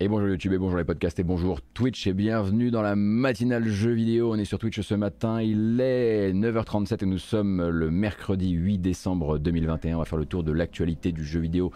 [0.00, 3.66] Et bonjour YouTube et bonjour les podcasts et bonjour Twitch et bienvenue dans la matinale
[3.66, 4.32] jeux vidéo.
[4.32, 8.78] On est sur Twitch ce matin, il est 9h37 et nous sommes le mercredi 8
[8.78, 9.96] décembre 2021.
[9.96, 11.72] On va faire le tour de l'actualité du jeu vidéo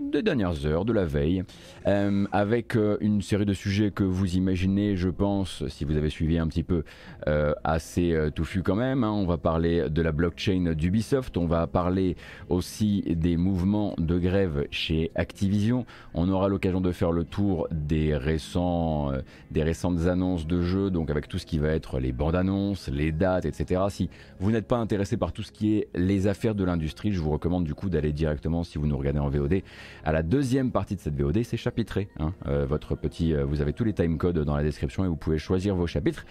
[0.00, 1.44] des dernières heures, de la veille,
[1.86, 6.10] euh, avec euh, une série de sujets que vous imaginez, je pense, si vous avez
[6.10, 6.84] suivi un petit peu,
[7.26, 9.04] euh, assez touffu quand même.
[9.04, 9.10] Hein.
[9.10, 12.16] On va parler de la blockchain d'Ubisoft, on va parler
[12.48, 15.84] aussi des mouvements de grève chez Activision.
[16.14, 19.12] On aura l'occasion de faire le tour des, récents,
[19.50, 22.88] des récentes annonces de jeux, donc avec tout ce qui va être les bandes annonces,
[22.88, 23.82] les dates, etc.
[23.88, 27.20] Si vous n'êtes pas intéressé par tout ce qui est les affaires de l'industrie, je
[27.20, 29.62] vous recommande du coup d'aller directement, si vous nous regardez en VOD,
[30.04, 32.08] à la deuxième partie de cette VOD, c'est chapitré.
[32.18, 32.32] Hein.
[32.46, 35.38] Euh, votre petit, euh, vous avez tous les timecodes dans la description et vous pouvez
[35.38, 36.24] choisir vos chapitres.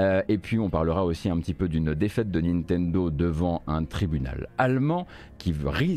[0.00, 3.84] Euh, et puis on parlera aussi un petit peu d'une défaite de Nintendo devant un
[3.84, 5.06] tribunal allemand
[5.38, 5.54] qui,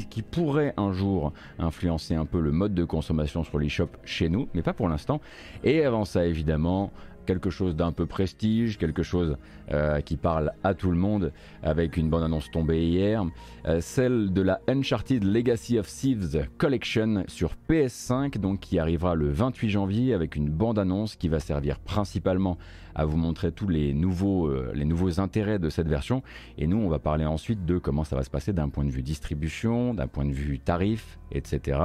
[0.10, 4.48] qui pourrait un jour influencer un peu le mode de consommation sur l'eShop chez nous,
[4.54, 5.22] mais pas pour l'instant.
[5.64, 6.92] Et avant ça, évidemment,
[7.28, 9.38] quelque chose d'un peu prestige, quelque chose
[9.72, 13.24] euh, qui parle à tout le monde, avec une bonne annonce tombée hier,
[13.68, 19.30] euh, celle de la Uncharted Legacy of Thieves Collection sur PS5, donc qui arrivera le
[19.30, 22.58] 28 janvier avec une bande annonce qui va servir principalement
[22.96, 26.24] à vous montrer tous les nouveaux, euh, les nouveaux intérêts de cette version.
[26.58, 28.90] Et nous, on va parler ensuite de comment ça va se passer d'un point de
[28.90, 31.80] vue distribution, d'un point de vue tarif, etc.,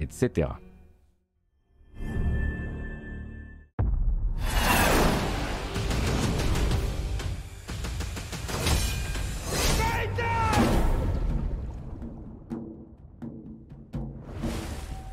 [0.00, 0.48] etc.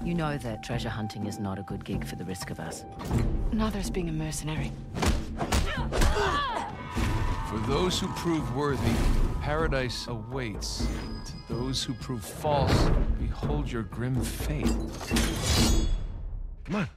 [0.05, 2.85] You know that treasure hunting is not a good gig for the risk of us.
[3.51, 4.71] Neither is being a mercenary.
[7.49, 8.93] For those who prove worthy,
[9.41, 10.85] paradise awaits.
[11.25, 14.67] To those who prove false, behold your grim fate.
[16.65, 16.87] Come on.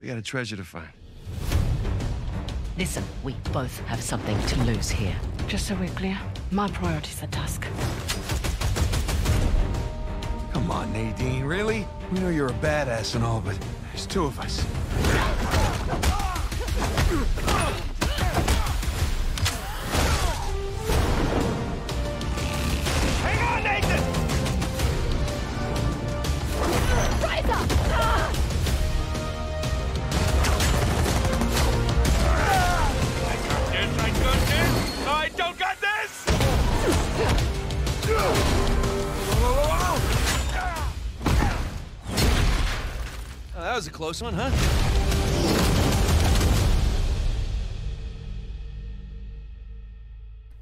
[0.00, 0.88] We got a treasure to find.
[2.78, 5.16] Listen, we both have something to lose here.
[5.48, 6.18] Just so we're clear,
[6.50, 7.66] my priorities are Tusk.
[10.66, 11.86] Come on, Nadine, really?
[12.10, 13.56] We know you're a badass and all, but
[13.92, 14.66] there's two of us.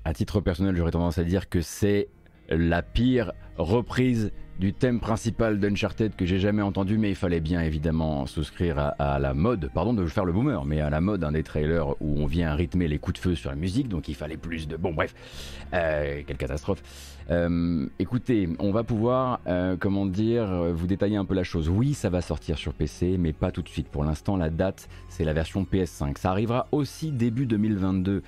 [0.05, 2.09] À titre personnel, j'aurais tendance à dire que c'est
[2.49, 7.61] la pire reprise du thème principal d'Uncharted que j'ai jamais entendu, mais il fallait bien
[7.63, 11.43] évidemment souscrire à, la mode, pardon de faire le boomer, mais à la mode des
[11.43, 14.37] trailers où on vient rythmer les coups de feu sur la musique, donc il fallait
[14.37, 14.77] plus de...
[14.77, 15.15] Bon bref,
[15.73, 16.83] euh, quelle catastrophe.
[17.31, 21.69] Euh, écoutez, on va pouvoir, euh, comment dire, vous détailler un peu la chose.
[21.69, 23.89] Oui, ça va sortir sur PC, mais pas tout de suite.
[23.89, 26.19] Pour l'instant, la date, c'est la version PS5.
[26.19, 28.23] Ça arrivera aussi début 2022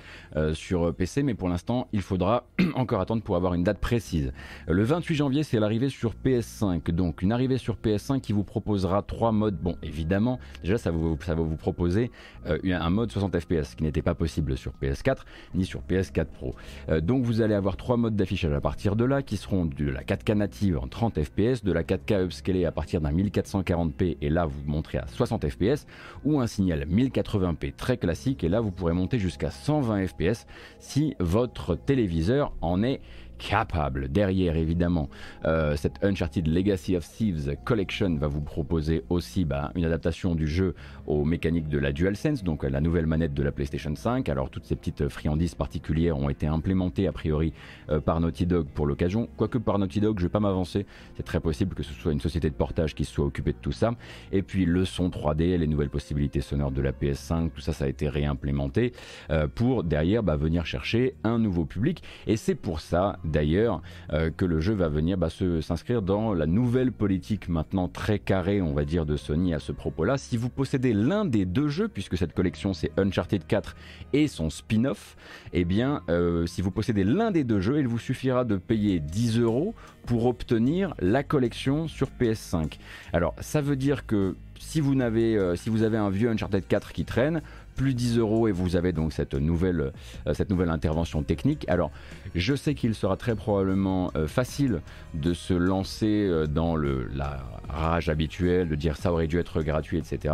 [0.53, 4.33] sur PC, mais pour l'instant, il faudra encore attendre pour avoir une date précise.
[4.67, 6.91] Le 28 janvier, c'est l'arrivée sur PS5.
[6.91, 9.57] Donc une arrivée sur PS5 qui vous proposera trois modes.
[9.57, 12.11] Bon, évidemment, déjà ça, va vous proposer
[12.45, 15.17] euh, un mode 60 fps qui n'était pas possible sur PS4
[15.55, 16.55] ni sur PS4 Pro.
[16.89, 19.89] Euh, donc vous allez avoir trois modes d'affichage à partir de là qui seront de
[19.89, 24.29] la 4K native en 30 fps, de la 4K upscalée à partir d'un 1440p et
[24.29, 25.87] là vous montrez à 60 fps
[26.25, 30.45] ou un signal 1080p très classique et là vous pourrez monter jusqu'à 120 fps
[30.79, 33.01] si votre téléviseur en est
[33.37, 34.09] capable.
[34.09, 35.09] Derrière, évidemment,
[35.45, 40.47] euh, cette Uncharted Legacy of Thieves Collection va vous proposer aussi bah, une adaptation du
[40.47, 40.75] jeu
[41.05, 44.29] aux mécaniques de la DualSense, donc la nouvelle manette de la PlayStation 5.
[44.29, 47.53] Alors, toutes ces petites friandises particulières ont été implémentées a priori
[47.89, 49.29] euh, par Naughty Dog pour l'occasion.
[49.37, 50.85] Quoique par Naughty Dog, je vais pas m'avancer.
[51.15, 53.71] C'est très possible que ce soit une société de portage qui soit occupée de tout
[53.71, 53.91] ça.
[54.31, 57.85] Et puis, le son 3D, les nouvelles possibilités sonores de la PS5, tout ça, ça
[57.85, 58.93] a été réimplémenté
[59.29, 62.03] euh, pour derrière bah, venir chercher un nouveau public.
[62.25, 63.81] Et c'est pour ça d'ailleurs
[64.13, 68.61] euh, que le jeu va venir bah, s'inscrire dans la nouvelle politique maintenant très carrée,
[68.61, 70.17] on va dire, de Sony à ce propos-là.
[70.17, 73.75] Si vous possédez l'un des deux jeux, puisque cette collection c'est Uncharted 4
[74.13, 75.15] et son spin-off,
[75.53, 78.99] eh bien, euh, si vous possédez l'un des deux jeux, il vous suffira de payer
[78.99, 79.75] 10 euros
[80.05, 82.77] pour obtenir la collection sur PS5.
[83.13, 86.93] Alors, ça veut dire que si vous, n'avez, si vous avez un vieux Uncharted 4
[86.93, 87.41] qui traîne,
[87.77, 89.93] plus 10 euros et vous avez donc cette nouvelle,
[90.33, 91.65] cette nouvelle intervention technique.
[91.69, 91.91] Alors,
[92.35, 94.81] je sais qu'il sera très probablement facile
[95.13, 97.39] de se lancer dans le, la
[97.69, 100.33] rage habituelle, de dire ça aurait dû être gratuit, etc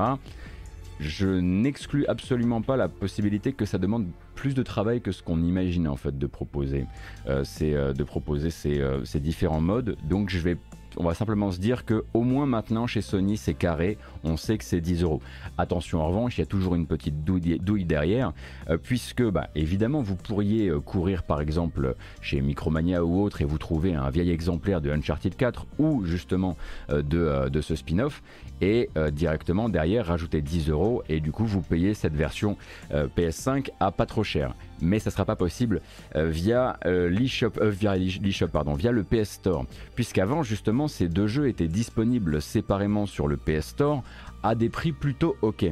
[1.00, 5.42] je n'exclus absolument pas la possibilité que ça demande plus de travail que ce qu'on
[5.42, 6.86] imagine en fait de proposer,
[7.28, 9.98] euh, euh, de proposer ces, euh, ces, différents modes.
[10.08, 10.58] Donc je vais
[10.98, 14.58] on va simplement se dire que au moins maintenant chez Sony c'est carré, on sait
[14.58, 15.22] que c'est 10 euros.
[15.58, 18.34] Attention en revanche, il y a toujours une petite douille, derrière,
[18.70, 23.46] euh, puisque bah, évidemment vous pourriez euh, courir par exemple chez Micromania ou autre et
[23.46, 26.58] vous trouver un vieil exemplaire de Uncharted 4 ou justement
[26.90, 28.22] euh, de, de, ce spin-off
[28.62, 32.58] et directement derrière rajouter 10 euros et du coup vous payez cette version
[32.92, 34.54] PS5 à pas trop cher.
[34.82, 35.82] Mais ça ne sera pas possible
[36.16, 39.66] euh, via euh, l'eShop, euh, via via le PS Store,
[39.96, 44.04] puisqu'avant justement ces deux jeux étaient disponibles séparément sur le PS Store
[44.42, 45.72] à des prix plutôt ok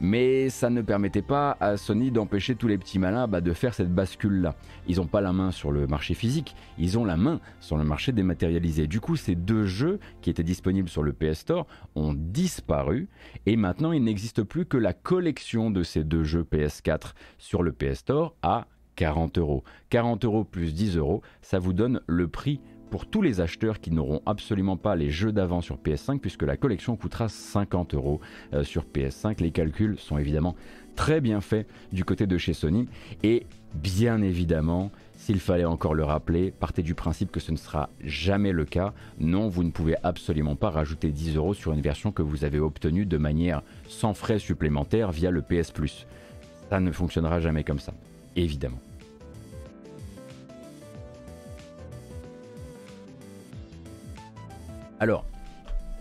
[0.00, 3.74] mais ça ne permettait pas à Sony d'empêcher tous les petits malins bah, de faire
[3.74, 4.56] cette bascule-là.
[4.88, 7.84] Ils n'ont pas la main sur le marché physique, ils ont la main sur le
[7.84, 8.86] marché dématérialisé.
[8.86, 13.08] Du coup, ces deux jeux qui étaient disponibles sur le PS Store ont disparu,
[13.46, 17.72] et maintenant il n'existe plus que la collection de ces deux jeux PS4 sur le
[17.72, 18.66] PS Store à
[18.96, 19.64] 40 euros.
[19.90, 22.60] 40 euros plus 10 euros, ça vous donne le prix
[22.90, 26.56] pour tous les acheteurs qui n'auront absolument pas les jeux d'avant sur PS5 puisque la
[26.56, 28.20] collection coûtera 50 euros
[28.52, 29.40] euh, sur PS5.
[29.40, 30.56] Les calculs sont évidemment
[30.96, 32.88] très bien faits du côté de chez Sony
[33.22, 34.90] et bien évidemment
[35.20, 38.94] s'il fallait encore le rappeler, partez du principe que ce ne sera jamais le cas.
[39.18, 42.58] Non, vous ne pouvez absolument pas rajouter 10 euros sur une version que vous avez
[42.58, 46.06] obtenue de manière sans frais supplémentaires via le PS Plus.
[46.70, 47.92] Ça ne fonctionnera jamais comme ça,
[48.34, 48.80] évidemment.
[55.00, 55.24] Alors,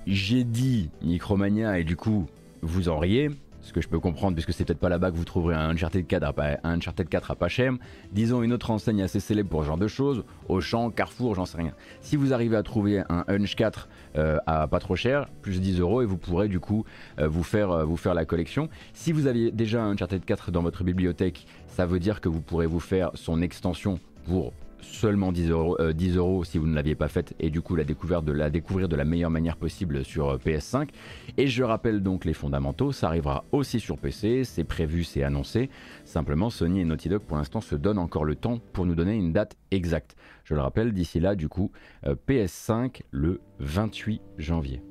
[0.08, 2.28] j'ai dit Micromania et du coup,
[2.62, 3.32] vous en riez,
[3.62, 6.06] ce que je peux comprendre puisque c'est peut-être pas là-bas que vous trouverez un Uncharted
[6.06, 7.72] 4 à pas, un Uncharted 4 à pas cher.
[8.12, 11.56] Disons une autre enseigne assez célèbre pour ce genre de choses, Auchan, Carrefour, j'en sais
[11.56, 11.72] rien.
[12.02, 13.88] Si vous arrivez à trouver un Unch 4
[14.18, 16.84] euh, à pas trop cher, plus 10 euros et vous pourrez du coup
[17.20, 18.68] euh, vous, faire, euh, vous faire la collection.
[18.94, 22.42] Si vous aviez déjà un Uncharted 4 dans votre bibliothèque, ça veut dire que vous
[22.42, 24.52] pourrez vous faire son extension pour
[24.82, 27.76] seulement 10 euros, 10 euh, euros si vous ne l'aviez pas faite et du coup
[27.76, 30.90] la, découverte de, la découvrir de la meilleure manière possible sur euh, PS5.
[31.38, 35.70] Et je rappelle donc les fondamentaux, ça arrivera aussi sur PC, c'est prévu, c'est annoncé.
[36.06, 39.16] Simplement Sony et Naughty Dog pour l'instant se donnent encore le temps pour nous donner
[39.16, 40.16] une date exacte.
[40.44, 41.72] Je le rappelle, d'ici là du coup,
[42.06, 44.82] euh, PS5 le 28 janvier.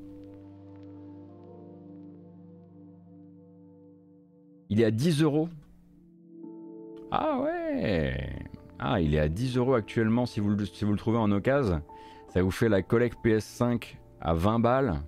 [4.70, 5.48] Il est à 10 euros
[7.10, 8.48] Ah ouais
[8.78, 11.82] ah, il est à 10 euros actuellement si vous, le, trouvez en occasion.
[12.28, 15.00] Ça vous fait la collecte PS5 à 20 balles.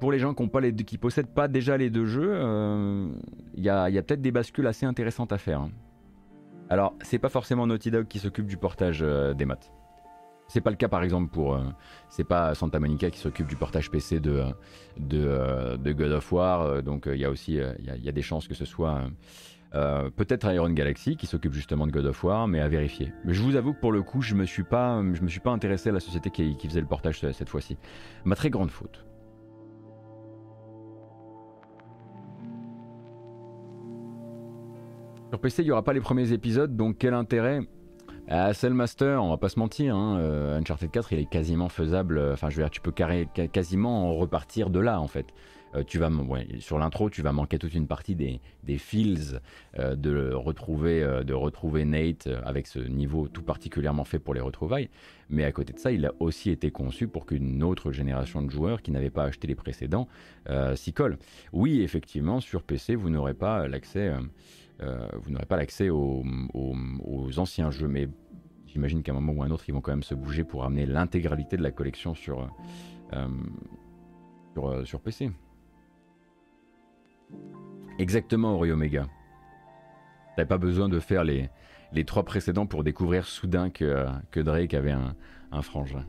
[0.00, 3.08] Pour les gens qui ne possèdent pas déjà les deux jeux, euh,
[3.54, 5.60] il y a, peut-être des bascules assez intéressantes à faire.
[5.60, 5.70] Hein.
[6.68, 9.54] Alors, c'est pas forcément Naughty Dog qui s'occupe du portage euh, des mods.
[10.48, 11.54] C'est pas le cas par exemple pour.
[11.54, 11.62] Euh,
[12.10, 14.44] c'est pas Santa Monica qui s'occupe du portage PC de,
[14.98, 16.82] de, God of War.
[16.82, 19.02] donc il y a aussi il y a, des chances que ce soit
[19.74, 23.12] euh, peut-être Iron Galaxy qui s'occupe justement de God of War, mais à vérifier.
[23.24, 25.50] Mais je vous avoue que pour le coup, je me suis pas, me suis pas
[25.50, 27.78] intéressé à la société qui, faisait le portage cette fois-ci.
[28.24, 29.04] Ma très grande faute.
[35.30, 37.60] Sur PC, il n'y aura pas les premiers épisodes, donc quel intérêt?
[38.28, 42.18] Ah, Master, on va pas se mentir, hein, euh, Uncharted 4 il est quasiment faisable,
[42.18, 45.26] euh, enfin je veux dire tu peux quasiment repartir de là en fait.
[45.74, 45.82] Euh,
[46.60, 48.40] sur l'intro, tu vas manquer toute une partie des,
[48.78, 49.40] feels
[49.78, 54.40] euh, de, retrouver, euh, de retrouver Nate avec ce niveau tout particulièrement fait pour les
[54.40, 54.88] retrouvailles.
[55.30, 58.50] Mais à côté de ça, il a aussi été conçu pour qu'une autre génération de
[58.50, 60.08] joueurs qui n'avaient pas acheté les précédents
[60.74, 61.16] s'y colle.
[61.54, 64.12] Oui, effectivement, sur PC, vous n'aurez pas l'accès,
[65.88, 66.24] aux,
[67.38, 68.08] anciens jeux, mais
[68.66, 70.84] j'imagine qu'à un moment ou un autre, ils vont quand même se bouger pour amener
[70.84, 72.46] l'intégralité de la collection sur,
[74.84, 75.30] sur PC.
[77.98, 79.06] Exactement, Ori Omega.
[80.36, 81.50] T'avais pas besoin de faire les,
[81.92, 85.14] les trois précédents pour découvrir soudain que, que Drake avait un,
[85.52, 86.04] un frangin.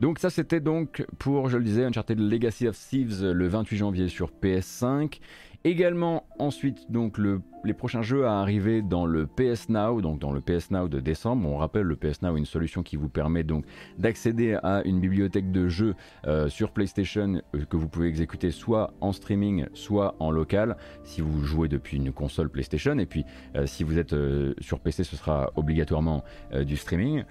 [0.00, 4.08] Donc ça c'était donc pour, je le disais, Uncharted Legacy of Thieves le 28 janvier
[4.08, 5.18] sur PS5.
[5.66, 7.16] Également ensuite donc
[7.64, 11.00] les prochains jeux à arriver dans le PS Now, donc dans le PS Now de
[11.00, 11.48] décembre.
[11.48, 13.64] On rappelle le PS Now une solution qui vous permet donc
[13.96, 15.94] d'accéder à une bibliothèque de jeux
[16.26, 21.22] euh, sur PlayStation euh, que vous pouvez exécuter soit en streaming, soit en local si
[21.22, 22.98] vous jouez depuis une console PlayStation.
[22.98, 23.24] Et puis
[23.56, 24.14] euh, si vous êtes
[24.60, 26.24] sur PC, ce sera obligatoirement
[26.66, 27.24] du streaming.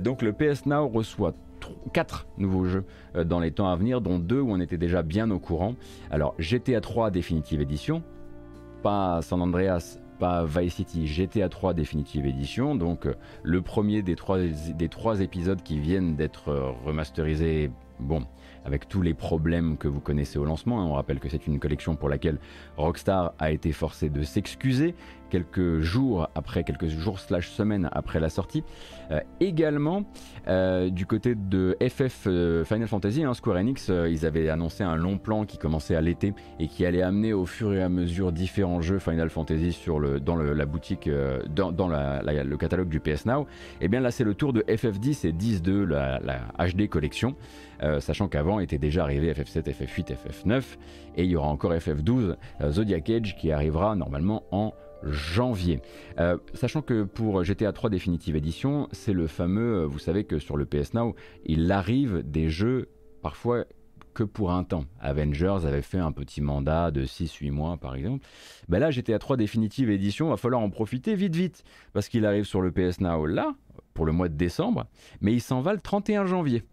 [0.00, 1.34] donc le PS Now reçoit
[1.92, 5.02] 4 nouveaux jeux euh, dans les temps à venir, dont deux où on était déjà
[5.02, 5.74] bien au courant.
[6.10, 8.02] Alors GTA 3 Definitive Edition,
[8.82, 14.16] pas San Andreas, pas Vice City, GTA 3 Definitive Edition, donc euh, le premier des
[14.16, 17.70] trois, des trois épisodes qui viennent d'être euh, remasterisés,
[18.00, 18.22] bon,
[18.64, 20.80] avec tous les problèmes que vous connaissez au lancement.
[20.80, 20.86] Hein.
[20.86, 22.38] On rappelle que c'est une collection pour laquelle
[22.76, 24.94] Rockstar a été forcé de s'excuser
[25.30, 28.62] quelques jours après, quelques jours slash semaines après la sortie.
[29.10, 30.04] Euh, également,
[30.48, 34.96] euh, du côté de FF euh, Final Fantasy, hein, Square Enix, ils avaient annoncé un
[34.96, 38.32] long plan qui commençait à l'été et qui allait amener au fur et à mesure
[38.32, 41.08] différents jeux Final Fantasy sur le, dans la boutique,
[41.48, 43.42] dans, le catalogue du PS Now.
[43.80, 47.34] Et eh bien là, c'est le tour de FF10 et 10.2, la, la HD collection.
[48.00, 50.62] sachant qu'avant était déjà arrivé FF7, FF8, FF9,
[51.16, 52.36] et il y aura encore FF12,
[52.70, 54.72] Zodiac Age, qui arrivera normalement en
[55.10, 55.80] janvier.
[56.18, 60.38] Euh, sachant que pour GTA 3 Definitive Edition, c'est le fameux, euh, vous savez que
[60.38, 62.88] sur le PS Now, il arrive des jeux
[63.22, 63.64] parfois
[64.14, 64.86] que pour un temps.
[65.00, 68.24] Avengers avait fait un petit mandat de 6-8 mois par exemple.
[68.68, 72.44] Ben là, GTA 3 Definitive Edition, va falloir en profiter vite vite, parce qu'il arrive
[72.44, 73.54] sur le PS Now là,
[73.92, 74.86] pour le mois de décembre,
[75.20, 76.64] mais il s'en va le 31 janvier.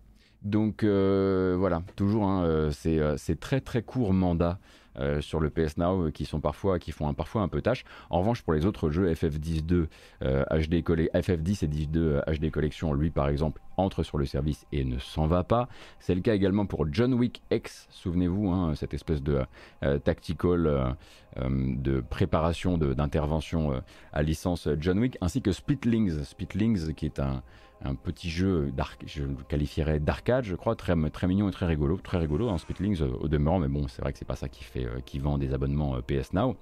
[0.42, 4.60] Donc euh, voilà, toujours, hein, c'est très très court mandat
[5.00, 7.62] euh, sur le PS Now euh, qui sont parfois qui font un, parfois un peu
[7.62, 7.84] tâche.
[8.10, 9.88] En revanche, pour les autres jeux FF10 2
[10.22, 15.00] HD FF10 et 10 HD Collection, lui par exemple, entre sur le service et ne
[15.00, 15.68] s'en va pas.
[16.00, 19.42] C'est le cas également pour John Wick X, souvenez-vous, hein, cette espèce de
[19.84, 20.96] euh, tactical
[21.36, 23.82] de préparation d'intervention
[24.12, 27.42] à licence John Wick, ainsi que Spitlings, Spitlings qui est un,
[27.84, 28.72] un petit jeu,
[29.06, 32.58] je le qualifierais d'arcade, je crois, très, mignon et très rigolo, très rigolo, en hein,
[32.82, 35.20] euh, au demeurant, mais bon, c'est vrai que c'est pas ça qui fait, euh, qui
[35.20, 36.56] vend des abonnements euh, PS Now.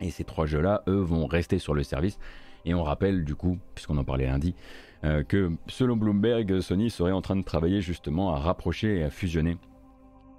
[0.00, 2.18] Et ces trois jeux-là, eux, vont rester sur le service.
[2.64, 4.54] Et on rappelle du coup, puisqu'on en parlait lundi,
[5.28, 9.56] que selon Bloomberg, Sony serait en train de travailler justement à rapprocher et à fusionner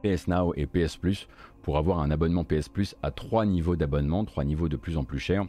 [0.03, 1.29] PS Now et PS Plus
[1.61, 5.05] pour avoir un abonnement PS Plus à trois niveaux d'abonnement, trois niveaux de plus en
[5.05, 5.45] plus chers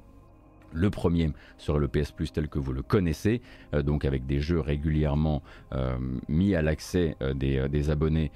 [0.72, 3.40] le premier serait le PS Plus tel que vous le connaissez,
[3.74, 5.96] euh, donc avec des jeux régulièrement euh,
[6.28, 8.30] mis à l'accès euh, des, abonnés,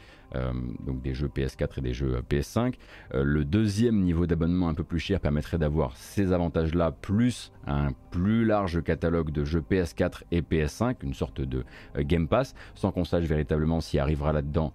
[0.86, 2.72] donc des jeux PS4 et des jeux PS5.
[3.12, 8.46] le deuxième niveau d'abonnement un peu plus cher permettrait d'avoir ces avantages-là, plus un plus
[8.46, 11.66] large catalogue de jeux PS4 et PS5, une sorte de
[11.98, 14.72] Game Pass, sans qu'on sache véritablement s'y arrivera là-dedans,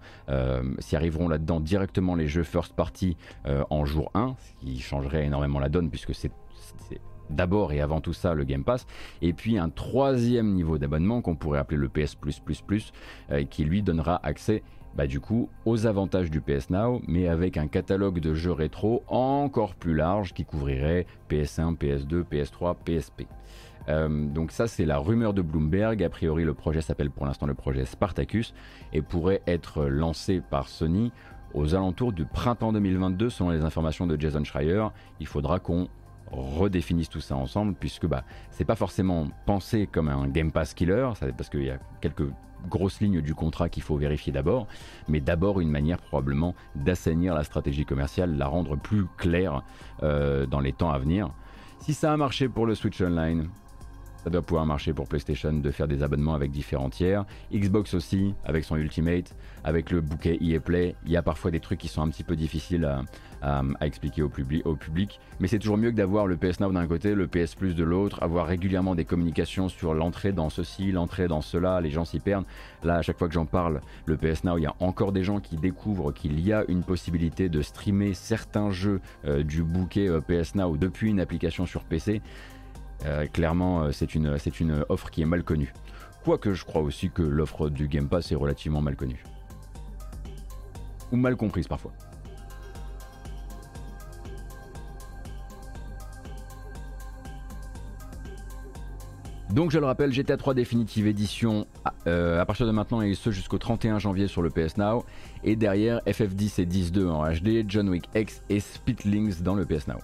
[0.78, 5.58] s'y arriveront là-dedans directement les jeux first party en jour 1, ce qui changerait énormément
[5.58, 6.30] la donne puisque c'est
[7.30, 8.86] d'abord et avant tout ça le Game Pass,
[9.22, 12.16] et puis un troisième niveau d'abonnement qu'on pourrait appeler le PS
[13.30, 14.62] euh, qui lui donnera accès
[14.96, 19.04] bah, du coup aux avantages du PS Now, mais avec un catalogue de jeux rétro
[19.08, 23.26] encore plus large qui couvrirait PS1, PS2, PS3, PSP.
[24.34, 27.54] donc ça c'est la rumeur de Bloomberg, a priori le projet s'appelle pour l'instant le
[27.54, 28.54] projet Spartacus
[28.92, 31.12] et pourrait être lancé par Sony
[31.54, 34.86] aux alentours du printemps 2022 selon les informations de Jason Schreier.
[35.20, 35.88] Il faudra qu'on
[36.30, 41.10] redéfinissent tout ça ensemble, puisque bah, c'est pas forcément pensé comme un Game Pass killer,
[41.36, 42.28] parce qu'il y a quelques
[42.68, 44.66] grosses lignes du contrat qu'il faut vérifier d'abord,
[45.08, 49.62] mais d'abord une manière probablement d'assainir la stratégie commerciale, la rendre plus claire
[50.02, 51.30] euh, dans les temps à venir.
[51.80, 53.48] Si ça a marché pour le Switch Online,
[54.24, 57.24] ça doit pouvoir marcher pour PlayStation de faire des abonnements avec différents tiers.
[57.52, 60.96] Xbox aussi, avec son Ultimate, avec le bouquet EA Play.
[61.06, 63.02] Il y a parfois des trucs qui sont un petit peu difficiles à,
[63.80, 64.30] expliquer au,
[64.64, 65.20] au public.
[65.40, 67.84] Mais c'est toujours mieux que d'avoir le PS Now d'un côté, le PS Plus de
[67.84, 71.80] l'autre, avoir régulièrement des communications sur l'entrée dans ceci, l'entrée dans cela.
[71.80, 72.46] Les gens s'y perdent.
[72.82, 75.22] Là, à chaque fois que j'en parle, le PS Now, il y a encore des
[75.22, 80.08] gens qui découvrent qu'il y a une possibilité de streamer certains jeux euh, du bouquet
[80.08, 82.20] euh, PS Now depuis une application sur PC.
[83.06, 85.72] Euh, clairement, euh, c'est une, une offre qui est mal connue.
[86.24, 89.22] Quoique je crois aussi que l'offre du Game Pass est relativement mal connue.
[91.12, 91.92] Ou mal comprise parfois.
[99.58, 101.66] Donc je le rappelle, GTA 3 Definitive Edition
[102.06, 105.04] euh, à partir de maintenant et ce jusqu'au 31 janvier sur le PS Now.
[105.42, 109.88] Et derrière FF10 et 10.2 en HD, John Wick X et Spitlings dans le PS
[109.88, 109.96] Now.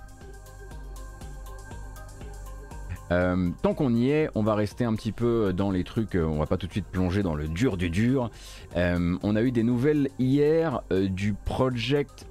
[3.11, 6.25] Euh, tant qu'on y est, on va rester un petit peu dans les trucs, euh,
[6.25, 8.31] on va pas tout de suite plonger dans le dur du dur.
[8.77, 11.35] Euh, on a eu des nouvelles hier du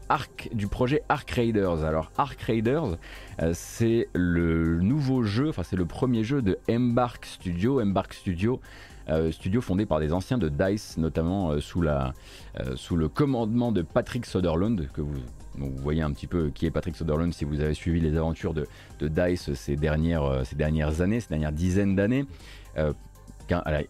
[0.09, 1.83] Arc, du projet Arc Raiders.
[1.83, 2.97] Alors Arc Raiders,
[3.53, 7.81] c'est le nouveau jeu, enfin c'est le premier jeu de Embark Studio.
[7.81, 8.59] Embark Studio,
[9.31, 12.13] studio fondé par des anciens de Dice, notamment sous, la,
[12.75, 15.13] sous le commandement de Patrick Soderlund, que vous
[15.55, 18.53] vous voyez un petit peu qui est Patrick Soderlund si vous avez suivi les aventures
[18.53, 18.67] de,
[19.01, 22.25] DICE ces dernières, euh, ces dernières années, ces dernières dizaines d'années.
[22.77, 22.93] Euh,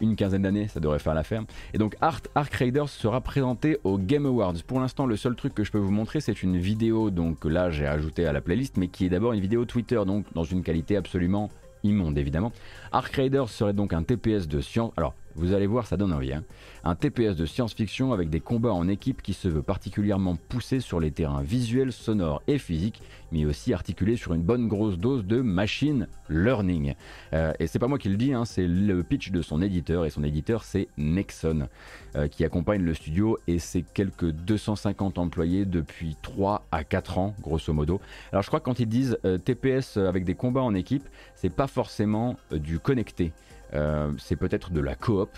[0.01, 1.43] une quinzaine d'années, ça devrait faire l'affaire.
[1.73, 4.55] Et donc Art, Ark Raiders sera présenté au Game Awards.
[4.65, 7.69] Pour l'instant, le seul truc que je peux vous montrer, c'est une vidéo, donc là
[7.69, 10.63] j'ai ajouté à la playlist, mais qui est d'abord une vidéo Twitter, donc dans une
[10.63, 11.49] qualité absolument
[11.83, 12.51] immonde évidemment.
[12.91, 14.91] Ark Raiders serait donc un TPS de science.
[14.97, 16.33] Alors, vous allez voir, ça donne envie.
[16.33, 16.43] Hein.
[16.83, 20.99] Un TPS de science-fiction avec des combats en équipe qui se veut particulièrement poussé sur
[20.99, 25.41] les terrains visuels, sonores et physiques, mais aussi articulé sur une bonne grosse dose de
[25.41, 26.93] machine learning.
[27.33, 30.05] Euh, et c'est pas moi qui le dis, hein, c'est le pitch de son éditeur,
[30.05, 31.67] et son éditeur c'est Nexon,
[32.15, 37.33] euh, qui accompagne le studio et ses quelques 250 employés depuis 3 à 4 ans,
[37.41, 37.99] grosso modo.
[38.31, 41.53] Alors je crois que quand ils disent euh, TPS avec des combats en équipe, c'est
[41.53, 43.31] pas forcément du connecté.
[43.73, 45.29] Euh, c'est peut-être de la coop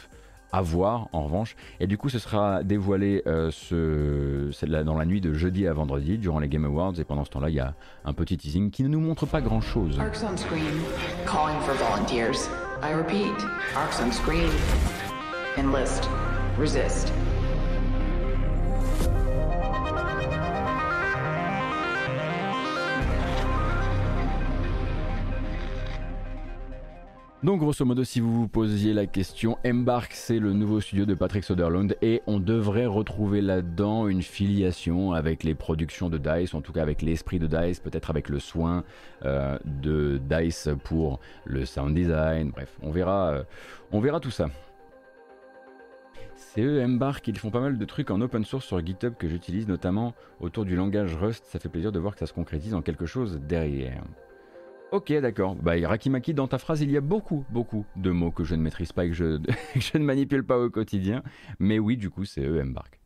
[0.52, 1.56] à voir en revanche.
[1.80, 3.52] Et du coup, ce sera dévoilé euh,
[4.84, 6.94] dans la nuit de jeudi à vendredi durant les Game Awards.
[6.98, 7.74] Et pendant ce temps-là, il y a
[8.06, 10.00] un petit teasing qui ne nous montre pas grand-chose.
[10.00, 10.06] On
[27.44, 31.14] Donc grosso modo, si vous vous posiez la question, Embark c'est le nouveau studio de
[31.14, 36.62] Patrick Soderlund et on devrait retrouver là-dedans une filiation avec les productions de DICE, en
[36.62, 38.84] tout cas avec l'esprit de DICE, peut-être avec le soin
[39.26, 43.44] euh, de DICE pour le sound design, bref, on verra, euh,
[43.92, 44.50] on verra tout ça.
[46.36, 49.28] C'est eux, Embark, ils font pas mal de trucs en open source sur GitHub que
[49.28, 52.74] j'utilise notamment autour du langage Rust, ça fait plaisir de voir que ça se concrétise
[52.74, 54.04] en quelque chose derrière.
[54.92, 55.56] Ok, d'accord.
[55.56, 58.62] Bah, Rakimaki, dans ta phrase, il y a beaucoup, beaucoup de mots que je ne
[58.62, 59.40] maîtrise pas et que je,
[59.98, 61.24] ne manipule pas au quotidien.
[61.60, 63.00] Mais oui, du coup, c'est eux, Embark.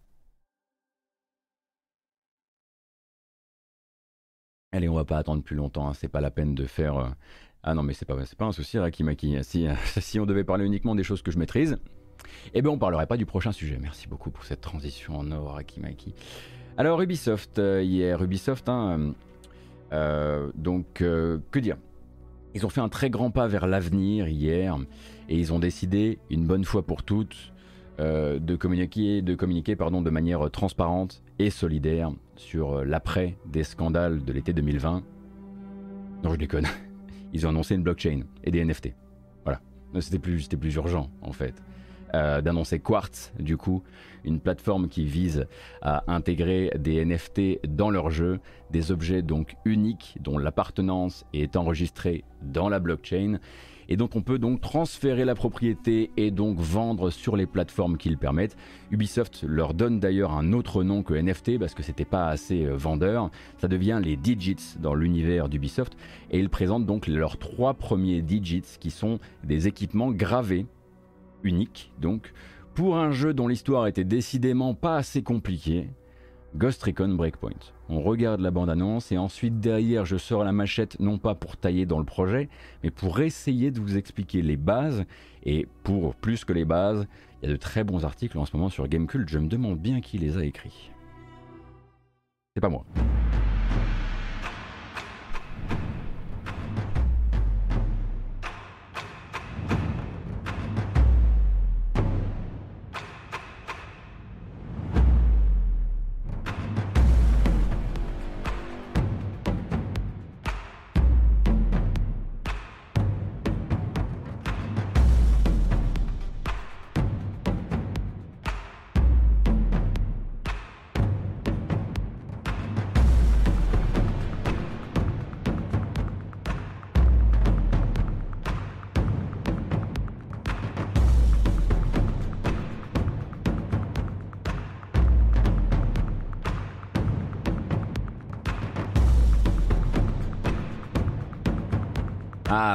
[4.71, 5.93] Allez, on va pas attendre plus longtemps, hein.
[5.93, 6.97] c'est pas la peine de faire.
[6.97, 7.09] Euh,
[7.63, 9.37] ah non, mais c'est pas, pas un souci, Rakimaki.
[9.43, 9.67] Si,
[9.99, 11.77] si on devait parler uniquement des choses que je maîtrise,
[12.53, 13.79] eh bien, on parlerait pas du prochain sujet.
[13.81, 16.13] Merci beaucoup pour cette transition en or, Rakimaki.
[16.77, 19.11] Alors, Ubisoft, euh, hier, Ubisoft, hein, euh,
[19.91, 21.77] donc, euh, que dire?
[22.55, 24.77] Ils ont fait un très grand pas vers l'avenir hier
[25.27, 27.53] et ils ont décidé, une bonne fois pour toutes,
[27.99, 34.23] euh, de communiquer, de, communiquer pardon, de manière transparente et solidaire sur l'après des scandales
[34.23, 35.03] de l'été 2020.
[36.23, 36.65] Non, je déconne.
[37.33, 38.93] Ils ont annoncé une blockchain et des NFT.
[39.43, 39.61] Voilà.
[39.99, 41.53] C'était plus, plus urgent, en fait.
[42.15, 43.83] Euh, d'annoncer Quartz, du coup,
[44.23, 45.45] une plateforme qui vise
[45.81, 48.39] à intégrer des NFT dans leur jeu,
[48.71, 53.39] des objets donc uniques dont l'appartenance est enregistrée dans la blockchain.
[53.91, 58.09] Et donc on peut donc transférer la propriété et donc vendre sur les plateformes qui
[58.09, 58.55] le permettent.
[58.91, 62.75] Ubisoft leur donne d'ailleurs un autre nom que NFT parce que c'était pas assez euh,
[62.75, 63.31] vendeur.
[63.57, 65.97] Ça devient les Digits dans l'univers d'Ubisoft
[66.29, 70.67] et ils présentent donc leurs trois premiers Digits qui sont des équipements gravés
[71.43, 72.33] unique donc,
[72.73, 75.89] pour un jeu dont l'histoire était décidément pas assez compliquée,
[76.55, 77.73] Ghost Recon Breakpoint.
[77.89, 81.85] On regarde la bande-annonce et ensuite derrière je sors la machette non pas pour tailler
[81.85, 82.49] dans le projet,
[82.83, 85.05] mais pour essayer de vous expliquer les bases.
[85.43, 87.07] Et pour plus que les bases,
[87.41, 89.79] il y a de très bons articles en ce moment sur Gamecult, je me demande
[89.79, 90.91] bien qui les a écrits.
[92.55, 92.85] C'est pas moi.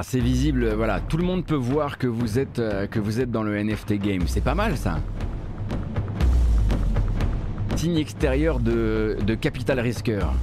[0.04, 2.86] c'est visible, voilà, tout le monde peut voir que vous êtes, euh,
[3.26, 4.22] dans le NFT game.
[4.26, 5.00] C'est pas mal ça
[7.76, 10.34] Signe extérieur de, de capital risqueur.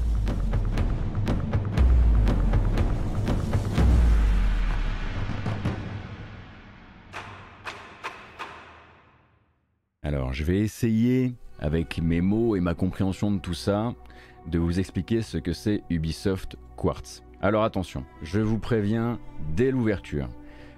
[10.04, 13.94] Alors, je vais essayer, avec mes mots et ma compréhension de tout ça,
[14.48, 17.24] de vous expliquer ce que c'est Ubisoft Quartz.
[17.44, 19.20] Alors attention, je vous préviens
[19.56, 20.30] dès l'ouverture.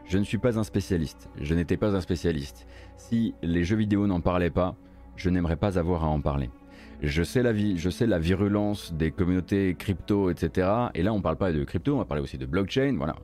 [0.06, 2.68] Je ne suis pas un spécialiste, je n'étais pas un spécialiste.
[2.96, 4.78] Si les jeux vidéo n'en parlaient pas,
[5.18, 6.50] je n'aimerais pas avoir à en parler.
[7.02, 10.70] Je sais, la virulence des communautés crypto, etc.
[10.94, 12.96] Et là, on ne parle pas de crypto, on va parler aussi de blockchain.
[12.98, 13.16] Voilà.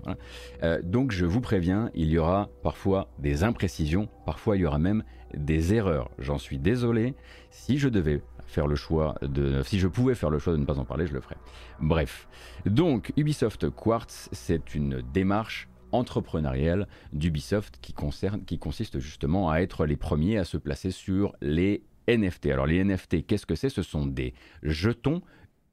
[0.64, 4.80] Euh, donc, je vous préviens, il y aura parfois des imprécisions, parfois il y aura
[4.80, 6.12] même des erreurs.
[6.20, 7.16] J'en suis désolé.
[7.52, 9.62] Si je devais faire le choix de.
[9.64, 11.38] Si je pouvais faire le choix de ne pas en parler, je le ferais.
[11.80, 12.28] Bref.
[12.66, 17.96] Donc, Ubisoft Quartz, c'est une démarche entrepreneuriale d'Ubisoft qui,
[18.46, 22.48] qui consiste justement à être les premiers à se placer sur les NFT.
[22.48, 23.70] Alors les NFT, qu'est-ce que c'est?
[23.70, 24.34] Ce sont des
[24.64, 25.22] jetons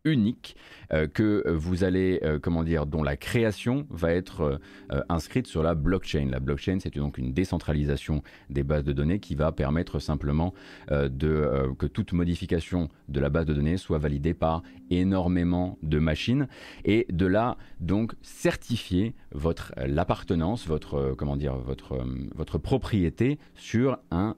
[0.07, 0.57] uniques
[0.93, 4.61] euh, que vous allez, euh, comment dire, dont la création va être
[4.93, 6.29] euh, inscrite sur la blockchain.
[6.31, 10.55] La blockchain, c'est donc une décentralisation des bases de données qui va permettre simplement
[10.91, 16.47] de, que toute modification de la base de données soit validée par énormément de machines
[16.85, 21.99] et de là donc certifier votre l'appartenance, votre comment dire, votre
[22.35, 24.37] votre propriété sur un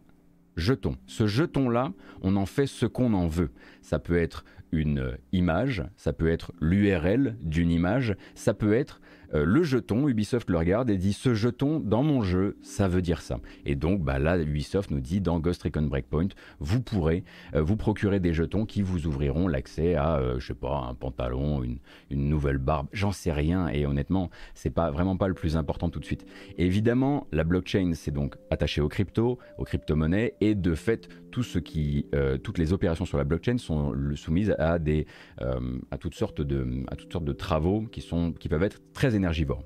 [0.58, 0.96] jeton.
[1.06, 3.50] Ce jeton-là, on en fait ce qu'on en veut.
[3.80, 9.00] Ça peut être une image, ça peut être l'URL d'une image, ça peut être
[9.34, 13.02] euh, le jeton, Ubisoft le regarde et dit ce jeton dans mon jeu, ça veut
[13.02, 13.38] dire ça.
[13.66, 16.28] Et donc bah là, Ubisoft nous dit dans Ghost Recon Breakpoint,
[16.60, 20.54] vous pourrez euh, vous procurer des jetons qui vous ouvriront l'accès à, euh, je sais
[20.54, 21.78] pas, un pantalon, une,
[22.10, 23.68] nouvelle barbe, j'en sais rien.
[23.68, 26.26] Et honnêtement, c'est pas vraiment pas le plus important tout de suite.
[26.56, 32.72] évidemment, la blockchain, c'est donc attaché aux crypto, aux crypto-monnaies, et de fait, toutes les
[32.72, 35.06] opérations sur la blockchain sont soumises à des,
[35.38, 39.62] à toutes sortes de, travaux qui sont, qui peuvent être très énergivore.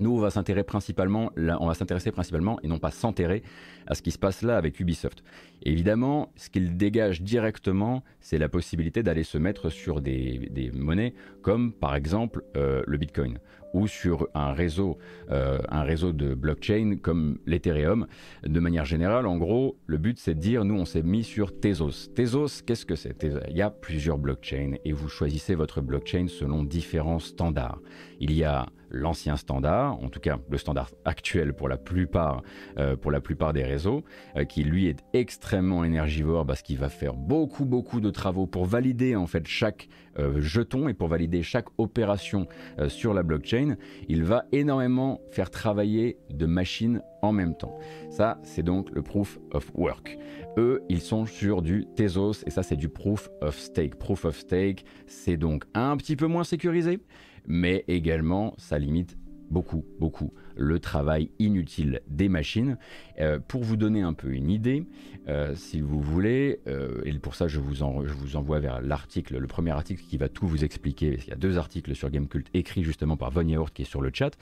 [0.00, 3.42] Nous, on va s'intéresser principalement, on va s'intéresser principalement et non pas s'enterrer
[3.86, 5.22] à ce qui se passe là avec Ubisoft.
[5.64, 11.72] Évidemment, ce qu'il dégage directement, c'est la possibilité d'aller se mettre sur des, monnaies comme
[11.72, 13.38] par exemple euh, le Bitcoin
[13.74, 14.98] ou sur un réseau,
[15.30, 18.06] euh, un réseau de blockchain comme l'Ethereum.
[18.44, 21.58] De manière générale, en gros, le but c'est de dire, nous on s'est mis sur
[21.58, 22.08] Tezos.
[22.14, 23.26] Tezos, qu'est-ce que c'est?
[23.50, 27.80] Il y a plusieurs blockchains et vous choisissez votre blockchain selon différents standards.
[28.20, 32.42] Il y a l'ancien standard, en tout cas le standard actuel pour la plupart,
[32.78, 34.04] euh, pour la plupart des réseaux,
[34.48, 39.16] qui lui est extrêmement énergivore parce qu'il va faire beaucoup beaucoup de travaux pour valider
[39.16, 39.88] en fait chaque
[40.18, 42.46] euh, jeton et pour valider chaque opération
[42.88, 43.76] sur la blockchain.
[44.08, 47.78] Il va énormément faire travailler de machines en même temps.
[48.10, 50.18] Ça, c'est donc le proof of work.
[50.56, 53.96] Eux, ils sont sur du Tezos et ça, c'est du proof of stake.
[53.96, 57.00] Proof of stake, c'est donc un petit peu moins sécurisé
[57.46, 59.16] mais également ça limite
[59.50, 62.78] beaucoup, beaucoup le travail inutile des machines.
[63.20, 64.86] Euh, pour vous donner un peu une idée,
[65.28, 69.70] euh, si vous voulez, euh, et pour ça je vous, envoie vers l'article, le premier
[69.70, 73.16] article qui va tout vous expliquer, il y a deux articles sur Gamecult écrits justement
[73.16, 74.36] par Von Yaourt qui est sur le chat,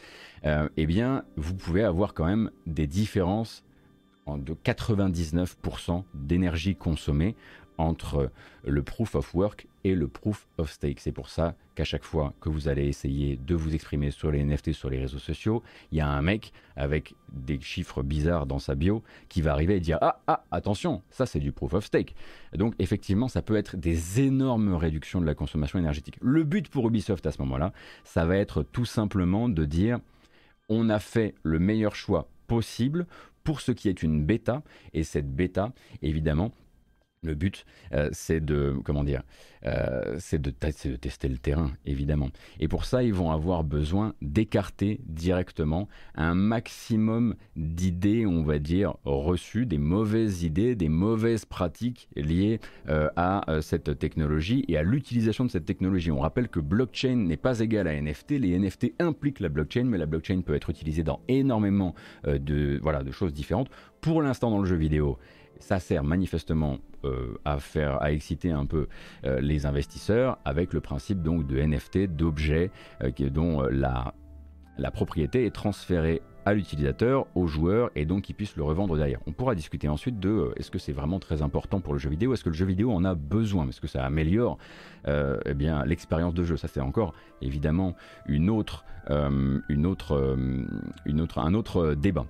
[0.44, 3.64] eh bien vous pouvez avoir quand même des différences
[4.26, 7.34] de 99% d'énergie consommée
[7.78, 8.30] entre
[8.64, 11.00] le proof of work et le proof of stake.
[11.00, 14.44] C'est pour ça qu'à chaque fois que vous allez essayer de vous exprimer sur les
[14.44, 18.58] NFT, sur les réseaux sociaux, il y a un mec avec des chiffres bizarres dans
[18.58, 21.84] sa bio qui va arriver et dire Ah, ah, attention, ça c'est du proof of
[21.84, 22.14] stake.
[22.54, 26.18] Donc effectivement, ça peut être des énormes réductions de la consommation énergétique.
[26.20, 27.72] Le but pour Ubisoft à ce moment-là,
[28.04, 29.98] ça va être tout simplement de dire
[30.68, 33.06] on a fait le meilleur choix possible
[33.44, 36.52] pour ce qui est une bêta, et cette bêta, évidemment,
[37.22, 39.22] le but, euh, c'est de, comment dire,
[39.64, 42.30] euh, c'est de, tester le terrain, évidemment.
[42.58, 48.96] Et pour ça, ils vont avoir besoin d'écarter directement un maximum d'idées, on va dire,
[49.04, 55.44] reçues, des mauvaises idées, des mauvaises pratiques liées euh, à cette technologie et à l'utilisation
[55.44, 56.10] de cette technologie.
[56.10, 58.32] On rappelle que blockchain n'est pas égal à NFT.
[58.32, 61.94] Les NFT impliquent la blockchain, mais la blockchain peut être utilisée dans énormément
[62.26, 63.70] de, voilà, de choses différentes.
[64.00, 65.18] Pour l'instant, dans le jeu vidéo,
[65.60, 68.86] ça sert manifestement euh, à faire, à exciter un peu
[69.24, 72.70] euh, les investisseurs avec le principe donc de NFT, d'objets
[73.02, 74.14] euh, dont la,
[74.78, 79.20] la propriété est transférée à l'utilisateur, au joueur, et donc qu'il puisse le revendre derrière.
[79.26, 82.34] On pourra discuter ensuite de est-ce que c'est vraiment très important pour le jeu vidéo,
[82.34, 84.58] est-ce que le jeu vidéo en a besoin, est-ce que ça améliore
[85.06, 86.56] eh bien l'expérience de jeu?
[86.56, 87.94] Ça c'est encore évidemment
[88.26, 90.36] une autre, une autre,
[91.06, 92.26] une autre, un autre débat.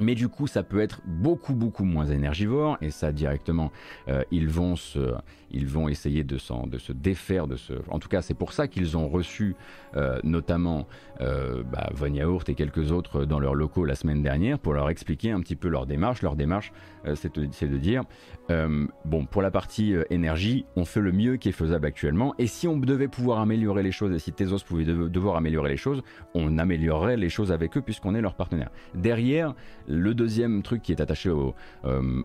[0.00, 3.70] Mais du coup, ça peut être beaucoup beaucoup moins énergivore et ça directement,
[4.08, 5.14] euh, ils vont se,
[5.50, 7.74] ils vont essayer de, de se défaire de ce.
[7.88, 9.56] En tout cas, c'est pour ça qu'ils ont reçu
[9.96, 10.86] euh, notamment
[11.20, 14.90] euh, bah, Von Yaourt et quelques autres dans leurs locaux la semaine dernière pour leur
[14.90, 16.22] expliquer un petit peu leur démarche.
[16.22, 16.72] Leur démarche,
[17.06, 18.02] euh, c'est de, dire
[18.50, 22.34] euh, bon, pour la partie énergie, on fait le mieux qui est faisable actuellement.
[22.38, 25.76] Et si on devait pouvoir améliorer les choses et si Tezos pouvait devoir améliorer les
[25.76, 26.02] choses,
[26.34, 28.70] on améliorerait les choses avec eux puisqu'on est leur partenaire.
[28.94, 29.54] Derrière,
[29.86, 31.54] le deuxième truc qui est attaché au,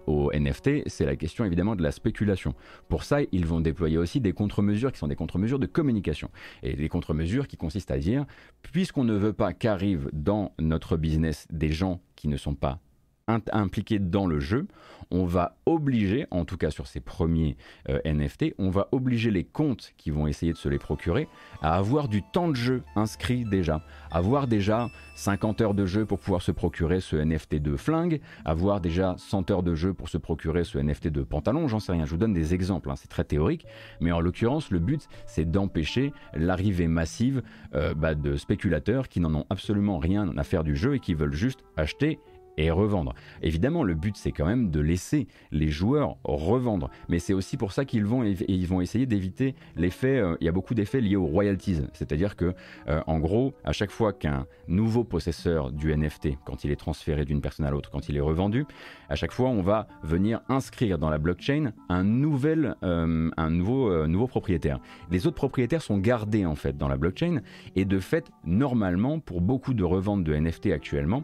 [0.07, 2.55] au NFT, c'est la question évidemment de la spéculation.
[2.89, 6.29] Pour ça, ils vont déployer aussi des contre-mesures qui sont des contre-mesures de communication.
[6.61, 8.25] Et des contre-mesures qui consistent à dire,
[8.61, 12.79] puisqu'on ne veut pas qu'arrivent dans notre business des gens qui ne sont pas
[13.27, 14.67] impliqués dans le jeu,
[15.11, 17.55] on va obliger, en tout cas sur ces premiers
[17.89, 21.27] euh, NFT, on va obliger les comptes qui vont essayer de se les procurer
[21.61, 26.19] à avoir du temps de jeu inscrit déjà, avoir déjà 50 heures de jeu pour
[26.19, 30.17] pouvoir se procurer ce NFT de flingue, avoir déjà 100 heures de jeu pour se
[30.17, 33.09] procurer ce NFT de pantalon, j'en sais rien, je vous donne des exemples, hein, c'est
[33.09, 33.65] très théorique,
[34.01, 37.43] mais en l'occurrence le but c'est d'empêcher l'arrivée massive
[37.75, 41.13] euh, bah, de spéculateurs qui n'en ont absolument rien à faire du jeu et qui
[41.13, 42.19] veulent juste acheter
[42.57, 43.13] et revendre.
[43.41, 47.71] Évidemment, le but c'est quand même de laisser les joueurs revendre, mais c'est aussi pour
[47.71, 50.19] ça qu'ils vont, ils vont essayer d'éviter l'effet.
[50.19, 52.53] Euh, il y a beaucoup d'effets liés aux royalties, c'est-à-dire que,
[52.87, 57.25] euh, en gros, à chaque fois qu'un nouveau possesseur du NFT, quand il est transféré
[57.25, 58.65] d'une personne à l'autre, quand il est revendu,
[59.09, 64.07] à chaque fois on va venir inscrire dans la blockchain un nouvel, euh, un nouveau,
[64.07, 64.79] nouveau propriétaire.
[65.11, 67.41] Les autres propriétaires sont gardés en fait dans la blockchain
[67.75, 71.23] et de fait, normalement, pour beaucoup de reventes de NFT actuellement,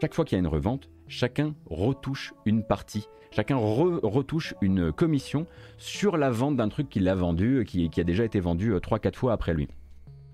[0.00, 5.46] chaque fois qu'il y a une revente, chacun retouche une partie, chacun retouche une commission
[5.76, 9.06] sur la vente d'un truc qu'il a vendu, qui, qui, a déjà été vendu 3-4
[9.06, 9.68] euh, fois après lui.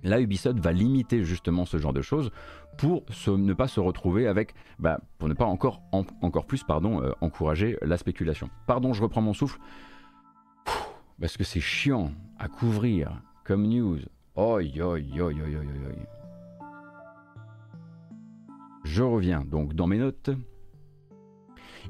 [0.03, 2.31] Là, Ubisoft va limiter justement ce genre de choses
[2.77, 7.13] pour ne pas se retrouver avec, bah, pour ne pas encore, encore plus pardon, euh,
[7.23, 8.51] encourager la spéculation.
[8.67, 9.59] Pardon, je reprends mon souffle.
[11.19, 13.99] parce que c'est chiant à couvrir comme news.
[14.37, 16.14] Oi, oi, oi, oi, oi, oi.
[18.85, 20.31] Je reviens donc dans mes notes.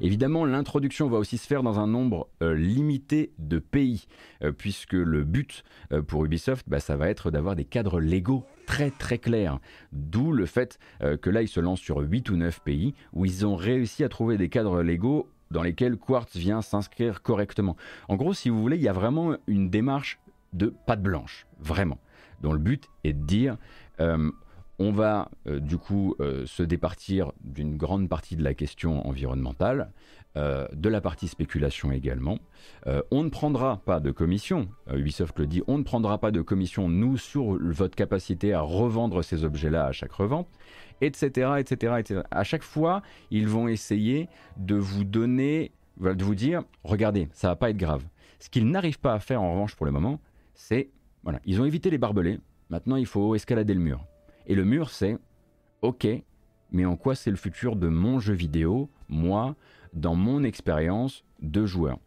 [0.01, 4.07] Évidemment, l'introduction va aussi se faire dans un nombre euh, limité de pays,
[4.43, 8.45] euh, puisque le but euh, pour Ubisoft, bah, ça va être d'avoir des cadres légaux
[8.65, 9.59] très très clairs.
[9.91, 10.79] D'où le fait
[11.21, 14.09] que là, ils se lancent sur 8 ou 9 pays, où ils ont réussi à
[14.09, 17.77] trouver des cadres légaux dans lesquels Quartz vient s'inscrire correctement.
[18.07, 20.19] En gros, si vous voulez, il y a vraiment une démarche
[20.53, 21.99] de patte blanche, vraiment,
[22.41, 23.57] dont le but est de dire
[24.79, 29.91] on va euh, du coup euh, se départir d'une grande partie de la question environnementale,
[30.37, 32.39] euh, de la partie spéculation également.
[33.11, 36.89] on ne prendra pas de commission, Ubisoft le dit, on ne prendra pas de commission,
[36.89, 40.49] nous, sur votre capacité à revendre ces objets-là à chaque revente,
[40.99, 41.93] etc., etc..
[42.31, 47.55] À chaque fois, ils vont essayer de vous donner, de vous dire, regardez, ça va
[47.55, 48.03] pas être grave.
[48.39, 50.19] Ce qu'ils n'arrivent pas à faire en revanche pour le moment,
[50.53, 50.89] c'est,
[51.23, 54.05] voilà, ils ont évité les barbelés, maintenant il faut escalader le mur.
[54.47, 55.17] Et le mur, c'est
[55.81, 56.07] OK,
[56.71, 59.55] mais en quoi c'est le futur de mon jeu vidéo, moi,
[59.93, 61.99] dans mon expérience de joueur?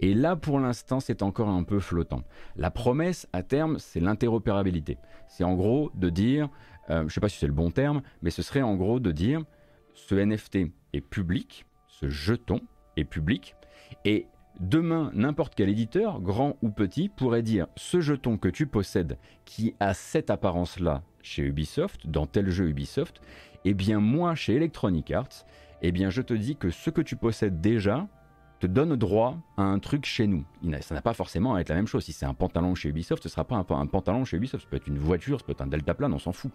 [0.00, 2.22] Et là, pour l'instant, c'est encore un peu flottant.
[2.56, 4.98] La promesse, à terme, c'est l'interopérabilité.
[5.28, 6.48] C'est en gros de dire,
[6.90, 9.00] euh, je ne sais pas si c'est le bon terme, mais ce serait en gros
[9.00, 9.42] de dire,
[9.94, 12.60] ce NFT est public, ce jeton
[12.96, 13.54] est public,
[14.04, 14.26] et
[14.60, 19.74] Demain, n'importe quel éditeur, grand ou petit, pourrait dire ce jeton que tu possèdes qui
[19.80, 23.20] a cette apparence-là chez Ubisoft, dans tel jeu Ubisoft,
[23.64, 25.44] eh bien moi chez Electronic Arts,
[25.82, 28.08] eh bien je te dis que ce que tu possèdes déjà
[28.60, 30.46] te donne droit à un truc chez nous.
[30.80, 32.04] Ça n'a pas forcément à être la même chose.
[32.04, 34.64] Si c'est un pantalon chez Ubisoft, ce ne sera pas un, pantalon chez Ubisoft.
[34.64, 36.50] Ça peut être une voiture, ça peut être un deltaplane, on s'en fout.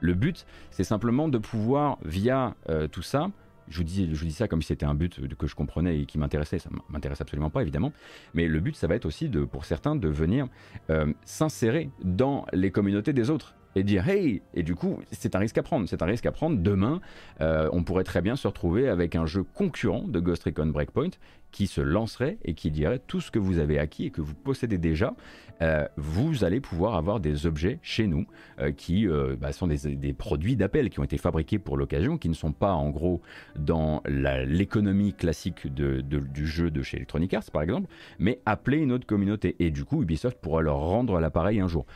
[0.00, 3.30] Le but, c'est simplement de pouvoir, via euh, tout ça,
[3.68, 6.58] je vous, dis, ça comme si c'était un but que je comprenais et qui m'intéressait.
[6.58, 7.92] Ça m'intéresse absolument pas, évidemment.
[8.34, 10.48] Mais le but, ça va être aussi, de, pour certains, de venir
[10.90, 15.38] euh, s'insérer dans les communautés des autres et dire hey et du coup c'est un
[15.38, 17.00] risque à prendre c'est un risque à prendre demain
[17.42, 21.10] euh, on pourrait très bien se retrouver avec un jeu concurrent de Ghost Recon Breakpoint
[21.56, 24.34] qui se lancerait et qui dirait tout ce que vous avez acquis et que vous
[24.34, 25.14] possédez déjà
[25.62, 28.26] euh, vous allez pouvoir avoir des objets chez nous
[28.60, 29.06] euh, qui
[29.40, 32.72] bah, sont des, produits d'appel qui ont été fabriqués pour l'occasion qui ne sont pas
[32.74, 33.22] en gros
[33.58, 37.88] dans l'économie classique du jeu de chez Electronic Arts par exemple
[38.18, 41.86] mais appeler une autre communauté et du coup Ubisoft pourra leur rendre l'appareil un jour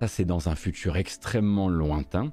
[0.00, 2.32] ça, c'est dans un futur extrêmement lointain.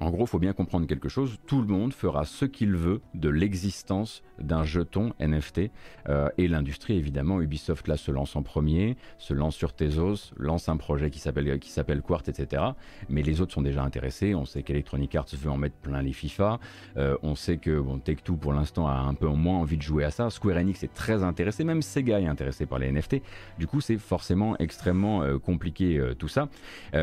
[0.00, 1.38] En gros, faut bien comprendre quelque chose.
[1.46, 5.70] Tout le monde fera ce qu'il veut de l'existence d'un jeton NFT.
[6.08, 10.70] Euh, et l'industrie, évidemment, Ubisoft là se lance en premier, se lance sur Tezos, lance
[10.70, 12.62] un projet qui s'appelle qui s'appelle Quart, etc.
[13.10, 14.34] Mais les autres sont déjà intéressés.
[14.34, 16.58] On sait qu'Electronic Arts veut en mettre plein les FIFA.
[16.96, 19.82] Euh, on sait que bon, Take Two pour l'instant a un peu moins envie de
[19.82, 20.30] jouer à ça.
[20.30, 23.16] Square Enix est très intéressé, même Sega est intéressé par les NFT.
[23.58, 26.48] Du coup, c'est forcément extrêmement euh, compliqué tout ça.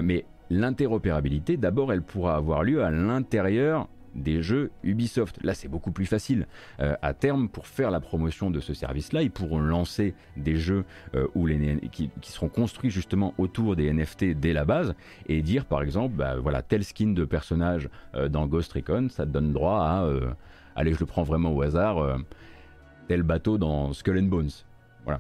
[0.02, 5.38] mais l'interopérabilité, d'abord, elle pourra avoir lieu à l'intérieur des jeux Ubisoft.
[5.44, 6.48] Là, c'est beaucoup plus facile.
[6.80, 10.84] Euh, à terme, pour faire la promotion de ce service-là, ils pourront lancer des jeux
[11.16, 14.96] euh, les, qui, seront construits justement autour des NFT dès la base
[15.28, 19.26] et dire, par exemple, bah, voilà, tel skin de personnage euh, dans Ghost Recon, ça
[19.26, 20.10] donne droit à,
[20.76, 22.18] allez, je le prends vraiment au hasard,
[23.08, 24.50] tel bateau dans Skull and Bones.
[25.04, 25.20] Voilà.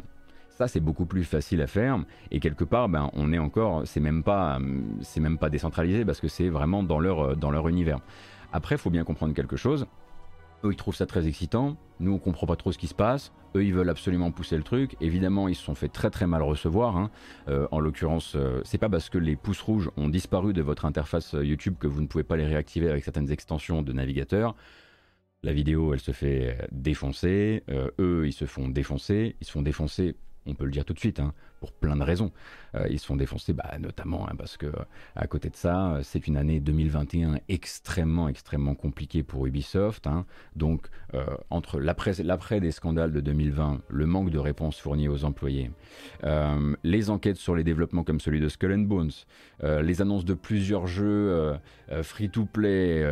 [0.57, 1.99] Ça, c'est beaucoup plus facile à faire.
[2.31, 4.57] Et quelque part, ben, on est encore, c'est même pas,
[5.01, 7.99] c'est même pas décentralisé parce que c'est vraiment dans leur, dans leur univers.
[8.51, 9.85] Après, il faut bien comprendre quelque chose.
[10.63, 11.77] Eux, ils trouvent ça très excitant.
[11.99, 13.31] Nous, on comprend pas trop ce qui se passe.
[13.55, 14.95] Eux, ils veulent absolument pousser le truc.
[14.99, 16.97] Évidemment, ils se sont fait très très mal recevoir.
[16.97, 17.11] Hein.
[17.49, 20.85] Euh, en l'occurrence, euh, c'est pas parce que les pouces rouges ont disparu de votre
[20.85, 24.55] interface euh, YouTube que vous ne pouvez pas les réactiver avec certaines extensions de navigateur.
[25.43, 27.63] La vidéo, elle se fait défoncer.
[27.99, 29.35] eux, ils se font défoncer.
[29.39, 30.15] Ils se font défoncer
[30.47, 32.31] on peut le dire tout de suite, hein, pour plein de raisons.
[32.75, 34.67] Euh, ils se font défoncer, bah, notamment hein, parce que
[35.15, 40.07] à côté de ça, c'est une année 2021 extrêmement, extrêmement compliquée pour Ubisoft.
[40.07, 40.25] Hein.
[40.55, 45.71] Donc, euh, entre l'après des scandales de 2020, le manque de réponses fournies aux employés,
[46.23, 49.11] euh, les enquêtes sur les développements comme celui de Skull and Bones,
[49.63, 51.55] les annonces de plusieurs jeux
[52.01, 53.03] free-to-play,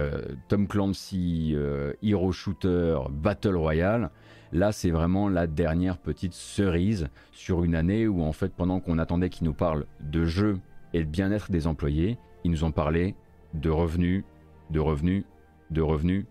[0.48, 1.56] Tom Clancy,
[2.04, 4.12] Hero Shooter, Battle Royale,
[4.56, 9.00] Là, c'est vraiment la dernière petite cerise sur une année où, en fait, pendant qu'on
[9.00, 10.60] attendait qu'ils nous parlent de jeux
[10.94, 13.16] et de bien-être des employés, ils nous ont parlé
[13.54, 14.24] de revenus,
[14.70, 15.26] de revenus,
[15.72, 16.26] de revenus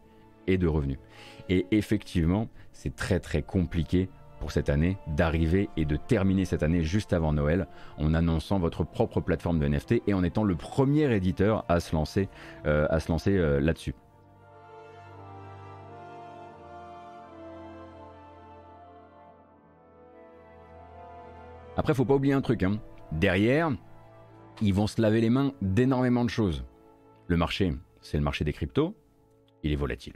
[0.47, 0.97] et de revenus.
[1.51, 4.09] Et effectivement, c'est très très compliqué
[4.41, 7.67] pour cette année d'arriver et de terminer cette année juste avant Noël
[7.99, 11.95] en annonçant votre propre plateforme de NFT et en étant le premier éditeur à se
[11.95, 12.31] lancer,
[12.65, 13.95] euh, euh, là-dessus.
[21.77, 22.63] Après, faut pas oublier un truc.
[22.63, 22.81] Hein.
[23.11, 23.73] Derrière,
[24.63, 26.65] ils vont se laver les mains d'énormément de choses.
[27.27, 28.95] Le marché, c'est le marché des cryptos.
[29.65, 30.15] Il est volatile.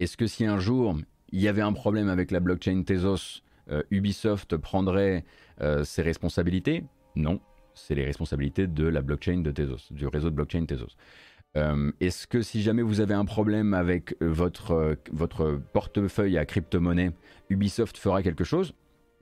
[0.00, 0.96] Est-ce que si un jour
[1.30, 5.24] il y avait un problème avec la blockchain Tezos, euh, Ubisoft prendrait
[5.60, 6.84] euh, ses responsabilités?
[7.16, 7.40] Non,
[7.74, 10.96] c'est les responsabilités de la blockchain de Tezos, du réseau de blockchain Tezos.
[11.56, 17.12] Euh, est-ce que si jamais vous avez un problème avec votre, votre portefeuille à crypto-monnaie,
[17.48, 18.74] Ubisoft fera quelque chose?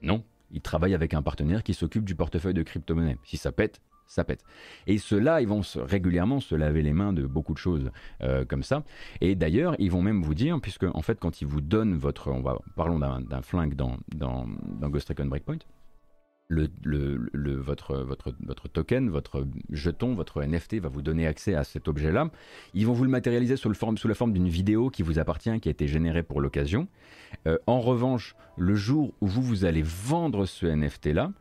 [0.03, 3.19] Non, ils travaillent avec un partenaire qui s'occupe du portefeuille de crypto-monnaie.
[3.25, 4.45] Si ça pète, ça pète.
[4.87, 7.91] Et ceux-là, ils vont régulièrement se laver les mains de beaucoup de choses
[8.23, 8.85] euh, comme ça.
[9.21, 12.31] Et d'ailleurs, ils vont même vous dire, puisque en fait, quand ils vous donnent votre,
[12.31, 14.47] on va, parlons d'un flingue dans, dans,
[14.81, 15.59] dans Ghost Recon Breakpoint,
[16.49, 21.89] le, votre, votre, votre token, votre jeton, votre NFT va vous donner accès à cet
[21.89, 22.31] objet-là.
[22.75, 25.73] Ils vont vous le matérialiser sous, la forme d'une vidéo qui vous appartient, qui a
[25.73, 26.89] été générée pour l'occasion.
[27.47, 31.33] Euh, en revanche, le jour où vous, vous allez vendre ce NFT-là,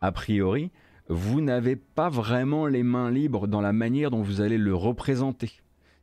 [0.00, 0.70] a priori,
[1.08, 5.52] vous n'avez pas vraiment les mains libres dans la manière dont vous allez le représenter.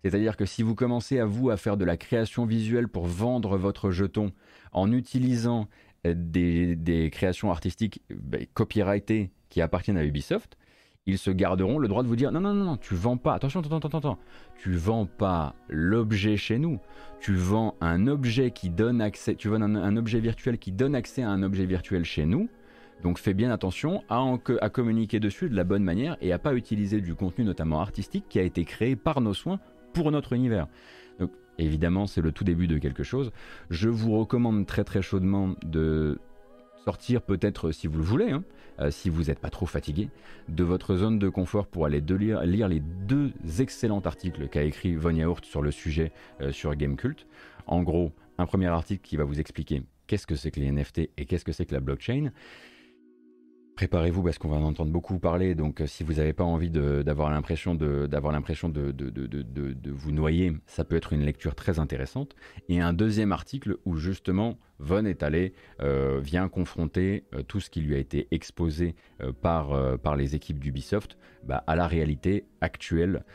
[0.03, 3.57] C'est-à-dire que si vous commencez à vous à faire de la création visuelle pour vendre
[3.57, 4.31] votre jeton
[4.73, 5.67] en utilisant
[6.05, 10.57] des, créations artistiques bah, copyrightées qui appartiennent à Ubisoft,
[11.05, 13.33] ils se garderont le droit de vous dire non, non, non, non, tu vends pas,
[13.33, 14.19] attention, attends, attends, attends,
[14.57, 16.79] tu vends pas l'objet chez nous,
[17.19, 21.21] tu vends un objet qui donne accès, tu vends un, objet virtuel qui donne accès
[21.21, 22.49] à un objet virtuel chez nous.
[23.01, 24.23] Donc fais bien attention à,
[24.61, 28.25] à communiquer dessus de la bonne manière et à pas utiliser du contenu notamment artistique
[28.29, 29.59] qui a été créé par nos soins
[29.93, 30.67] pour notre univers.
[31.59, 33.31] Évidemment, c'est le tout début de quelque chose.
[33.69, 36.19] Je vous recommande très très chaudement de
[36.83, 38.43] sortir peut-être si vous le voulez, hein,
[38.79, 40.09] euh, si vous n'êtes pas trop fatigué,
[40.49, 45.15] de votre zone de confort pour aller lire, les deux excellents articles qu'a écrit Von
[45.15, 46.11] Yaourt sur le sujet
[46.41, 47.27] euh, sur Gamecult.
[47.67, 51.09] En gros, un premier article qui va vous expliquer qu'est-ce que c'est que les NFT
[51.17, 52.31] et qu'est-ce que c'est que la blockchain,
[53.75, 56.69] Préparez-vous parce qu'on va en entendre beaucoup parler, donc euh, si vous n'avez pas envie
[56.69, 58.07] d'avoir l'impression de,
[59.91, 62.35] vous noyer, ça peut être une lecture très intéressante.
[62.69, 67.69] Et un deuxième article où justement Von est allé, euh, vient confronter euh, tout ce
[67.69, 72.45] qui lui a été exposé euh, par, par les équipes d'Ubisoft bah, à la réalité
[72.61, 73.25] actuelle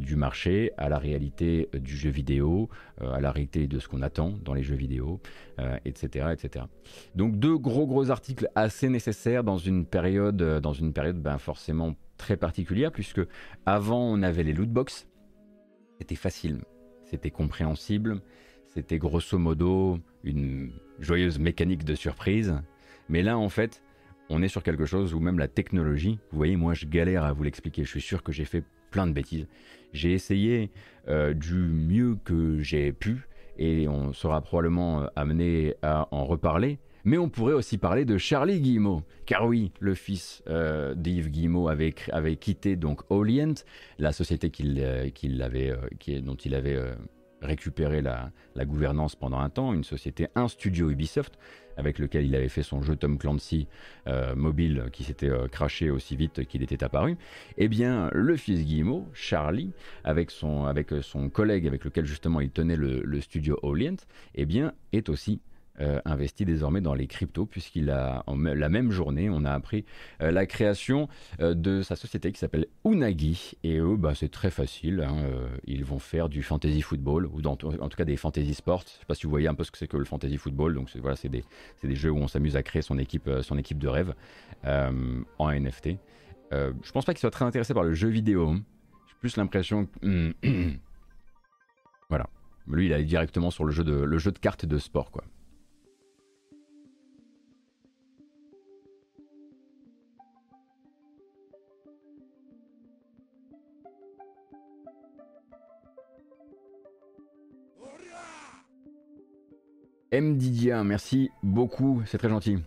[0.00, 2.68] du marché, à la réalité du jeu vidéo,
[3.00, 5.20] à la réalité de ce qu'on attend dans les jeux vidéo,
[5.84, 6.64] etc., etc.
[7.14, 11.94] Donc deux gros gros articles assez nécessaires dans une période, dans une période ben, forcément
[12.16, 13.20] très particulière, puisque
[13.64, 15.06] avant on avait les lootbox
[16.02, 16.62] c'était facile,
[17.04, 18.22] c'était compréhensible,
[18.74, 22.54] c'était grosso modo une joyeuse mécanique de surprise.
[23.08, 23.82] Mais là, en fait,
[24.30, 27.32] on est sur quelque chose où même la technologie, vous voyez, moi je galère à
[27.32, 29.46] vous l'expliquer, je suis sûr que j'ai fait plein de bêtises.
[29.92, 30.70] J'ai essayé
[31.08, 36.78] euh, du mieux que j'ai pu, et on sera probablement euh, amené à en reparler.
[37.04, 41.68] Mais on pourrait aussi parler de Charlie Guillemot, car oui, le fils euh, d'Yves Guillemot
[41.68, 41.92] avait,
[42.36, 43.54] quitté donc Orient,
[43.98, 46.94] la société dont il avait
[47.42, 48.30] récupéré la,
[48.64, 51.38] gouvernance pendant un temps, une société, un studio Ubisoft,
[51.76, 53.66] avec lequel il avait fait son jeu Tom Clancy
[54.06, 57.16] euh, mobile qui s'était euh, craché aussi vite qu'il était apparu,
[57.56, 59.72] eh bien le fils Guillemot, Charlie,
[60.04, 63.96] avec son, avec son collègue avec lequel justement il tenait le, le studio Orient,
[64.34, 65.40] eh bien est aussi
[65.80, 69.86] euh, investi désormais dans les cryptos, puisqu'il a, la même journée, on a appris
[70.20, 71.08] euh, la création
[71.40, 73.52] euh, de sa société qui s'appelle Unagi.
[73.64, 75.00] Et eux, bah, c'est très facile.
[75.00, 75.24] Hein,
[75.66, 78.84] ils vont faire du fantasy football, ou dans, en tout cas des fantasy sports.
[78.86, 80.74] Je sais pas si vous voyez un peu ce que c'est que le fantasy football.
[80.74, 81.44] Donc, c'est, voilà, c'est des,
[81.82, 84.14] des, jeux où on s'amuse à créer son équipe, son équipe de rêve
[84.64, 85.96] en NFT.
[86.50, 88.54] je pense pas qu'il soit très intéressé par le jeu vidéo.
[89.08, 90.34] J'ai plus l'impression que.
[92.10, 92.28] voilà.
[92.68, 95.24] Lui, il allait directement sur le jeu de, le jeu de cartes de sport, quoi.
[110.12, 110.36] M.
[110.36, 112.58] Didier, merci beaucoup, c'est très gentil.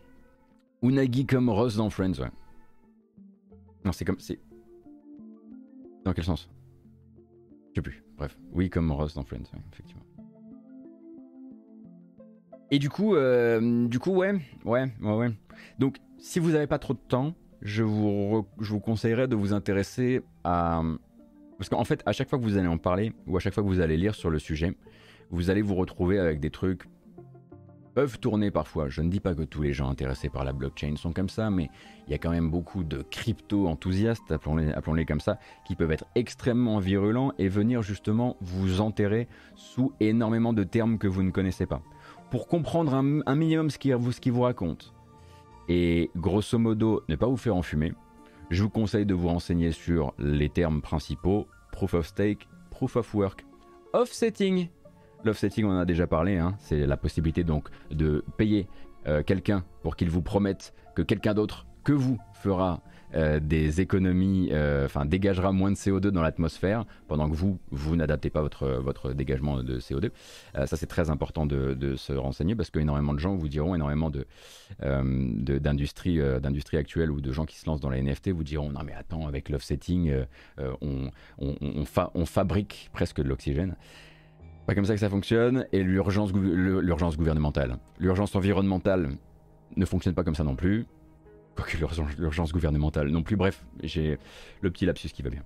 [0.81, 2.31] Unagi comme Ross dans Friends, ouais.
[3.85, 4.19] Non, c'est comme.
[4.19, 4.39] C'est.
[6.03, 6.49] Dans quel sens?
[7.69, 8.03] Je sais plus.
[8.17, 10.01] Bref, oui, comme Ross dans Friends, effectivement.
[12.71, 14.33] Et du coup, euh, du coup, ouais,
[14.63, 15.31] ouais, ouais, ouais.
[15.77, 19.53] Donc, si vous n'avez pas trop de temps, je vous, je vous conseillerais de vous
[19.53, 20.81] intéresser à.
[21.59, 23.61] Parce qu'en fait, à chaque fois que vous allez en parler, ou à chaque fois
[23.61, 24.75] que vous allez lire sur le sujet,
[25.29, 26.85] vous allez vous retrouver avec des trucs
[27.95, 28.89] peuvent tourner parfois.
[28.89, 31.49] Je ne dis pas que tous les gens intéressés par la blockchain sont comme ça,
[31.49, 31.69] mais
[32.07, 36.79] il y a quand même beaucoup de crypto-enthousiastes, appelons-les comme ça, qui peuvent être extrêmement
[36.79, 41.81] virulents et venir justement vous enterrer sous énormément de termes que vous ne connaissez pas.
[42.29, 44.87] Pour comprendre un, minimum ce qu'ils ce vous racontent,
[45.69, 47.93] et grosso modo ne pas vous faire enfumer,
[48.49, 53.15] je vous conseille de vous renseigner sur les termes principaux, proof of stake, proof of
[53.15, 53.45] work,
[53.93, 54.67] offsetting,
[55.25, 56.53] L'offsetting, on en a déjà parlé, hein.
[56.59, 58.67] c'est la possibilité donc de payer
[59.07, 62.83] euh, quelqu'un pour qu'il vous promette que quelqu'un d'autre que vous fera
[63.15, 67.95] euh, des économies, euh, enfin dégagera moins de CO2 dans l'atmosphère pendant que vous, vous
[67.95, 70.11] n'adaptez pas votre, dégagement de CO2.
[70.53, 74.27] ça c'est très important de, se renseigner parce qu'énormément de gens vous diront, énormément de,
[74.79, 78.81] d'industries d'industrie actuelles ou de gens qui se lancent dans la NFT vous diront non
[78.85, 80.13] mais attends avec l'offsetting
[81.39, 83.75] on fabrique presque de l'oxygène.
[84.65, 87.77] Pas comme ça que ça fonctionne, et l'urgence, gouvernementale.
[87.99, 89.09] L'urgence environnementale
[89.75, 90.85] ne fonctionne pas comme ça non plus.
[91.55, 93.35] Quoique l'urgence gouvernementale non plus.
[93.35, 94.17] Bref, j'ai
[94.61, 95.43] le petit lapsus qui va bien.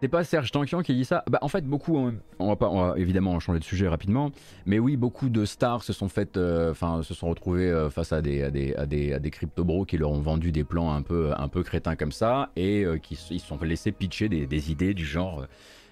[0.00, 2.80] C'est pas Serge Tankian qui dit ça bah, En fait, beaucoup, on va, pas, on
[2.80, 4.30] va évidemment changer de sujet rapidement,
[4.64, 8.12] mais oui, beaucoup de stars se sont faites, euh, enfin, se sont retrouvés euh, face
[8.12, 10.90] à des, à des, à des, à des crypto-bros qui leur ont vendu des plans
[10.90, 14.70] un peu, un peu crétins comme ça et euh, qui se sont laissés pitcher des,
[14.70, 15.46] idées du genre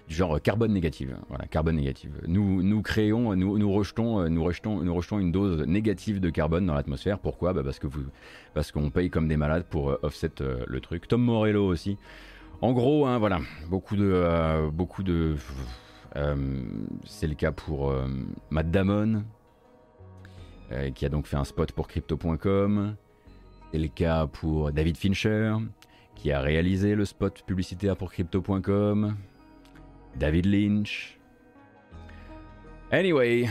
[0.07, 1.15] genre carbone négative.
[1.27, 2.09] Voilà, carbone négative.
[2.25, 6.65] Nous, nous créons, nous, nous rejetons, nous rejetons, nous rejetons une dose négative de carbone
[6.65, 7.19] dans l'atmosphère.
[7.19, 7.53] Pourquoi?
[7.53, 8.01] Bah Parce que vous,
[8.55, 11.07] parce qu'on paye comme des malades pour offset le truc.
[11.07, 11.99] Tom Morello aussi.
[12.61, 13.39] En gros, hein, voilà,
[13.69, 15.37] beaucoup de, euh, beaucoup de,
[16.17, 16.61] euh,
[17.05, 18.05] c'est le cas pour euh,
[18.49, 19.23] Matt Damon,
[20.93, 22.95] qui a donc fait un spot pour Crypto.com.
[23.71, 25.55] C'est le cas pour David Fincher,
[26.15, 29.15] qui a réalisé le spot publicitaire pour Crypto.com.
[30.15, 31.17] David Lynch.
[32.91, 33.47] Anyway.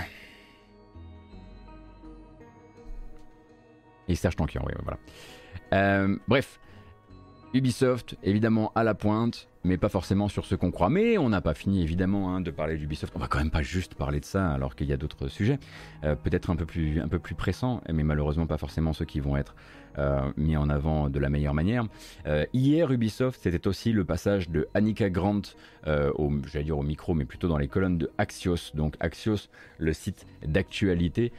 [4.06, 6.08] Et Serge Tankian, oui, voilà.
[6.28, 6.60] bref,
[7.54, 10.90] Ubisoft, évidemment à la pointe, mais pas forcément sur ce qu'on croit.
[10.90, 13.14] Mais on n'a pas fini évidemment hein, de parler d'Ubisoft.
[13.16, 15.58] On va quand même pas juste parler de ça alors qu'il y a d'autres sujets,
[16.04, 19.20] euh, peut-être un peu plus un peu plus pressants, mais malheureusement pas forcément ceux qui
[19.20, 19.54] vont être
[19.98, 21.84] euh, mis en avant de la meilleure manière.
[22.26, 25.42] Euh, hier Ubisoft, c'était aussi le passage de Annika Grant
[25.86, 28.72] au j'allais dire au micro, mais plutôt dans les colonnes de Axios.
[28.74, 31.32] Donc Axios, le site d'actualité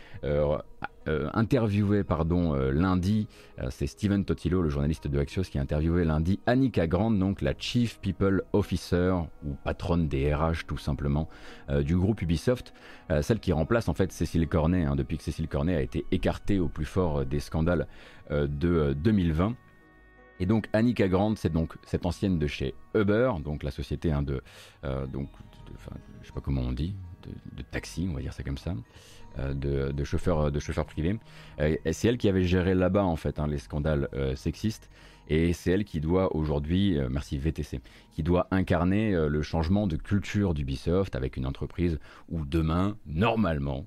[1.07, 3.27] euh, interviewé euh, lundi,
[3.59, 7.41] euh, c'est Steven Totillo, le journaliste de Axios, qui a interviewé lundi Annika Grant, donc
[7.41, 9.13] la Chief People Officer,
[9.45, 11.29] ou patronne des RH tout simplement,
[11.81, 12.73] du groupe Ubisoft,
[13.21, 16.59] celle qui remplace en fait Cécile Cornet, hein, depuis que Cécile Cornet a été écartée
[16.59, 17.87] au plus fort des scandales
[18.29, 19.55] de 2020.
[20.39, 24.21] Et donc Annika Grant, c'est donc cette ancienne de chez Uber, donc la société hein,
[24.21, 24.41] de,
[25.11, 25.29] donc,
[26.21, 26.95] je sais pas comment on dit,
[27.55, 28.73] de, taxi, on va dire ça comme ça,
[29.53, 31.17] de, de, chauffeurs de chauffeur privés.
[31.59, 34.89] Euh, c'est elle qui avait géré là-bas en fait hein, les scandales euh, sexistes.
[35.31, 37.81] Et c'est elle qui doit aujourd'hui, merci VTC,
[38.13, 43.85] qui doit incarner le changement de culture d'Ubisoft avec une entreprise où demain, normalement,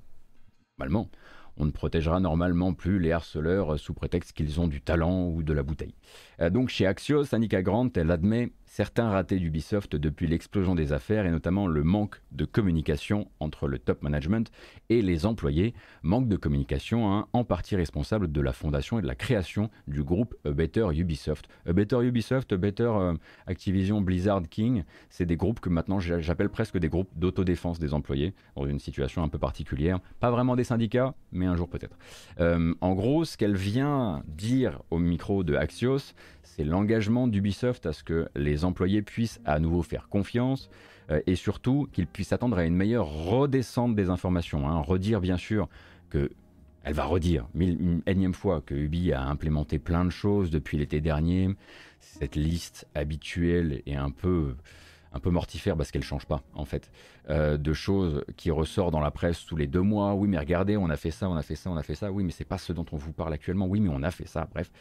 [0.79, 1.09] normalement,
[1.57, 5.51] on ne protégera normalement plus les harceleurs sous prétexte qu'ils ont du talent ou de
[5.51, 5.95] la bouteille.
[6.49, 11.29] donc chez Axios, Annika Grant, elle admet certains ratés d'Ubisoft depuis l'explosion des affaires et
[11.29, 14.51] notamment le manque de communication entre le top management
[14.89, 19.07] et les employés, manque de communication hein, en partie responsable de la fondation et de
[19.07, 21.49] la création du groupe A Better Ubisoft.
[21.67, 23.13] A Better Ubisoft, A Better euh,
[23.45, 28.33] Activision Blizzard King, c'est des groupes que maintenant j'appelle presque des groupes d'autodéfense des employés
[28.55, 29.99] dans une situation un peu particulière.
[30.19, 31.95] Pas vraiment des syndicats, mais un jour peut-être.
[32.39, 36.15] Euh, en gros, ce qu'elle vient dire au micro de Axios,
[36.55, 40.69] c'est l'engagement d'Ubisoft à ce que les employés puissent à nouveau faire confiance
[41.09, 44.69] euh, et surtout qu'ils puissent attendre à une meilleure redescente des informations.
[44.69, 44.79] Hein.
[44.81, 45.67] Redire bien sûr
[46.11, 46.29] que
[46.83, 50.99] elle va redire une énième fois que Ubi a implémenté plein de choses depuis l'été
[50.99, 51.49] dernier.
[52.01, 54.55] Cette liste habituelle est un peu
[55.13, 56.91] un peu mortifère parce qu'elle change pas en fait
[57.29, 60.15] euh, de choses qui ressort dans la presse tous les deux mois.
[60.15, 62.11] Oui mais regardez on a fait ça on a fait ça on a fait ça.
[62.11, 63.67] Oui mais c'est pas ce dont on vous parle actuellement.
[63.67, 64.71] Oui mais on a fait ça bref.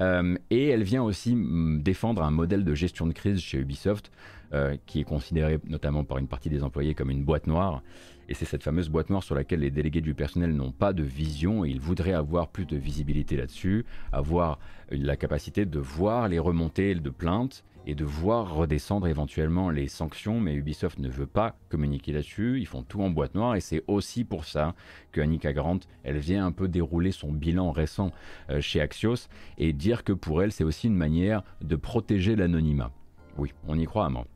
[0.00, 4.10] Euh, et elle vient aussi mm, défendre un modèle de gestion de crise chez Ubisoft
[4.52, 7.82] euh, qui est considéré notamment par une partie des employés comme une boîte noire.
[8.28, 11.04] Et c'est cette fameuse boîte noire sur laquelle les délégués du personnel n'ont pas de
[11.04, 14.58] vision ils voudraient avoir plus de visibilité là-dessus, avoir
[14.90, 20.40] la capacité de voir les remontées de plaintes et de voir redescendre éventuellement les sanctions,
[20.40, 23.84] mais Ubisoft ne veut pas communiquer là-dessus, ils font tout en boîte noire, et c'est
[23.86, 24.74] aussi pour ça
[25.12, 28.12] que Annika Grant, elle vient un peu dérouler son bilan récent
[28.50, 32.90] euh, chez Axios, et dire que pour elle, c'est aussi une manière de protéger l'anonymat.
[33.38, 34.26] Oui, on y croit à mort.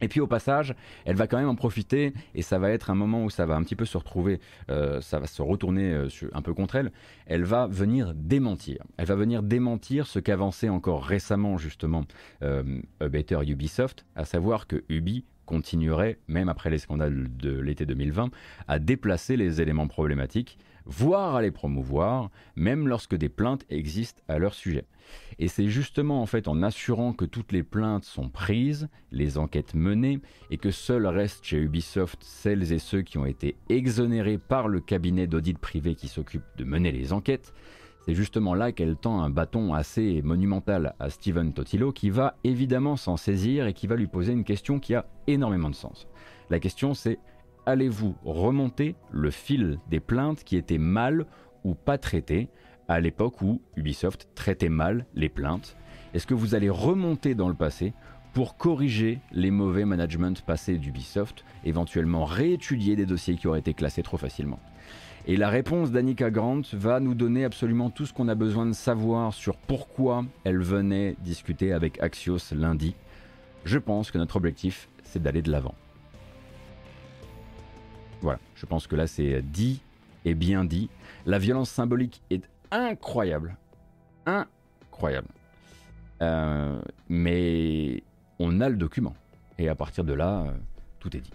[0.00, 0.74] Et puis au passage,
[1.04, 3.56] elle va quand même en profiter et ça va être un moment où ça va
[3.56, 4.40] un petit peu se retrouver,
[4.70, 6.92] euh, ça va se retourner euh, un peu contre elle.
[7.26, 8.84] Elle va venir démentir.
[8.96, 12.04] Elle va venir démentir ce qu'avançait encore récemment justement
[12.42, 18.30] euh, Better Ubisoft, à savoir que Ubi continuerait, même après les scandales de l'été 2020,
[18.68, 24.38] à déplacer les éléments problématiques, voire à les promouvoir, même lorsque des plaintes existent à
[24.38, 24.84] leur sujet.
[25.38, 29.74] Et c'est justement en fait en assurant que toutes les plaintes sont prises, les enquêtes
[29.74, 30.20] menées,
[30.50, 34.80] et que seuls restent chez Ubisoft celles et ceux qui ont été exonérés par le
[34.80, 37.54] cabinet d'audit privé qui s'occupe de mener les enquêtes,
[38.08, 42.96] c'est justement là qu'elle tend un bâton assez monumental à Steven Totillo qui va évidemment
[42.96, 46.08] s'en saisir et qui va lui poser une question qui a énormément de sens.
[46.48, 47.18] La question c'est
[47.66, 51.26] allez-vous remonter le fil des plaintes qui étaient mal
[51.64, 52.48] ou pas traitées
[52.88, 55.76] à l'époque où Ubisoft traitait mal les plaintes?
[56.14, 57.92] Est-ce que vous allez remonter dans le passé
[58.32, 64.02] pour corriger les mauvais managements passés d'Ubisoft, éventuellement réétudier des dossiers qui auraient été classés
[64.02, 64.60] trop facilement?
[65.28, 68.72] Et la réponse d'Annika Grant va nous donner absolument tout ce qu'on a besoin de
[68.72, 72.94] savoir sur pourquoi elle venait discuter avec Axios lundi.
[73.66, 75.74] Je pense que notre objectif, c'est d'aller de l'avant.
[78.22, 79.82] Voilà, je pense que là c'est dit
[80.24, 80.88] et bien dit.
[81.26, 83.58] La violence symbolique est incroyable.
[84.24, 85.28] Incroyable.
[86.22, 88.02] Euh, mais
[88.38, 89.14] on a le document.
[89.58, 90.52] Et à partir de là, euh,
[91.00, 91.32] tout est dit.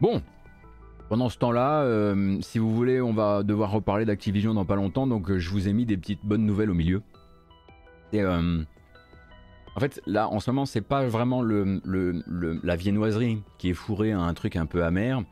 [0.00, 0.22] Bon,
[1.08, 5.06] pendant ce temps-là, euh, si vous voulez, on va devoir reparler d'Activision dans pas longtemps,
[5.06, 7.02] donc je vous ai mis des petites bonnes nouvelles au milieu.
[8.14, 8.62] Euh,
[9.76, 14.20] en fait, là, en ce moment, c'est pas vraiment la viennoiserie qui est fourrée à
[14.20, 15.22] un truc un peu amer.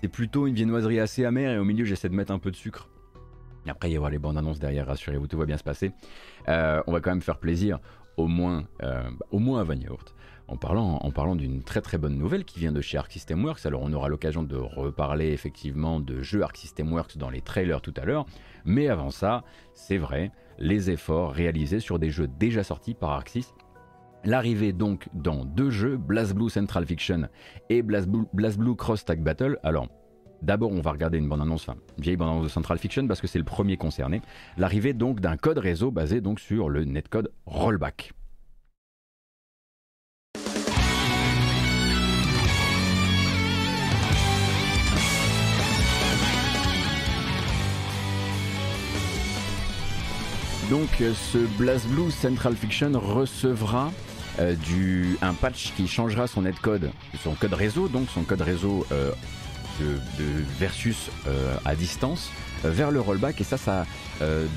[0.00, 2.56] C'est plutôt une viennoiserie assez amère et au milieu, j'essaie de mettre un peu de
[2.56, 2.88] sucre.
[3.66, 5.92] Après, il y aura les bandes annonces derrière, rassurez-vous, tout va bien se passer.
[6.48, 7.78] Euh, on va quand même faire plaisir,
[8.16, 10.14] au moins, euh, au moins à Vanyaourt.
[10.48, 13.44] En parlant, en parlant d'une très très bonne nouvelle qui vient de chez Arc System
[13.44, 17.42] Works, alors on aura l'occasion de reparler effectivement de jeux Arc System Works dans les
[17.42, 18.24] trailers tout à l'heure,
[18.64, 19.44] mais avant ça,
[19.74, 23.52] c'est vrai, les efforts réalisés sur des jeux déjà sortis par Arxis.
[24.24, 27.28] L'arrivée donc dans deux jeux, BlazBlue Central Fiction
[27.68, 29.58] et BlazBlue, Cross Tag Battle.
[29.62, 29.88] Alors,
[30.40, 33.40] D'abord, on va regarder une bande-annonce, enfin, vieille bande-annonce de Central Fiction parce que c'est
[33.40, 34.22] le premier concerné.
[34.56, 38.12] L'arrivée donc d'un code réseau basé donc sur le netcode rollback.
[50.70, 53.90] Donc euh, ce BlazBlue Central Fiction recevra
[54.38, 56.90] euh, du, un patch qui changera son netcode,
[57.22, 59.12] son code réseau, donc son code réseau euh,
[59.80, 59.96] de,
[60.58, 61.10] versus
[61.64, 62.30] à distance
[62.64, 63.40] vers le rollback.
[63.40, 63.86] Et ça ça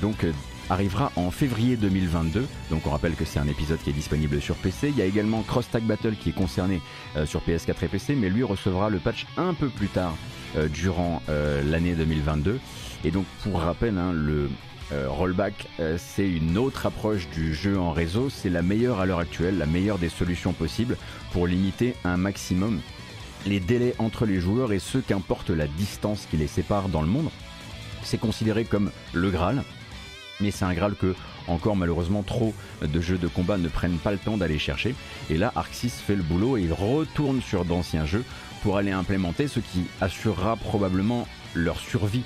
[0.00, 0.26] donc
[0.68, 4.56] arrivera en février 2022 donc on rappelle que c'est un épisode qui est disponible sur
[4.56, 6.80] PC il y a également Cross Tag Battle qui est concerné
[7.26, 10.14] sur PS4 et PC mais lui recevra le patch un peu plus tard
[10.72, 12.58] durant l'année 2022
[13.04, 14.48] et donc pour rappel hein, le
[14.92, 18.28] euh, rollback, euh, c'est une autre approche du jeu en réseau.
[18.30, 20.96] C'est la meilleure à l'heure actuelle, la meilleure des solutions possibles
[21.32, 22.80] pour limiter un maximum
[23.46, 27.08] les délais entre les joueurs et ce qu'importe la distance qui les sépare dans le
[27.08, 27.30] monde.
[28.02, 29.64] C'est considéré comme le Graal,
[30.40, 31.14] mais c'est un Graal que
[31.48, 34.94] encore malheureusement trop de jeux de combat ne prennent pas le temps d'aller chercher.
[35.30, 38.24] Et là, Arxis fait le boulot et il retourne sur d'anciens jeux
[38.62, 42.24] pour aller implémenter ce qui assurera probablement leur survie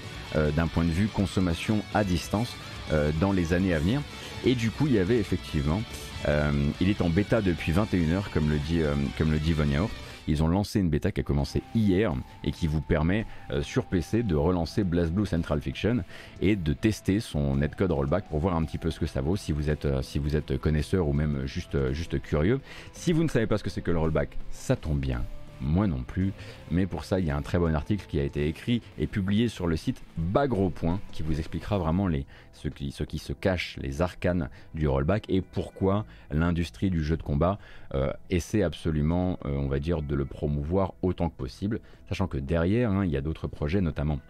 [0.55, 2.55] d'un point de vue consommation à distance
[2.93, 4.01] euh, dans les années à venir.
[4.45, 5.83] Et du coup, il y avait effectivement,
[6.29, 9.89] euh, il est en bêta depuis 21h, comme le dit, euh, comme le dit Von.
[10.29, 12.13] Ils ont lancé une bêta qui a commencé hier
[12.45, 16.03] et qui vous permet euh, sur PC de relancer BlazBlue Central Fiction
[16.41, 19.37] et de tester son netcode rollback pour voir un petit peu ce que ça vaut
[19.37, 22.61] si vous êtes, euh, si vous êtes connaisseur ou même juste, euh, juste curieux.
[22.93, 25.23] Si vous ne savez pas ce que c'est que le rollback, ça tombe bien.
[25.61, 26.33] Moi non plus,
[26.71, 29.07] mais pour ça il y a un très bon article qui a été écrit et
[29.07, 32.69] publié sur le site Bagro Point qui vous expliquera vraiment les, ce,
[33.05, 37.59] qui, se cache, les arcanes du rollback et pourquoi l'industrie du jeu de combat
[37.95, 42.39] euh, essaie absolument, euh, on va dire, de le promouvoir autant que possible, sachant que
[42.39, 44.21] derrière hein, il y a d'autres projets, notamment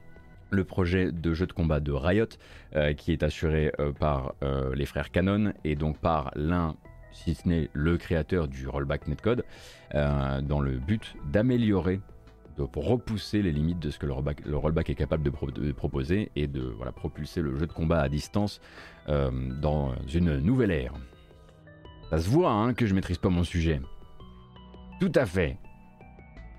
[0.50, 2.26] le projet de jeu de combat de Riot
[2.76, 4.34] euh, qui est assuré par
[4.74, 6.76] les frères Canon et donc par l'un
[7.16, 9.44] si ce n'est le créateur du rollback netcode
[9.94, 12.00] euh, dans le but d'améliorer
[12.56, 16.62] de repousser les limites de ce que le rollback, est capable de proposer et de
[16.62, 18.60] voilà, propulser le jeu de combat à distance
[19.08, 20.94] euh, dans une nouvelle ère.
[22.08, 23.80] Ça se voit hein, que je maîtrise pas mon sujet.
[25.00, 25.58] Tout à fait.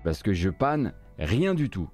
[0.04, 1.88] Parce que je panne rien du tout.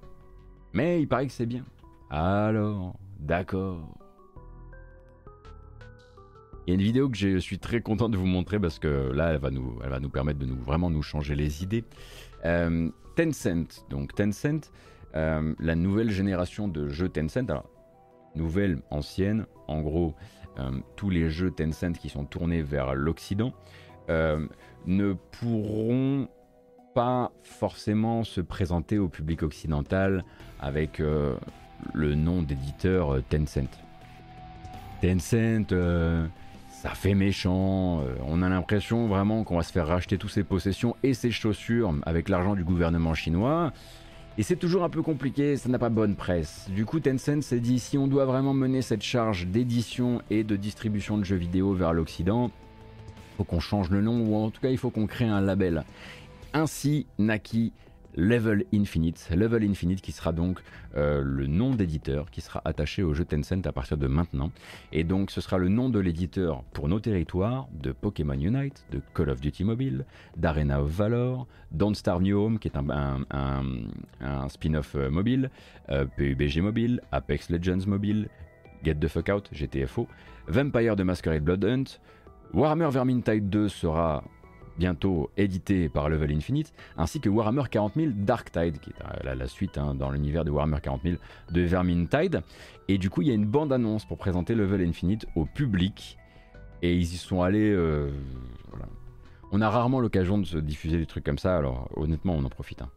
[0.73, 1.63] Mais il paraît que c'est bien.
[2.11, 3.97] Alors, d'accord.
[6.65, 9.11] Il y a une vidéo que je suis très content de vous montrer parce que
[9.11, 11.83] là, elle va nous, elle va nous permettre de nous, vraiment nous changer les idées.
[12.43, 14.71] Euh, Tencent, donc Tencent,
[15.15, 17.63] euh, la nouvelle génération de jeux Tencent,
[18.33, 20.15] nouvelle, ancienne, en gros,
[20.57, 23.53] euh, tous les jeux Tencent qui sont tournés vers l'Occident
[24.07, 26.27] ne pourront
[26.93, 30.23] pas forcément se présenter au public occidental
[30.59, 33.69] avec le nom d'éditeur Tencent.
[35.01, 35.73] Tencent,
[36.85, 40.43] ça fait méchant, euh, on a l'impression vraiment qu'on va se faire racheter toutes ses
[40.43, 43.73] possessions et ses chaussures avec l'argent du gouvernement chinois.
[44.37, 46.69] Et c'est toujours un peu compliqué, ça n'a pas bonne presse.
[46.69, 50.55] Du coup, Tencent s'est dit si on doit vraiment mener cette charge d'édition et de
[50.55, 52.51] distribution de jeux vidéo vers l'Occident,
[53.35, 55.85] faut qu'on change le nom ou en tout cas il faut qu'on crée un label.
[56.53, 57.73] Ainsi naquit
[58.15, 59.29] Level Infinite.
[59.35, 60.59] Level Infinite qui sera donc
[60.95, 64.51] euh, le nom d'éditeur qui sera attaché au jeu Tencent à partir de maintenant.
[64.91, 69.01] Et donc ce sera le nom de l'éditeur pour nos territoires de Pokémon Unite, de
[69.13, 70.05] Call of Duty Mobile,
[70.37, 75.49] d'Arena of Valor, Don't New Home qui est un spin-off euh, mobile,
[75.89, 78.29] euh, PUBG Mobile, Apex Legends Mobile,
[78.83, 80.07] Get the Fuck Out, GTFO,
[80.47, 81.99] Vampire de Masquerade Blood Hunt,
[82.53, 84.23] Warhammer Vermintide 2 sera
[84.77, 89.35] bientôt édité par Level Infinite, ainsi que Warhammer 40 000 Dark Tide, qui est euh,
[89.35, 91.15] la, suite hein, dans l'univers de Warhammer 40 000
[91.51, 92.41] de Vermintide.
[92.87, 96.17] Et du coup, il y a une bande-annonce pour présenter Level Infinite au public.
[96.81, 97.71] Et ils y sont allés.
[97.71, 98.09] euh.
[99.51, 102.49] On a rarement l'occasion de se diffuser des trucs comme ça, alors honnêtement, on en
[102.49, 102.81] profite.
[102.81, 102.89] hein.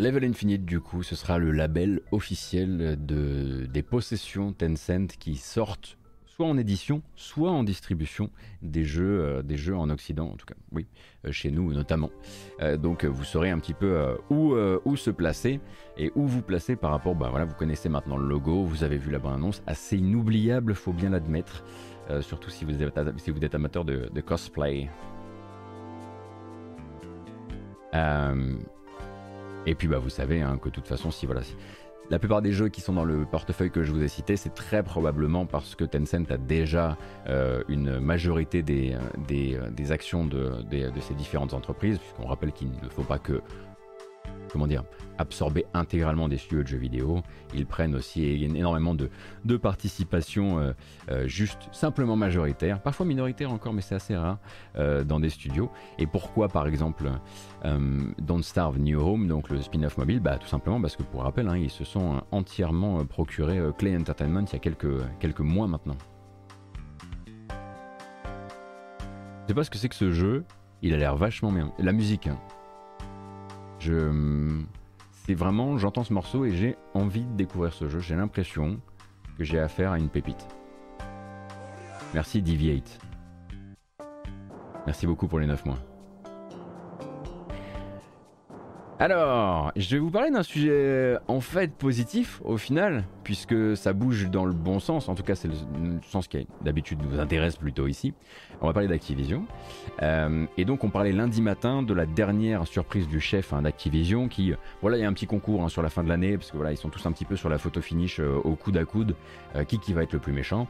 [0.00, 5.98] Level Infinite, du coup, ce sera le label officiel de, des possessions Tencent qui sortent
[6.24, 8.30] soit en édition, soit en distribution
[8.62, 10.86] des jeux, euh, en Occident, en tout cas, oui,
[11.26, 12.08] euh, chez nous notamment.
[12.62, 14.56] Euh, donc vous saurez un petit peu où,
[14.96, 15.60] se placer
[15.98, 18.96] et où vous placer par rapport, bah voilà, vous connaissez maintenant le logo, vous avez
[18.96, 21.62] vu la bande-annonce, assez inoubliable, faut bien l'admettre,
[22.22, 24.88] surtout si vous êtes, si vous êtes amateur de, de cosplay.
[29.66, 31.42] Et puis bah vous savez hein, que de toute façon si voilà
[32.10, 34.52] la plupart des jeux qui sont dans le portefeuille que je vous ai cité, c'est
[34.52, 36.96] très probablement parce que Tencent a déjà
[37.28, 38.96] euh, une majorité des,
[39.28, 43.40] des, des actions de, de, ces différentes entreprises, puisqu'on rappelle qu'il ne faut pas que
[44.52, 44.84] comment dire,
[45.18, 47.22] absorber intégralement des studios de jeux vidéo.
[47.54, 49.10] Ils prennent aussi énormément de,
[49.44, 50.72] de participation euh,
[51.10, 54.38] euh, juste simplement majoritaire, parfois minoritaire encore, mais c'est assez rare
[54.76, 55.70] euh, dans des studios.
[55.98, 57.10] Et pourquoi, par exemple,
[58.18, 61.48] Don't Starve New Home, donc le spin-off mobile bah, Tout simplement parce que, pour rappel,
[61.48, 65.96] hein, ils se sont entièrement procuré Clay Entertainment il y a quelques, quelques mois maintenant.
[69.42, 70.44] Je sais pas ce que c'est que ce jeu,
[70.80, 71.72] il a l'air vachement bien.
[71.78, 72.38] La musique, hein.
[73.80, 74.62] Je,
[75.24, 77.98] c'est vraiment, j'entends ce morceau et j'ai envie de découvrir ce jeu.
[77.98, 78.78] J'ai l'impression
[79.38, 80.46] que j'ai affaire à une pépite.
[82.14, 82.98] Merci Deviate.
[84.86, 85.78] Merci beaucoup pour les 9 mois.
[89.00, 94.28] Alors, je vais vous parler d'un sujet en fait positif au final, puisque ça bouge
[94.28, 95.54] dans le bon sens, en tout cas c'est le
[96.02, 98.12] sens qui d'habitude nous intéresse plutôt ici.
[98.60, 99.46] On va parler d'Activision.
[100.02, 104.28] Euh, et donc on parlait lundi matin de la dernière surprise du chef hein, d'Activision
[104.28, 106.50] qui, voilà, il y a un petit concours hein, sur la fin de l'année, parce
[106.50, 108.76] que voilà, ils sont tous un petit peu sur la photo finish euh, au coude
[108.76, 109.14] à coude,
[109.56, 110.66] euh, qui qui va être le plus méchant.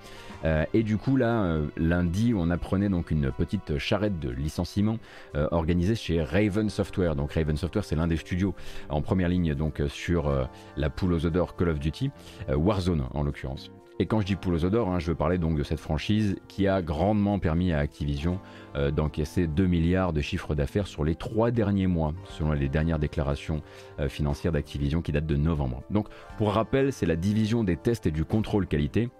[0.72, 4.98] et du coup là, lundi, on apprenait donc une petite charrette de licenciement
[5.34, 7.16] organisée chez Raven Software.
[7.16, 8.54] Donc Raven Software, c'est l'un des studios
[8.88, 12.10] en première ligne donc sur la poule aux odeurs Call of Duty,
[12.48, 13.70] Warzone en l'occurrence.
[14.00, 16.36] Et quand je dis poule aux odeurs, hein, je veux parler donc de cette franchise
[16.48, 18.40] qui a grandement permis à Activision
[18.74, 22.98] euh, d'encaisser 2 milliards de chiffre d'affaires sur les trois derniers mois, selon les dernières
[22.98, 23.60] déclarations
[23.98, 25.82] euh, financières d'Activision qui datent de novembre.
[25.90, 26.08] Donc
[26.38, 29.10] pour rappel, c'est la division des tests et du contrôle qualité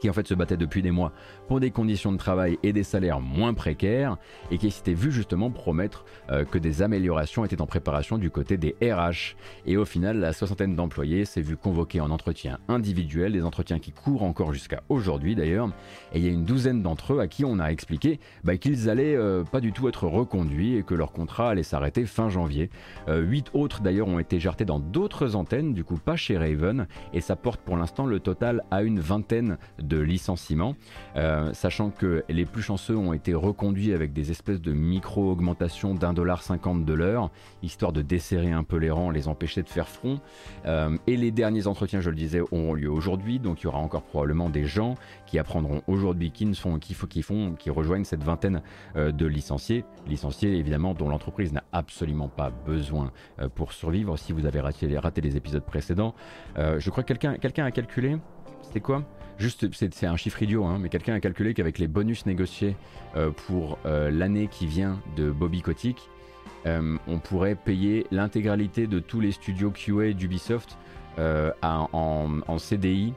[0.00, 1.12] qui en fait se battait depuis des mois
[1.48, 4.16] pour des conditions de travail et des salaires moins précaires
[4.50, 8.56] et qui s'était vu justement promettre euh, que des améliorations étaient en préparation du côté
[8.56, 9.36] des RH.
[9.66, 13.92] Et au final, la soixantaine d'employés s'est vu convoquer en entretien individuel, des entretiens qui
[13.92, 15.68] courent encore jusqu'à aujourd'hui d'ailleurs.
[16.12, 18.90] Et il y a une douzaine d'entre eux à qui on a expliqué bah, qu'ils
[18.90, 22.70] allaient euh, pas du tout être reconduits et que leur contrat allait s'arrêter fin janvier.
[23.08, 26.86] Euh, huit autres d'ailleurs ont été jartés dans d'autres antennes, du coup pas chez Raven,
[27.12, 30.74] et ça porte pour l'instant le total à une vingtaine de licenciements.
[31.16, 36.12] Euh, sachant que les plus chanceux ont été reconduits avec des espèces de micro-augmentations d'un
[36.12, 37.30] dollar cinquante de l'heure,
[37.62, 40.20] histoire de desserrer un peu les rangs, les empêcher de faire front.
[40.66, 43.78] Euh, et les derniers entretiens, je le disais, auront lieu aujourd'hui, donc il y aura
[43.78, 44.94] encore probablement des gens
[45.26, 48.62] qui apprendront aujourd'hui qui sont, qui, font, qui rejoignent cette vingtaine
[48.96, 53.10] euh, de licenciés, licenciés évidemment dont l'entreprise n'a absolument pas besoin
[53.54, 54.16] pour survivre.
[54.16, 54.86] Si vous avez raté,
[55.20, 56.14] les épisodes précédents,
[56.56, 58.18] je crois que quelqu'un a calculé,
[58.62, 59.04] c'était quoi?
[59.38, 62.74] Juste, c'est un chiffre idiot, hein, mais quelqu'un a calculé qu'avec les bonus négociés
[63.16, 66.08] euh, pour euh, l'année qui vient de Bobby Kotick,
[66.64, 70.78] euh, on pourrait payer l'intégralité de tous les studios QA d'Ubisoft
[71.18, 73.12] en, CDI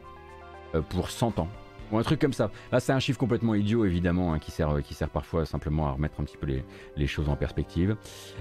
[0.89, 1.47] pour 100 ans.
[1.91, 2.51] Ou un truc comme ça.
[2.71, 6.23] Là, c'est un chiffre complètement idiot, évidemment, hein, qui, sert, parfois simplement à remettre un
[6.23, 6.47] petit peu
[6.95, 7.95] les choses en perspective.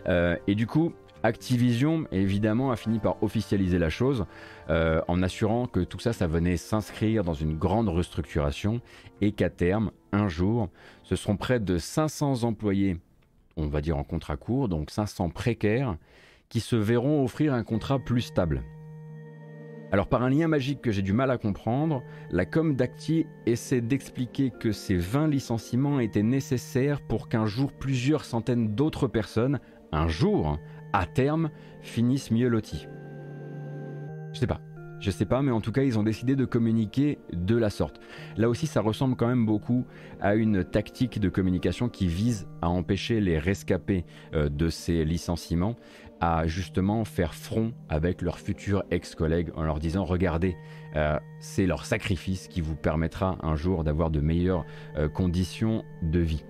[0.06, 0.92] et du coup,
[1.22, 4.26] Activision, évidemment, a fini par officialiser la chose
[4.70, 8.80] euh, en assurant que tout ça, ça venait s'inscrire dans une grande restructuration
[9.20, 10.68] et qu'à terme, un jour,
[11.02, 12.98] ce seront près de 500 employés,
[13.56, 15.96] on va dire en contrat court, donc 500 précaires,
[16.48, 18.62] qui se verront offrir un contrat plus stable.
[19.90, 23.80] Alors par un lien magique que j'ai du mal à comprendre, la com d'Acti essaie
[23.80, 29.60] d'expliquer que ces 20 licenciements étaient nécessaires pour qu'un jour plusieurs centaines d'autres personnes,
[29.92, 30.58] un jour,
[30.92, 31.50] à terme,
[31.82, 32.86] finissent mieux lotis.
[34.32, 34.60] Je sais pas.
[35.00, 38.00] Je sais pas, mais en tout cas, ils ont décidé de communiquer de la sorte.
[38.36, 39.86] Là aussi, ça ressemble quand même beaucoup
[40.20, 45.76] à une tactique de communication qui vise à empêcher les rescapés euh, de ces licenciements
[46.20, 50.56] à justement faire front avec leurs futurs ex-collègues en leur disant regardez,
[50.96, 54.64] euh, c'est leur sacrifice qui vous permettra un jour d'avoir de meilleures
[54.96, 56.44] euh, conditions de vie.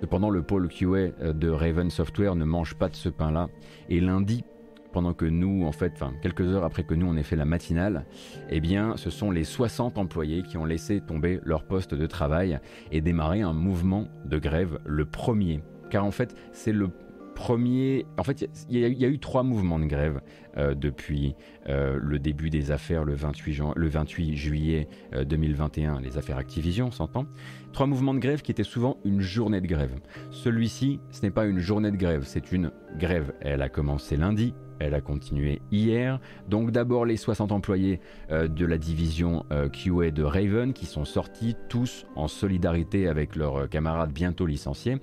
[0.00, 3.48] Cependant, le pôle QA euh, de Raven Software ne mange pas de ce pain-là.
[3.88, 4.44] Et lundi,
[4.92, 8.04] pendant que nous, en fait, quelques heures après que nous on ait fait la matinale,
[8.48, 12.58] eh bien, ce sont les 60 employés qui ont laissé tomber leur poste de travail
[12.92, 15.60] et démarré un mouvement de grève, le premier.
[15.90, 16.88] Car en fait, c'est le
[17.34, 18.04] premier.
[18.18, 20.20] En fait, il y, a- eu trois mouvements de grève
[20.56, 21.34] euh, depuis
[21.68, 26.36] euh, le début des affaires le 28, jan- le 28 juillet euh, 2021, les affaires
[26.38, 27.26] Activision, on s'entend.
[27.72, 29.92] Trois mouvements de grève qui étaient souvent une journée de grève.
[30.30, 33.32] Celui-ci, ce n'est pas une journée de grève, c'est une grève.
[33.40, 36.18] Elle a commencé lundi, elle a continué hier.
[36.48, 38.00] Donc d'abord les 60 employés
[38.30, 43.36] euh, de la division euh, QA de Raven qui sont sortis tous en solidarité avec
[43.36, 44.96] leurs camarades bientôt licenciés.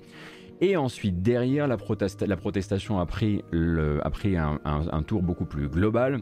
[0.60, 6.20] Et ensuite, derrière, la, protesta- la protestation a pris, un tour beaucoup plus global,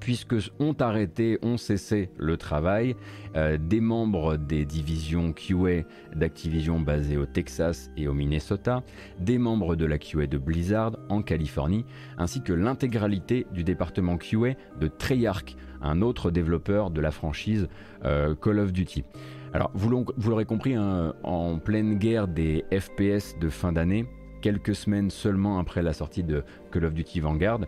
[0.00, 2.96] puisque ont arrêté, ont cessé le travail
[3.36, 5.82] euh, des membres des divisions QA
[6.14, 8.82] d'Activision basées au Texas et au Minnesota,
[9.18, 11.84] des membres de la QA de Blizzard en Californie,
[12.18, 17.68] ainsi que l'intégralité du département QA de Treyarch, un autre développeur de la franchise
[18.04, 19.04] euh, Call of Duty.
[19.52, 19.88] Alors, vous
[20.28, 24.06] l'aurez compris, hein, en pleine guerre des FPS de fin d'année,
[24.42, 27.60] quelques semaines seulement après la sortie de Call of Duty Vanguard,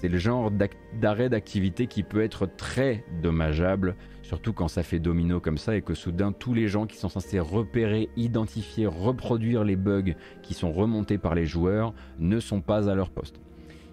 [0.00, 0.50] c'est le genre
[0.98, 5.82] d'arrêt d'activité qui peut être très dommageable, surtout quand ça fait domino comme ça et
[5.82, 10.72] que soudain tous les gens qui sont censés repérer, identifier, reproduire les bugs qui sont
[10.72, 13.40] remontés par les joueurs ne sont pas à leur poste.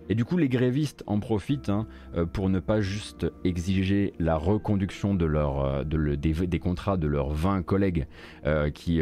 [0.10, 4.38] Et du coup, les grévistes en profitent hein, euh, pour ne pas juste exiger la
[4.38, 8.08] reconduction euh, des, contrats de leurs 20 collègues
[8.46, 9.02] euh, qui,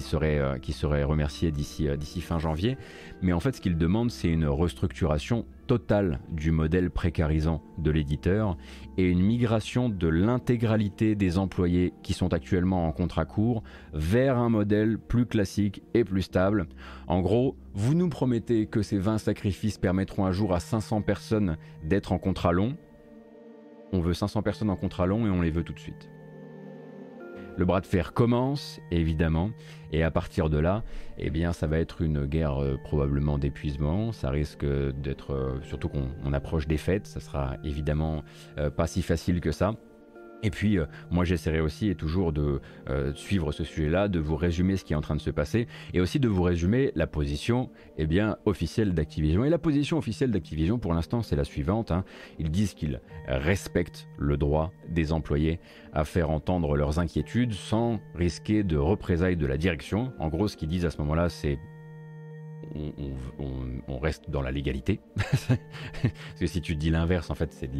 [0.00, 2.76] seraient, remerciés d'ici fin janvier,
[3.22, 8.56] mais en fait, ce qu'ils demandent, c'est une restructuration totale du modèle précarisant de l'éditeur
[8.96, 13.62] et une migration de l'intégralité des employés qui sont actuellement en contrat court
[13.92, 16.66] vers un modèle plus classique et plus stable.
[17.06, 21.56] En gros, vous nous promettez que ces 20 sacrifices permettront un jour à 500 personnes
[21.82, 22.76] d'être en contrat long.
[23.92, 26.08] On veut 500 personnes en contrat long et on les veut tout de suite.
[27.56, 29.50] Le bras de fer commence, évidemment,
[29.92, 30.82] et à partir de là,
[31.18, 34.10] eh bien, ça va être une guerre euh, probablement d'épuisement.
[34.10, 38.24] Ça risque d'être, euh, surtout qu'on on approche des fêtes, ça sera évidemment
[38.58, 39.76] euh, pas si facile que ça.
[40.44, 44.36] Et puis, euh, moi, j'essaierai aussi et toujours de euh, suivre ce sujet-là, de vous
[44.36, 47.06] résumer ce qui est en train de se passer, et aussi de vous résumer la
[47.06, 48.06] position, eh
[48.44, 49.44] officielle d'Activision.
[49.46, 51.90] Et la position officielle d'Activision, pour l'instant, c'est la suivante.
[51.90, 52.04] hein.
[52.38, 55.60] Ils disent qu'ils respectent le droit des employés
[55.94, 60.12] à faire entendre leurs inquiétudes sans risquer de représailles de la direction.
[60.18, 61.58] En gros, ce qu'ils disent à ce moment-là, c'est
[63.88, 65.00] on, reste dans la légalité.
[65.16, 65.48] Parce
[66.40, 67.70] que si tu dis l'inverse, en fait, c'est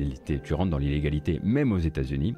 [0.42, 2.34] tu rentres dans l'illégalité, même aux États-Unis.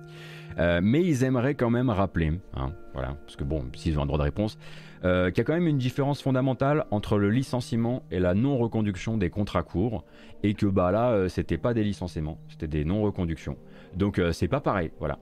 [0.59, 4.07] Euh, mais ils aimeraient quand même rappeler, hein, voilà, parce que bon, s'ils ont un
[4.07, 4.57] droit de réponse,
[5.05, 9.19] euh, qu'il y a quand même une différence fondamentale entre le licenciement et la non-reconduction
[9.19, 10.05] des contrats courts,
[10.43, 13.57] et que bah là, euh, c'était pas des licenciements, c'était des non-reconductions.
[13.95, 15.19] Donc euh, c'est pas pareil, voilà.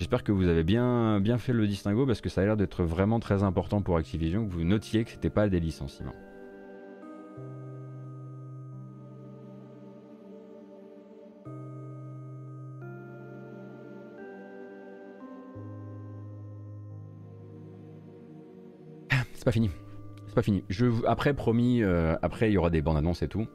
[0.00, 2.82] J'espère que vous avez bien, bien fait le distinguo parce que ça a l'air d'être
[2.82, 6.14] vraiment très important pour Activision que vous notiez que c'était pas des licenciements.
[19.34, 19.70] C'est pas fini.
[20.26, 20.64] C'est pas fini.
[21.06, 23.46] Après, promis, euh, après il y aura des bandes annonces et tout.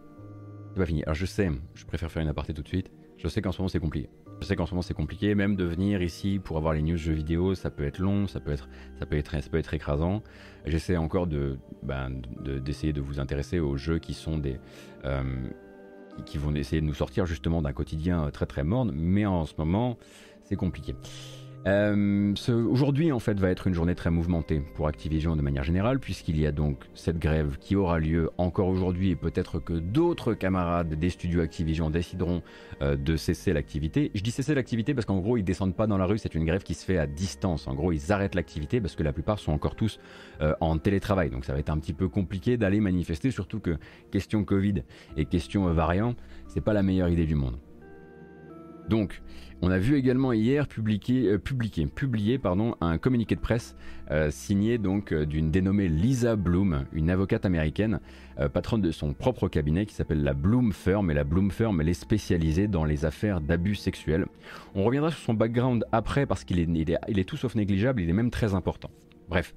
[0.73, 1.01] C'est pas fini.
[1.05, 2.91] Alors je sais, je préfère faire une aparté tout de suite.
[3.17, 4.09] Je sais qu'en ce moment c'est compliqué.
[4.41, 6.97] Je sais qu'en ce moment c'est compliqué, même de venir ici pour avoir les news
[6.97, 8.67] jeux vidéo, ça peut être long, ça peut être,
[8.99, 10.21] ça peut être, ça peut être écrasant.
[10.65, 12.11] J'essaie encore de, ben,
[12.43, 14.59] de- d'essayer de vous intéresser aux jeux qui sont des,
[15.05, 15.23] euh,
[16.17, 19.45] qui- qui vont essayer de nous sortir justement d'un quotidien très très morne, mais en
[19.45, 19.97] ce moment
[20.43, 20.95] c'est compliqué.
[21.67, 22.33] Euh,
[22.69, 26.39] Aujourd'hui, en fait, va être une journée très mouvementée pour Activision de manière générale, puisqu'il
[26.39, 30.93] y a donc cette grève qui aura lieu encore aujourd'hui et peut-être que d'autres camarades
[30.93, 32.43] des studios Activision décideront
[32.81, 34.11] euh, de cesser l'activité.
[34.13, 36.45] Je dis cesser l'activité parce qu'en gros, ils descendent pas dans la rue, c'est une
[36.45, 37.67] grève qui se fait à distance.
[37.67, 39.99] En gros, ils arrêtent l'activité parce que la plupart sont encore tous
[40.41, 41.31] euh, en télétravail.
[41.31, 43.77] Donc ça va être un petit peu compliqué d'aller manifester, surtout que
[44.11, 44.83] question Covid
[45.17, 46.13] et question variant,
[46.47, 47.57] c'est pas la meilleure idée du monde.
[48.89, 49.21] Donc,
[49.61, 53.75] on a vu également hier publié, euh, un communiqué de presse
[54.11, 57.99] euh, signé euh, d'une dénommée Lisa Bloom, une avocate américaine,
[58.53, 61.09] patronne de son propre cabinet qui s'appelle la Bloom Firm.
[61.09, 64.25] Et la Bloom Firm, elle est spécialisée dans les affaires d'abus sexuels.
[64.75, 68.31] On reviendra sur son background après parce qu'il est, tout sauf négligeable, il est même
[68.31, 68.89] très important.
[69.29, 69.55] Bref,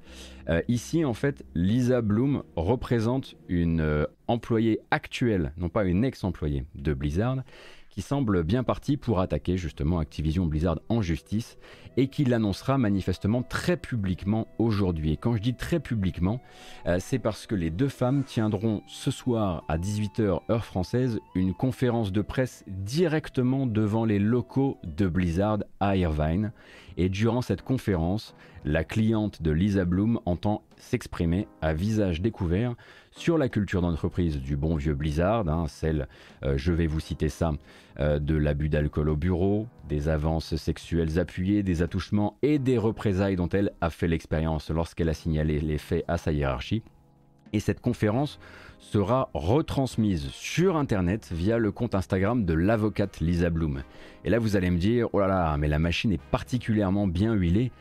[0.69, 7.43] ici en fait, Lisa Bloom représente une employée actuelle, non pas une ex-employée de Blizzard,
[7.91, 11.59] qui semble bien parti pour attaquer justement Activision Blizzard en justice
[11.97, 15.13] et qui l'annoncera manifestement très publiquement aujourd'hui.
[15.13, 16.41] Et quand je dis très publiquement,
[16.87, 21.55] euh, c'est parce que les deux femmes tiendront ce soir à 18h heure française une
[21.55, 26.53] conférence de presse directement devant les locaux de Blizzard à Irvine.
[26.97, 28.35] Et durant cette conférence,
[28.65, 32.75] la cliente de Lisa Bloom entend s'exprimer à visage découvert
[33.19, 36.07] sur la culture d'entreprise du bon vieux Blizzard, hein, celle,
[36.45, 37.53] euh, je vais vous citer ça,
[37.99, 43.35] euh, de l'abus d'alcool au bureau, des avances sexuelles appuyées, des attouchements et des représailles
[43.35, 46.83] dont elle a fait l'expérience lorsqu'elle a signalé les faits à sa hiérarchie.
[47.53, 48.39] Et cette conférence
[48.79, 53.83] sera retransmise sur Internet via le compte Instagram de l'avocate Lisa Bloom.
[54.25, 57.35] Et là, vous allez me dire, oh là là, mais la machine est particulièrement bien
[57.35, 57.73] huilée.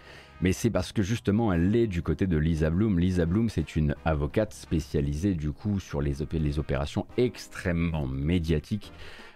[0.42, 3.00] Mais c'est parce que justement, elle est du côté de Lisa Bloom.
[3.00, 8.92] Lisa Bloom, c'est une avocate spécialisée du coup sur les, les opérations extrêmement médiatiques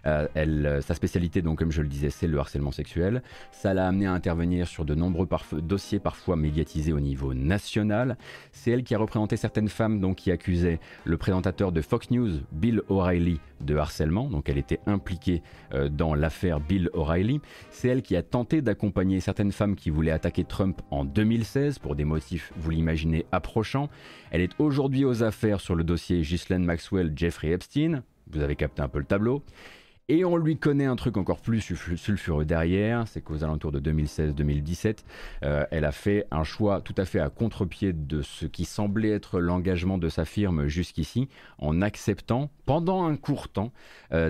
[0.06, 3.22] euh, euh, sa spécialité, donc comme je le disais, c'est le harcèlement sexuel.
[3.52, 5.28] Ça l'a amené à intervenir sur de nombreux
[5.62, 8.18] dossiers parfois médiatisés au niveau national.
[8.52, 12.32] C'est elle qui a représenté certaines femmes donc, qui accusaient le présentateur de Fox News,
[12.52, 14.30] Bill O'Reilly, de harcèlement.
[14.30, 15.42] Donc elle était impliquée
[15.74, 17.42] euh, dans l'affaire Bill O'Reilly.
[17.70, 21.96] C'est elle qui a tenté d'accompagner certaines femmes qui voulaient attaquer Trump en 2016 pour
[21.96, 23.90] des motifs, vous l'imaginez, approchants.
[24.32, 28.04] Elle est aujourd'hui aux affaires sur le dossier Ghislaine Maxwell, Jeffrey Epstein.
[28.32, 29.44] Vous avez capté un peu le tableau.
[30.14, 35.06] Et on lui connaît un truc encore plus sulfureux derrière, c'est qu'aux alentours de 2016-2017,
[35.46, 39.12] euh, elle a fait un choix tout à fait à contre-pied de ce qui semblait
[39.12, 43.72] être l'engagement de sa firme jusqu'ici, en acceptant pendant un court temps
[44.12, 44.30] euh,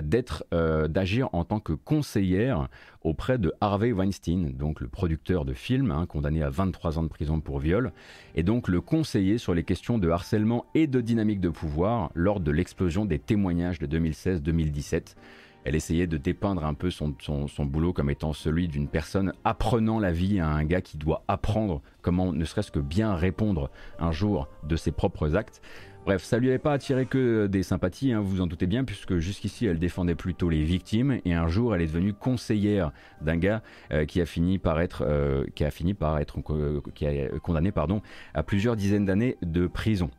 [0.54, 2.68] euh, d'agir en tant que conseillère
[3.02, 7.08] auprès de Harvey Weinstein, donc le producteur de films, hein, condamné à 23 ans de
[7.08, 7.90] prison pour viol,
[8.36, 12.38] et donc le conseiller sur les questions de harcèlement et de dynamique de pouvoir lors
[12.38, 15.16] de l'explosion des témoignages de 2016-2017
[15.64, 17.14] elle essayait de dépeindre un peu son,
[17.60, 21.82] boulot comme étant celui d'une personne apprenant la vie à un gars qui doit apprendre
[22.00, 25.62] comment ne serait-ce que bien répondre un jour de ses propres actes.
[26.04, 28.82] Bref, ça lui avait pas attiré que des sympathies, hein, vous vous en doutez bien,
[28.82, 32.90] puisque jusqu'ici elle défendait plutôt les victimes, et un jour elle est devenue conseillère
[33.20, 36.80] d'un gars euh, qui a fini par être, euh, qui a fini par être euh,
[36.96, 38.02] qui a condamné pardon,
[38.34, 40.10] à plusieurs dizaines d'années de prison.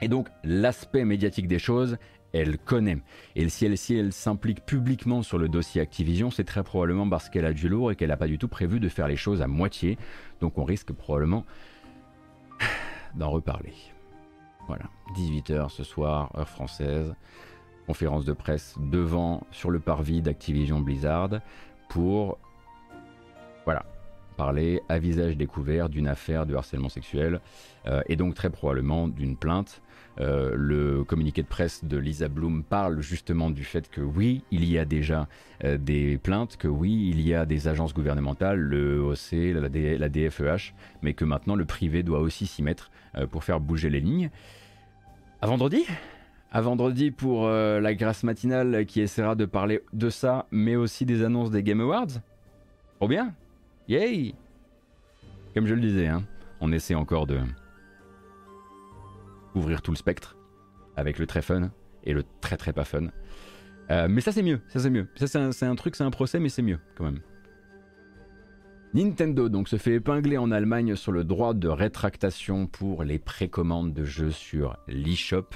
[0.00, 1.96] Et donc l'aspect médiatique des choses
[2.32, 2.98] elle connaît.
[3.36, 7.52] Et si elle s'implique publiquement sur le dossier Activision, c'est très probablement parce qu'elle a
[7.52, 9.98] du lourd et qu'elle n'a pas du tout prévu de faire les choses à moitié.
[10.40, 11.44] Donc on risque probablement
[13.14, 13.74] d'en reparler.
[14.66, 14.84] Voilà,
[15.16, 17.12] 18h ce soir, heure française,
[17.86, 21.40] conférence de presse devant, sur le parvis d'Activision Blizzard,
[21.88, 22.38] pour,
[23.64, 23.84] voilà,
[24.36, 27.40] parler à visage découvert d'une affaire de harcèlement sexuel,
[27.86, 29.82] euh, et donc très probablement d'une plainte
[30.18, 34.64] euh, le communiqué de presse de Lisa Bloom parle justement du fait que oui, il
[34.64, 35.28] y a déjà
[35.64, 40.74] euh, des plaintes, que oui, il y a des agences gouvernementales, le OC, la, DFEH,
[41.02, 44.30] mais que maintenant le privé doit aussi s'y mettre euh, pour faire bouger les lignes.
[45.40, 45.84] À vendredi?
[46.52, 51.22] À vendredi pour la grâce matinale qui essaiera de parler de ça, mais aussi des
[51.22, 52.08] annonces des Game Awards.
[52.96, 53.32] Trop bien
[53.86, 54.34] Yay
[55.54, 56.24] Comme je le disais, hein,
[56.60, 57.38] on essaie encore de,
[59.54, 60.36] ouvrir tout le spectre
[60.96, 61.70] avec le très fun
[62.04, 63.08] et le très très pas fun.
[63.90, 65.08] Euh, mais ça c'est mieux, ça c'est mieux.
[65.16, 67.20] Ça c'est un, truc, c'est un procès, mais c'est mieux quand même.
[68.92, 73.92] Nintendo donc se fait épingler en Allemagne sur le droit de rétractation pour les précommandes
[73.92, 75.46] de jeux sur l'eShop.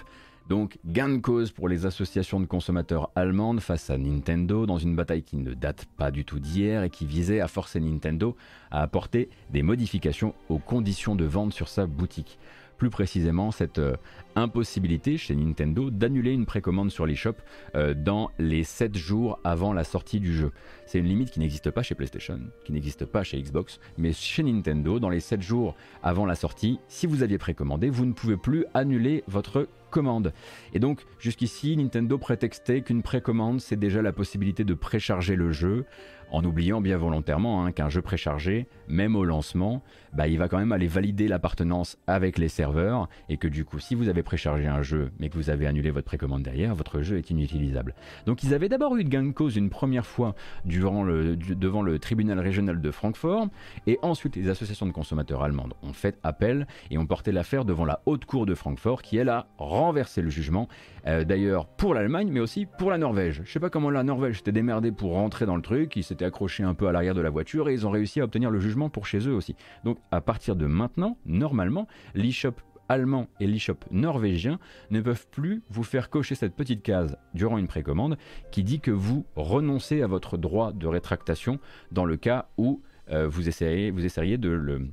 [0.48, 4.94] Donc gain de cause pour les associations de consommateurs allemandes face à Nintendo dans une
[4.94, 8.36] bataille qui ne date pas du tout d'hier et qui visait à forcer Nintendo
[8.70, 12.38] à apporter des modifications aux conditions de vente sur sa boutique
[12.84, 13.96] plus précisément cette euh,
[14.36, 17.36] impossibilité chez Nintendo d'annuler une précommande sur l'eShop
[17.76, 20.52] euh, dans les 7 jours avant la sortie du jeu.
[20.84, 24.42] C'est une limite qui n'existe pas chez PlayStation, qui n'existe pas chez Xbox, mais chez
[24.42, 28.36] Nintendo, dans les 7 jours avant la sortie, si vous aviez précommandé, vous ne pouvez
[28.36, 30.34] plus annuler votre commande.
[30.74, 35.86] Et donc jusqu'ici, Nintendo prétextait qu'une précommande, c'est déjà la possibilité de précharger le jeu,
[36.30, 40.58] en oubliant bien volontairement hein, qu'un jeu préchargé, même au lancement, bah, il va quand
[40.58, 44.66] même aller valider l'appartenance avec les serveurs et que du coup, si vous avez préchargé
[44.66, 47.94] un jeu mais que vous avez annulé votre précommande derrière, votre jeu est inutilisable.
[48.26, 52.38] Donc ils avaient d'abord eu de gain de cause une première fois devant le tribunal
[52.38, 53.48] régional de Francfort
[53.86, 57.84] et ensuite les associations de consommateurs allemandes ont fait appel et ont porté l'affaire devant
[57.84, 60.68] la haute cour de Francfort qui elle a renversé le jugement
[61.06, 63.42] euh, d'ailleurs pour l'Allemagne mais aussi pour la Norvège.
[63.44, 66.74] Je sais pas comment la Norvège s'était démerdée pour rentrer dans le truc, accrochés un
[66.74, 69.06] peu à l'arrière de la voiture et ils ont réussi à obtenir le jugement pour
[69.06, 69.56] chez eux aussi.
[69.84, 72.54] Donc à partir de maintenant, normalement, l'e-shop
[72.88, 74.58] allemand et l'e-shop norvégien
[74.90, 78.16] ne peuvent plus vous faire cocher cette petite case durant une précommande
[78.50, 81.58] qui dit que vous renoncez à votre droit de rétractation
[81.92, 84.90] dans le cas où euh, vous essayeriez de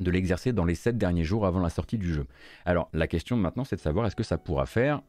[0.00, 2.26] de l'exercer dans les 7 derniers jours avant la sortie du jeu.
[2.64, 5.02] Alors la question maintenant c'est de savoir est-ce que ça pourra faire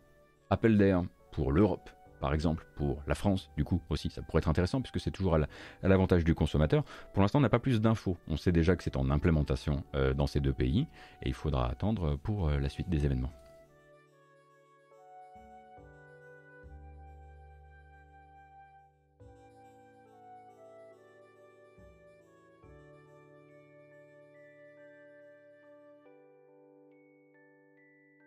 [0.49, 1.89] appel d'air pour l'Europe?
[2.25, 5.35] Par exemple, pour la France, du coup, aussi, ça pourrait être intéressant puisque c'est toujours
[5.35, 5.39] à
[5.83, 6.83] l'avantage du consommateur.
[7.13, 8.17] Pour l'instant, on n'a pas plus d'infos.
[8.27, 10.87] On sait déjà que c'est en implémentation euh, dans ces deux pays
[11.21, 13.31] et il faudra attendre pour euh, la suite des événements.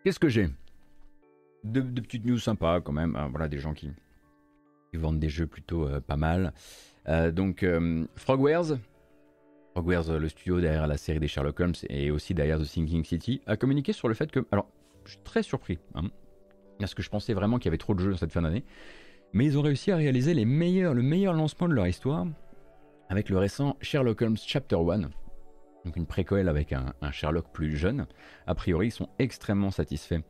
[0.05, 0.47] Qu'est-ce que j'ai?
[1.63, 3.15] De, petites news sympas quand même.
[3.15, 3.91] Hein, voilà, des gens qui,
[4.93, 6.53] vendent des jeux plutôt euh, pas mal.
[7.07, 8.77] Euh, donc, euh, Frogwares,
[9.73, 13.41] Frogwares, le studio derrière la série des Sherlock Holmes et aussi derrière The Thinking City,
[13.45, 14.45] a communiqué sur le fait que.
[14.51, 14.69] Alors,
[15.05, 16.09] je suis très surpris, hein,
[16.79, 18.63] parce que je pensais vraiment qu'il y avait trop de jeux dans cette fin d'année.
[19.31, 22.25] Mais ils ont réussi à réaliser les meilleurs, le meilleur lancement de leur histoire
[23.09, 25.09] avec le récent Sherlock Holmes Chapter 1,
[25.85, 28.05] donc une préquelle avec un, Sherlock plus jeune.
[28.45, 30.21] A priori, ils sont extrêmement satisfaits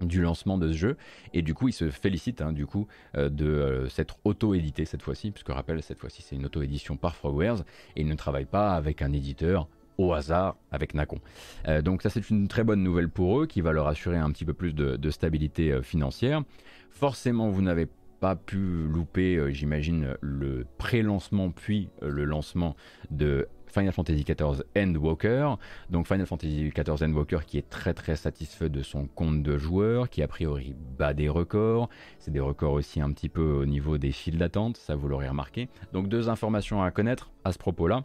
[0.00, 0.96] du lancement de ce jeu
[1.34, 2.86] et du coup ils se félicitent hein, du coup
[3.16, 7.16] euh, de euh, s'être auto-édité cette fois-ci puisque rappelle cette fois-ci c'est une auto-édition par
[7.16, 7.60] Frogwares
[7.96, 11.20] et ils ne travaillent pas avec un éditeur au hasard avec Nacon.
[11.68, 14.30] Euh, donc ça c'est une très bonne nouvelle pour eux qui va leur assurer un
[14.30, 16.42] petit peu plus de, stabilité financière.
[16.90, 17.86] Forcément vous n'avez
[18.20, 22.76] pas pu louper, j'imagine, le pré-lancement puis le lancement
[23.10, 25.54] de Final Fantasy XIV Endwalker.
[25.90, 30.08] Donc Final Fantasy XIV Endwalker qui est très très satisfait de son compte de joueurs,
[30.10, 31.88] qui a priori bat des records.
[32.18, 35.28] C'est des records aussi un petit peu au niveau des files d'attente, ça vous l'aurez
[35.28, 35.68] remarqué.
[35.92, 38.04] Donc deux informations à connaître à ce propos-là.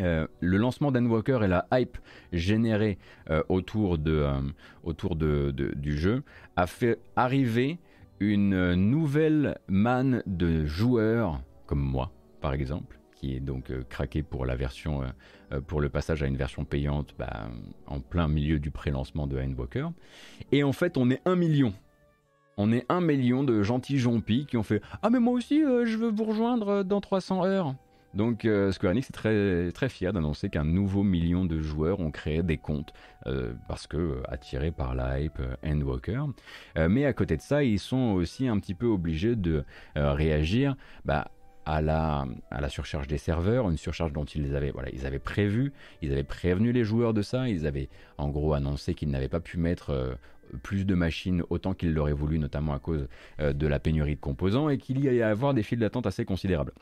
[0.00, 1.98] Euh, le lancement d'Endwalker et la hype
[2.32, 4.40] générée euh, autour, de, euh,
[4.82, 6.22] autour de, du jeu
[6.56, 7.78] a fait arriver
[8.18, 12.10] une nouvelle manne de joueurs comme moi
[12.40, 15.06] par exemple qui est donc euh, craqué pour la version, euh,
[15.52, 17.50] euh, pour le passage à une version payante bah,
[17.86, 19.88] en plein milieu du pré-lancement de Handwalker.
[20.52, 21.74] Et en fait, on est un million.
[22.56, 25.96] On est un million de gentils jompis qui ont fait Ah, mais moi aussi, je
[25.96, 27.74] veux vous rejoindre dans 300 heures.
[28.12, 32.42] Donc Square Enix est très, très fier d'annoncer qu'un nouveau million de joueurs ont créé
[32.42, 32.92] des comptes
[33.68, 36.24] parce que attirés par la hype Endwalker.
[36.76, 39.64] mais à côté de ça, ils sont aussi un petit peu obligés de
[39.94, 41.30] réagir bah,
[41.70, 46.10] à la, surcharge des serveurs, une surcharge dont ils avaient, voilà, ils avaient prévu, ils
[46.12, 49.56] avaient prévenu les joueurs de ça, ils avaient en gros annoncé qu'ils n'avaient pas pu
[49.58, 50.14] mettre euh,
[50.62, 53.06] plus de machines autant qu'ils l'auraient voulu, notamment à cause
[53.40, 56.24] euh, de la pénurie de composants, et qu'il y allait avoir des files d'attente assez
[56.24, 56.72] considérables.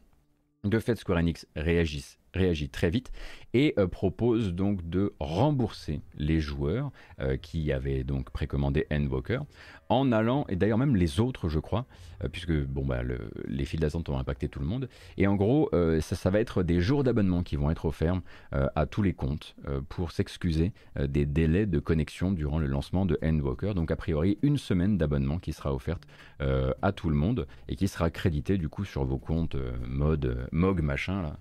[0.65, 3.13] De fait, Square Enix réagissent réagit très vite
[3.55, 6.91] et euh, propose donc de rembourser les joueurs
[7.43, 9.41] qui avaient donc précommandé Endwalker
[9.89, 11.87] en allant, et d'ailleurs même les autres je crois,
[12.23, 13.01] euh, puisque bon, bah,
[13.47, 16.41] les files d'attente ont impacté tout le monde, et en gros euh, ça, ça, va
[16.41, 18.21] être des jours d'abonnement qui vont être offerts
[18.55, 19.57] euh, à tous les comptes
[19.89, 24.57] pour s'excuser des délais de connexion durant le lancement de Endwalker, donc a priori une
[24.57, 26.05] semaine d'abonnement qui sera offerte
[26.41, 30.83] à tout le monde et qui sera créditée du coup sur vos comptes mode MOG
[30.83, 31.39] machin là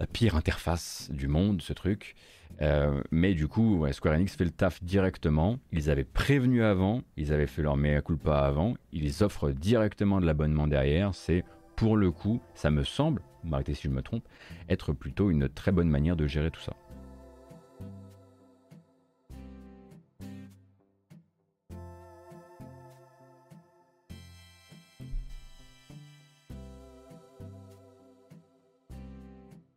[0.00, 2.16] la pire interface du monde, ce truc.
[2.62, 5.58] Euh, mais du coup, Square Enix fait le taf directement.
[5.72, 10.26] Ils avaient prévenu avant, ils avaient fait leur mea culpa avant, ils offrent directement de
[10.26, 11.14] l'abonnement derrière.
[11.14, 11.44] C'est
[11.76, 14.24] pour le coup, ça me semble, m'arrêtez si je me trompe,
[14.68, 16.74] être plutôt une très bonne manière de gérer tout ça.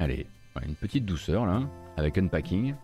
[0.04, 0.28] Allez,
[0.68, 1.62] une petite douceur là,
[1.96, 2.76] avec Unpacking.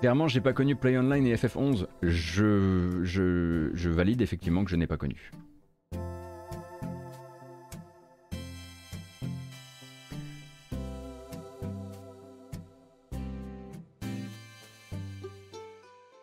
[0.00, 1.86] Clairement, j'ai pas connu Play Online et FF11.
[2.02, 5.30] Je, je, je valide effectivement que je n'ai pas connu.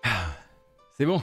[0.04, 0.36] Ah,
[0.98, 1.22] c'est bon.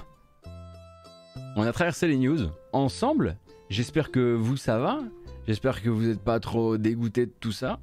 [1.54, 3.36] On a traversé les news ensemble.
[3.68, 5.00] J'espère que vous ça va.
[5.46, 7.78] J'espère que vous n'êtes pas trop dégoûté de tout ça.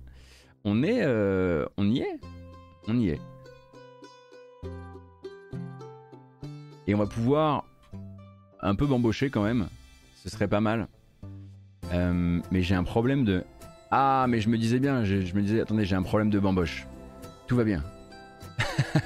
[0.66, 2.20] On est, euh, on y est,
[2.88, 3.22] on y est.
[6.88, 7.64] Et on va pouvoir
[8.61, 9.68] un peu bambocher quand même.
[10.24, 10.88] Ce serait pas mal.
[11.93, 13.43] Euh, mais j'ai un problème de.
[13.91, 16.39] Ah, mais je me disais bien, je, je me disais, attendez, j'ai un problème de
[16.39, 16.86] bamboche.
[17.47, 17.84] Tout va bien.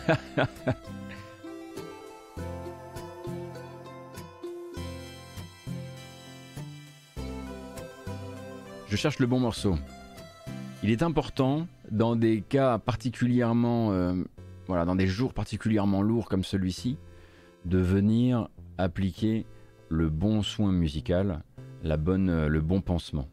[8.98, 9.76] cherche le bon morceau.
[10.84, 14.16] Il est important, dans des cas particulièrement, euh,
[14.66, 16.98] voilà, dans des jours particulièrement lourds comme celui-ci,
[17.66, 19.46] de venir appliquer
[19.90, 21.44] le bon soin musical,
[21.84, 23.28] la bonne, euh, le bon pansement.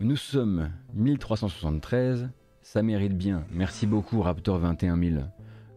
[0.00, 2.30] Nous sommes 1373,
[2.62, 3.44] ça mérite bien.
[3.52, 5.30] Merci beaucoup Raptor 21000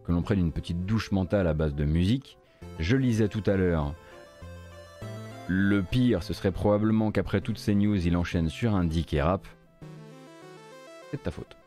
[0.05, 2.39] que l'on prenne une petite douche mentale à base de musique
[2.79, 3.93] Je lisais tout à l'heure.
[5.53, 9.21] Le pire, ce serait probablement qu'après toutes ces news, il enchaîne sur un dick et
[9.21, 9.45] rap.
[11.11, 11.57] C'est de ta faute.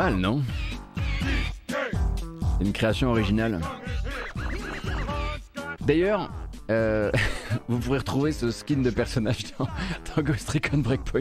[0.00, 0.40] Mal, non?
[2.58, 3.60] Une création originale.
[5.82, 6.32] D'ailleurs,
[6.70, 7.12] euh,
[7.70, 11.20] vous pourrez retrouver ce skin de personnage dans, Ghost Recon Breakpoint.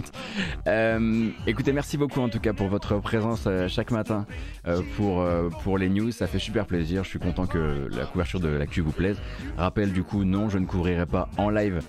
[0.66, 4.26] Euh, écoutez, merci beaucoup en tout cas pour votre présence euh, chaque matin
[4.68, 5.24] euh, pour,
[5.62, 6.12] pour les news.
[6.12, 7.04] Ça fait super plaisir.
[7.04, 9.18] Je suis content que la couverture de l'actu vous plaise.
[9.58, 11.82] Rappel du coup, non, je ne couvrirai pas en live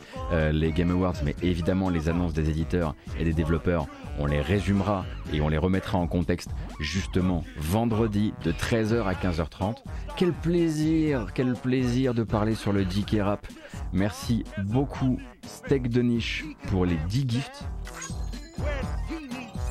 [0.53, 3.87] les Game Awards, mais évidemment les annonces des éditeurs et des développeurs,
[4.19, 6.51] on les résumera et on les remettra en contexte
[6.81, 9.77] justement vendredi de 13h à 15h30.
[10.17, 13.47] Quel plaisir, quel plaisir de parler sur le DK Rap.
[13.93, 17.65] Merci beaucoup Steak de Niche pour les 10 gifts.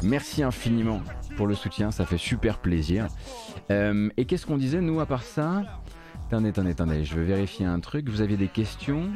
[0.02, 1.02] Merci infiniment
[1.36, 3.08] pour le soutien, ça fait super plaisir.
[3.72, 5.64] Euh, et qu'est-ce qu'on disait nous à part ça?
[6.28, 8.10] Attendez, attendez, attendez, je vais vérifier un truc.
[8.10, 9.10] Vous aviez des questions?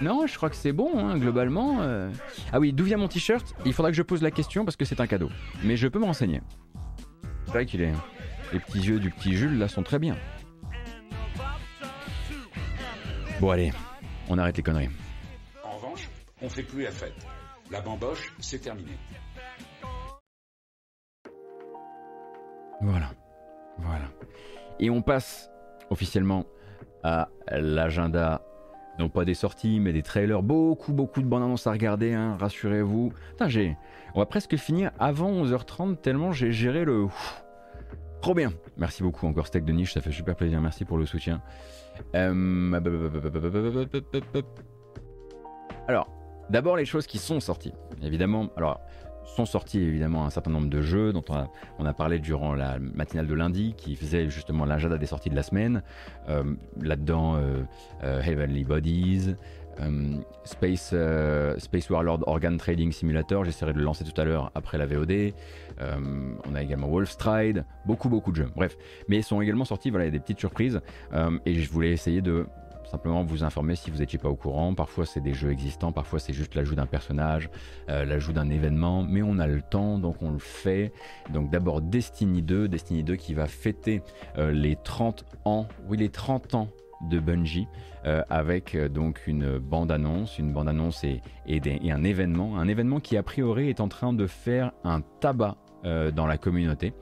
[0.00, 1.78] Non, je crois que c'est bon, hein, globalement.
[1.80, 2.10] euh.
[2.52, 3.54] Ah oui, d'où vient mon t-shirt?
[3.64, 5.30] Il faudra que je pose la question parce que c'est un cadeau.
[5.64, 6.42] Mais je peux me renseigner.
[7.46, 7.92] C'est vrai qu'il est.
[8.52, 10.16] Les petits yeux du petit Jules là sont très bien.
[13.38, 13.70] Bon allez,
[14.30, 14.88] on arrête les conneries.
[15.62, 16.08] En revanche,
[16.40, 17.14] on fait plus la fête.
[17.70, 18.92] La bamboche, c'est terminé.
[22.80, 23.10] Voilà.
[23.78, 24.06] Voilà.
[24.80, 25.50] Et on passe
[25.90, 26.46] officiellement
[27.02, 28.42] à l'agenda,
[28.98, 30.42] non pas des sorties, mais des trailers.
[30.42, 33.12] Beaucoup, beaucoup de bandes annonces à regarder, hein, rassurez-vous.
[33.32, 33.76] Putain, j'ai.
[34.14, 37.02] On va presque finir avant 11h30, tellement j'ai géré le.
[37.02, 37.44] Ouf.
[38.22, 38.50] Trop bien.
[38.78, 40.58] Merci beaucoup encore Steak de Niche, ça fait super plaisir.
[40.60, 41.42] Merci pour le soutien.
[42.14, 42.80] Euh,
[45.88, 46.08] Alors,
[46.50, 47.72] d'abord les choses qui sont sorties.
[48.02, 48.80] Évidemment, alors
[49.26, 51.24] sont sortis évidemment un certain nombre de jeux dont
[51.78, 55.34] on a, parlé durant la matinale de lundi qui faisait justement l'agenda des sorties de
[55.34, 55.82] la semaine.
[56.28, 56.44] Euh,
[56.80, 59.34] Là-dedans, euh, Heavenly Bodies,
[59.80, 64.50] euh, Space, euh, Space Warlord Organ Trading Simulator, j'essaierai de le lancer tout à l'heure
[64.54, 65.10] après la VOD.
[65.10, 65.32] Euh,
[66.48, 68.50] on a également Wolfstride, beaucoup beaucoup de jeux.
[68.54, 68.76] Bref,
[69.08, 70.80] mais ils sont également sortis, voilà, il y a des petites surprises
[71.44, 72.46] et je voulais essayer de
[72.84, 74.74] simplement vous informer si vous n'étiez pas au courant.
[74.74, 77.50] Parfois c'est des jeux existants, parfois c'est juste l'ajout d'un personnage,
[77.88, 80.92] l'ajout d'un événement, mais on a le temps donc on le fait.
[81.32, 84.02] Donc d'abord Destiny 2, Destiny 2 qui va fêter
[84.38, 86.68] les 30 ans, oui les 30 ans
[87.02, 87.68] de Bungie
[88.04, 93.22] euh, avec euh, donc une bande-annonce, une bande-annonce et, un événement, un événement qui a
[93.22, 96.92] priori est en train de faire un tabac euh, dans la communauté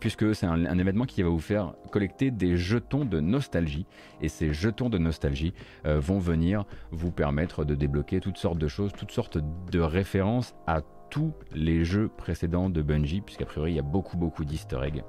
[0.00, 3.86] puisque c'est un, événement qui va vous faire collecter des jetons de nostalgie.
[4.20, 5.54] Et ces jetons de nostalgie
[5.84, 9.38] vont venir vous permettre de débloquer toutes sortes de choses, toutes sortes
[9.70, 14.16] de références à tous les jeux précédents de Bungie puisqu'a priori il y a beaucoup
[14.16, 15.04] beaucoup d'easter eggs.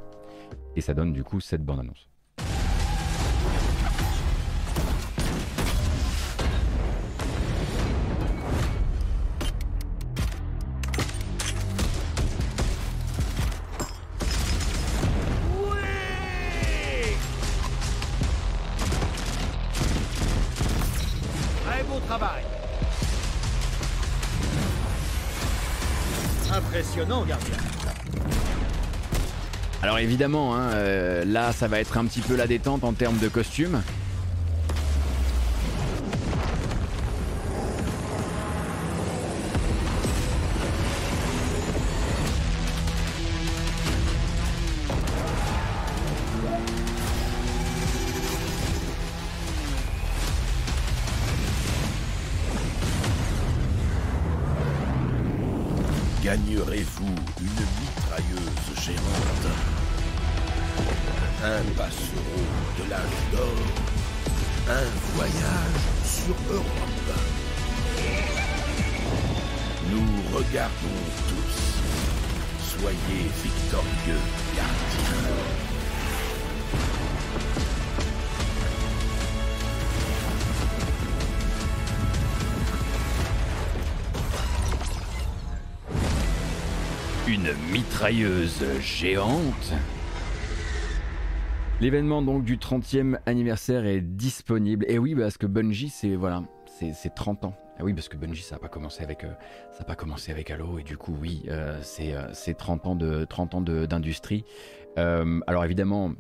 [0.76, 2.07] Et ça donne du coup cette bande-annonce.
[29.98, 33.18] Alors évidemment, hein, euh, là ça va être un petit peu la détente en termes
[33.18, 33.82] de costumes.
[87.72, 89.74] Mitrailleuse géante
[91.80, 94.86] L'événement donc du 30e anniversaire est disponible.
[94.90, 97.54] Et oui, parce que Bungie, c'est voilà, c'est c'est 30 ans.
[97.78, 99.32] Ah oui, parce que Bungie, ça n'a pas commencé avec, euh,
[99.72, 102.88] ça a pas commencé avec Halo, et du coup, oui, euh, c'est euh, c'est 30
[102.88, 104.44] ans de 30 ans d'industrie.
[104.98, 106.14] Euh, alors évidemment,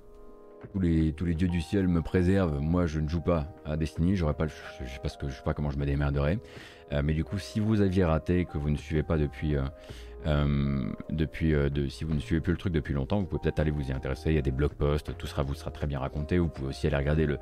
[0.73, 2.59] tous les, tous les dieux du ciel me préservent.
[2.59, 4.19] Moi, je ne joue pas à Destiny.
[4.37, 4.53] Pas, je,
[4.85, 6.39] je sais pas que, je sais pas comment je me démerderais.
[6.93, 9.55] Euh, mais du coup, si vous aviez raté, que vous ne suivez pas depuis,
[10.27, 13.41] euh, depuis, euh, de, si vous ne suivez plus le truc depuis longtemps, vous pouvez
[13.41, 14.29] peut-être aller vous y intéresser.
[14.29, 16.37] Il y a des blog posts, tout sera vous sera très bien raconté.
[16.37, 17.39] Vous pouvez aussi aller regarder le,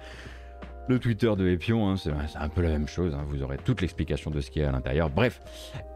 [0.87, 1.89] le Twitter de Epion.
[1.89, 1.95] hein.
[1.97, 3.13] c'est un peu la même chose.
[3.15, 3.25] hein.
[3.27, 5.09] Vous aurez toute l'explication de ce qui est à l'intérieur.
[5.09, 5.41] Bref,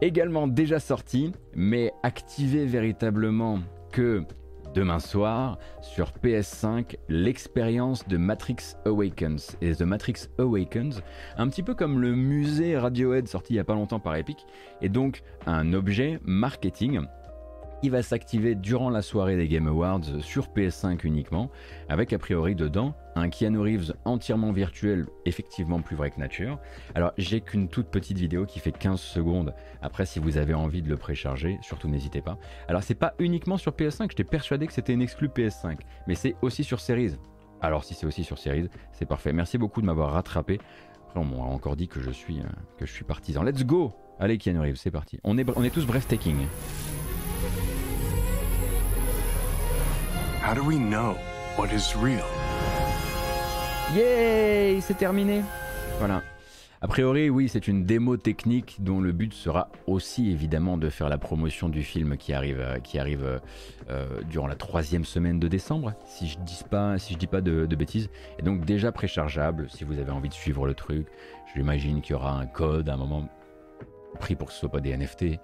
[0.00, 3.60] également déjà sorti, mais activé véritablement
[3.92, 4.24] que
[4.74, 9.56] demain soir sur PS5 l'expérience de Matrix Awakens.
[9.60, 11.02] Et The Matrix Awakens,
[11.36, 14.46] un petit peu comme le musée Radiohead sorti il n'y a pas longtemps par Epic,
[14.80, 17.00] est donc un objet marketing
[17.80, 21.50] qui va s'activer durant la soirée des Game Awards sur PS5 uniquement,
[21.88, 26.58] avec a priori dedans un Keanu Reeves entièrement virtuel, effectivement plus vrai que nature.
[26.94, 30.82] Alors j'ai qu'une toute petite vidéo qui fait 15 secondes, après si vous avez envie
[30.82, 32.38] de le précharger, surtout n'hésitez pas.
[32.68, 36.36] Alors c'est pas uniquement sur PS5, j'étais persuadé que c'était une exclue PS5, mais c'est
[36.42, 37.16] aussi sur Series.
[37.62, 39.32] Alors si c'est aussi sur Series, c'est parfait.
[39.32, 40.60] Merci beaucoup de m'avoir rattrapé.
[41.08, 42.44] Après on m'a encore dit que je suis, euh,
[42.78, 43.42] que je suis partisan.
[43.42, 45.18] Let's go Allez Keanu Reeves, c'est parti.
[45.24, 46.36] On est, on est tous breathtaking.
[50.42, 51.16] How do we know
[51.56, 52.24] what is real?
[53.94, 55.42] Yay C'est terminé
[55.98, 56.22] Voilà.
[56.80, 61.10] A priori, oui, c'est une démo technique dont le but sera aussi évidemment de faire
[61.10, 63.38] la promotion du film qui arrive, euh, qui arrive euh,
[63.90, 67.42] euh, durant la troisième semaine de décembre, si je dis pas, si je dis pas
[67.42, 68.08] de, de bêtises.
[68.38, 71.06] Et donc déjà préchargeable, si vous avez envie de suivre le truc.
[71.54, 73.28] J'imagine qu'il y aura un code à un moment
[74.18, 75.36] pris pour que ce soit pas des NFT, euh,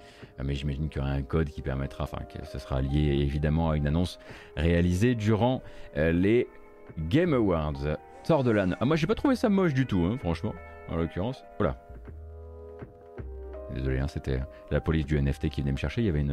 [0.44, 3.70] mais j'imagine qu'il y aura un code qui permettra, enfin que ce sera lié évidemment
[3.70, 4.18] à une annonce
[4.56, 5.62] réalisée durant
[5.96, 6.48] euh, les
[6.98, 7.96] Game Awards.
[8.24, 8.76] Thor de l'âne.
[8.80, 10.54] Ah, moi j'ai pas trouvé ça moche du tout, hein, franchement,
[10.88, 11.44] en l'occurrence.
[11.58, 11.76] Voilà.
[13.74, 14.40] Désolé, hein, c'était
[14.70, 16.24] la police du NFT qui venait me chercher, il y avait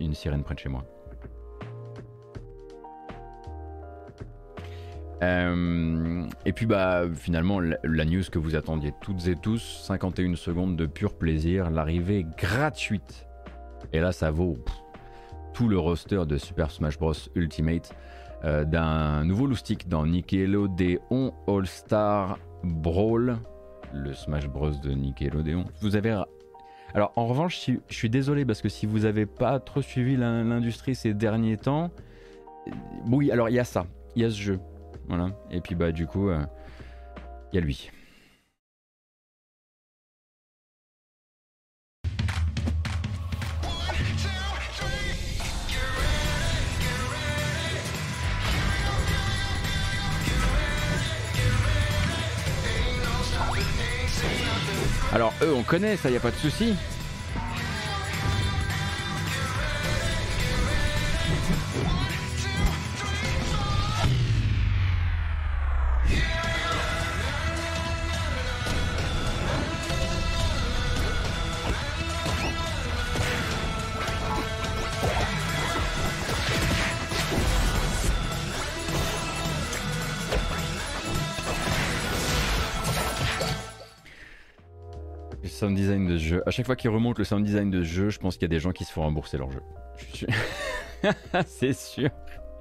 [0.00, 0.84] une sirène près de chez moi.
[5.22, 10.76] Euh, et puis bah finalement la, news que vous attendiez toutes et tous, 51 secondes
[10.76, 13.26] de pur plaisir, l'arrivée gratuite.
[13.92, 14.56] Et là ça vaut
[15.52, 17.92] tout le roster de Super Smash Bros Ultimate
[18.44, 23.36] euh, d'un nouveau loustic dans Nickelodeon All Star Brawl,
[23.92, 25.64] le Smash Bros de Nickelodeon.
[25.82, 26.18] Vous avez
[26.92, 30.42] alors en revanche, je suis désolé parce que si vous avez pas trop suivi l'in-
[30.44, 31.90] l'industrie ces derniers temps,
[32.66, 32.70] euh,
[33.06, 33.86] oui, alors il y a ça,
[34.16, 34.58] il y a ce jeu,
[35.10, 35.30] voilà.
[35.50, 36.46] Et puis bah du coup, euh,
[37.52, 37.90] il y a lui.
[55.12, 56.76] Alors eux, on connaît, ça y a pas de souci.
[85.60, 86.42] Sound design de jeu.
[86.46, 88.48] À chaque fois qu'il remonte le sound design de jeu, je pense qu'il y a
[88.48, 89.62] des gens qui se font rembourser leur jeu.
[91.46, 92.10] C'est sûr.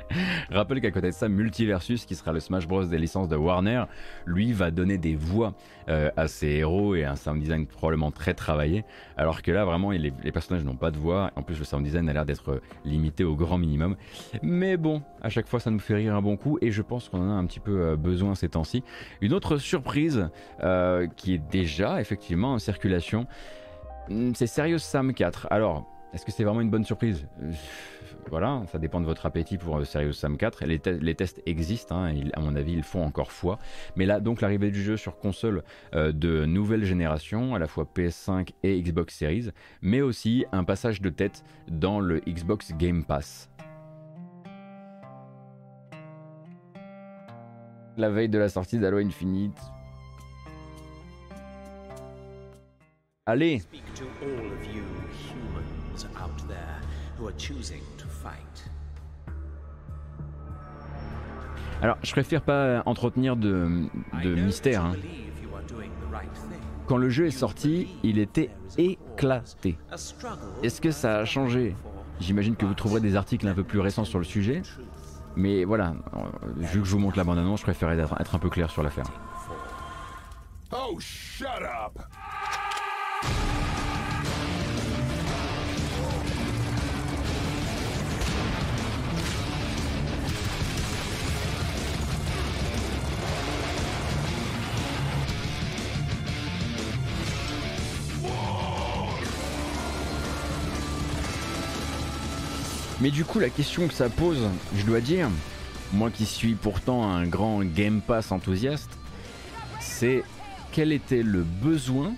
[0.49, 3.83] Rappelle qu'à côté de ça, Multiversus, qui sera le Smash Bros des licences de Warner,
[4.25, 5.53] lui va donner des voix
[5.89, 8.85] euh, à ses héros et un sound design probablement très travaillé.
[9.17, 11.31] Alors que là, vraiment, les, personnages n'ont pas de voix.
[11.35, 13.95] En plus, le sound design a l'air d'être limité au grand minimum.
[14.41, 17.09] Mais bon, à chaque fois, ça nous fait rire un bon coup et je pense
[17.09, 18.83] qu'on en a un petit peu euh, besoin ces temps-ci.
[19.21, 20.29] Une autre surprise
[20.63, 23.27] euh, qui est déjà effectivement en circulation,
[24.09, 25.47] hmm, c'est Serious Sam 4.
[25.51, 27.27] Alors, est-ce que c'est vraiment une bonne surprise?
[27.41, 27.51] Euh,
[28.29, 30.65] Voilà, ça dépend de votre appétit pour euh, Serious Sam 4.
[30.65, 33.57] Les, te- les tests existent, hein, à mon avis, ils font encore foi.
[33.95, 35.63] Mais là, donc, l'arrivée du jeu sur console
[35.95, 39.49] euh, de nouvelle génération, à la fois PS5 et Xbox Series,
[39.81, 43.49] mais aussi un passage de tête dans le Xbox Game Pass.
[47.97, 49.57] La veille de la sortie d'Halo Infinite.
[53.25, 53.61] Allez
[57.19, 58.69] who are choosing to fight.
[61.81, 63.87] Alors, je préfère pas entretenir de,
[64.23, 64.85] de mystère.
[64.85, 64.95] hein.
[66.87, 69.77] Quand le jeu est sorti, il était éclaté.
[70.63, 71.75] Est-ce que ça a changé
[72.19, 74.61] J'imagine que vous trouverez des articles un peu plus récents sur le sujet.
[75.35, 76.19] Mais voilà, euh,
[76.57, 78.83] vu que je vous montre la bande-annonce, je préférais être, être un peu clair sur
[78.83, 79.05] l'affaire.
[80.71, 81.99] Oh, shut up!
[103.01, 105.29] Mais du coup, la question que ça pose, je dois dire,
[105.93, 108.89] moi qui suis pourtant un grand Game Pass enthousiaste,
[109.79, 110.23] c'est
[110.73, 112.13] quel était le besoin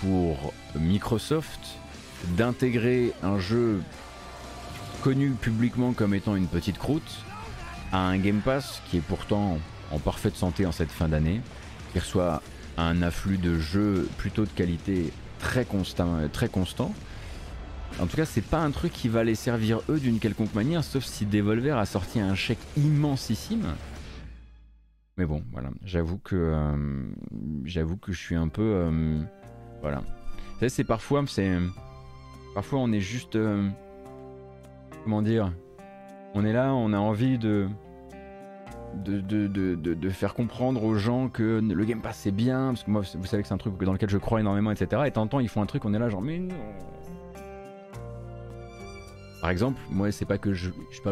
[0.00, 1.60] pour Microsoft
[2.36, 3.82] d'intégrer un jeu
[5.02, 7.24] connu publiquement comme étant une petite croûte
[7.92, 9.58] à un Game Pass qui est pourtant
[9.90, 11.42] en parfaite santé en cette fin d'année,
[11.92, 12.42] qui reçoit
[12.78, 16.94] un afflux de jeux plutôt de qualité très constant, très constant.
[18.00, 20.84] En tout cas, c'est pas un truc qui va les servir eux d'une quelconque manière,
[20.84, 23.66] sauf si Devolver a sorti un chèque immensissime.
[25.16, 26.76] Mais bon, voilà, j'avoue que euh,
[27.64, 29.20] j'avoue que je suis un peu euh,
[29.82, 30.02] voilà.
[30.68, 31.56] C'est parfois c'est
[32.54, 33.68] parfois on est juste euh,
[35.02, 35.52] comment dire,
[36.34, 37.68] on est là, on a envie de
[38.94, 43.02] de, de, faire comprendre aux gens que le Game Pass c'est bien, parce que moi
[43.14, 45.02] vous savez que c'est un truc dans lequel je crois énormément, etc.
[45.06, 46.54] Et tant ils font un truc, on est là genre mais non.
[49.40, 51.02] Par exemple, moi c'est pas que je, je suis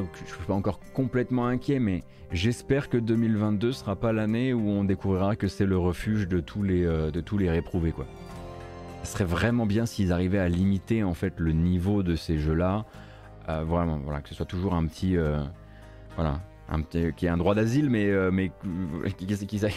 [0.47, 5.47] pas, encore complètement inquiet, mais j'espère que 2022 sera pas l'année où on découvrira que
[5.47, 7.11] c'est le refuge de tous les euh,
[7.51, 7.95] réprouvés.
[9.05, 12.85] Ce serait vraiment bien s'ils arrivaient à limiter en fait le niveau de ces jeux-là,
[13.49, 15.39] euh, vraiment voilà que ce soit toujours un petit euh,
[16.17, 18.51] voilà un qui ait un droit d'asile mais mais
[19.17, 19.71] qu'ils accueillent-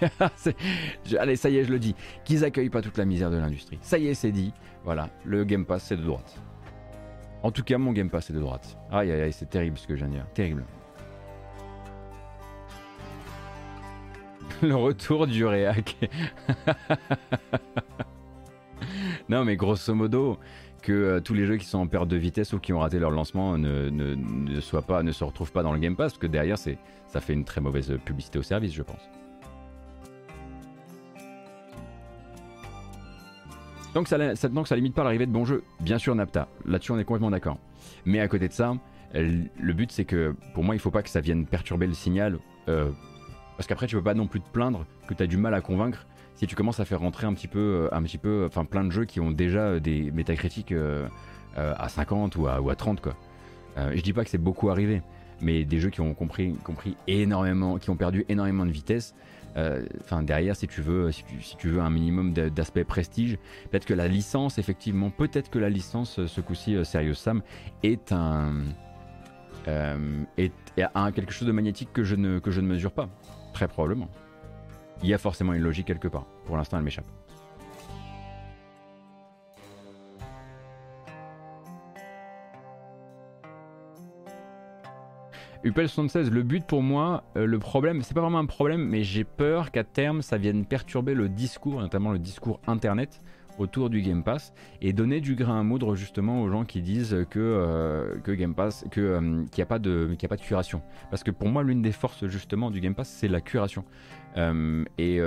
[1.18, 1.94] allez ça y est je le dis
[2.24, 3.78] qu'ils accueillent pas toute la misère de l'industrie.
[3.82, 4.54] Ça y est c'est dit
[4.84, 6.40] voilà le Game Pass c'est de droite.
[7.44, 8.78] En tout cas, mon Game Pass est de droite.
[8.90, 10.26] Aïe aïe aïe, c'est terrible ce que je viens de dire.
[10.32, 10.64] Terrible.
[14.62, 16.10] Le retour du réac.
[19.28, 20.38] non, mais grosso modo,
[20.80, 22.98] que euh, tous les jeux qui sont en perte de vitesse ou qui ont raté
[22.98, 27.20] leur lancement ne, ne, se retrouvent pas dans le Game Pass, parce que derrière, ça
[27.20, 29.10] fait une très mauvaise publicité au service, je pense.
[33.94, 34.18] Donc ça,
[34.76, 35.62] limite pas l'arrivée de bons jeux.
[35.80, 36.48] Bien sûr, Napta.
[36.66, 37.58] Là-dessus, on est complètement d'accord.
[38.04, 38.74] Mais à côté de ça,
[39.14, 41.94] euh, le but, c'est que pour moi, il faut pas que ça vienne perturber le
[41.94, 42.38] signal.
[42.68, 42.90] euh,
[43.56, 45.60] parce qu'après, tu peux pas non plus te plaindre que tu as du mal à
[45.60, 48.64] convaincre si tu commences à faire rentrer un petit peu, euh, un petit peu, enfin
[48.64, 51.06] plein de jeux qui ont déjà euh, des métacritiques euh,
[51.56, 53.14] euh, à 50 ou à, ou à 30 quoi.
[53.78, 55.02] Euh, je dis pas que c'est beaucoup arrivé,
[55.40, 56.56] mais des jeux qui ont compris
[57.06, 59.14] énormément, qui ont perdu énormément de vitesse.
[59.56, 61.24] Euh, Enfin derrière, si tu veux, si
[61.56, 63.38] tu, veux un minimum d'a- d'aspect prestige,
[63.70, 67.42] peut-être que la licence, effectivement, peut-être que la licence, euh, ce coup-ci, euh, Serious Sam,
[67.82, 68.64] est un,
[70.36, 70.52] est,
[70.94, 73.08] un quelque chose de magnétique que je ne que je ne mesure pas,
[73.52, 74.08] très probablement.
[75.02, 76.26] Il y a forcément une logique quelque part.
[76.46, 77.06] Pour l'instant, elle m'échappe.
[85.64, 89.02] Upel 76, le but pour moi, euh, le problème, c'est pas vraiment un problème, mais
[89.02, 93.20] j'ai peur qu'à terme ça vienne perturber le discours, notamment le discours internet
[93.56, 97.16] autour du Game Pass et donner du grain à moudre justement aux gens qui disent
[97.30, 99.20] que, euh, que Game Pass, que, euh,
[99.52, 100.82] qu'il n'y a, pas de- a pas de curation.
[101.08, 103.84] Parce que pour moi, l'une des forces justement du Game Pass, c'est la curation.
[104.98, 105.20] Et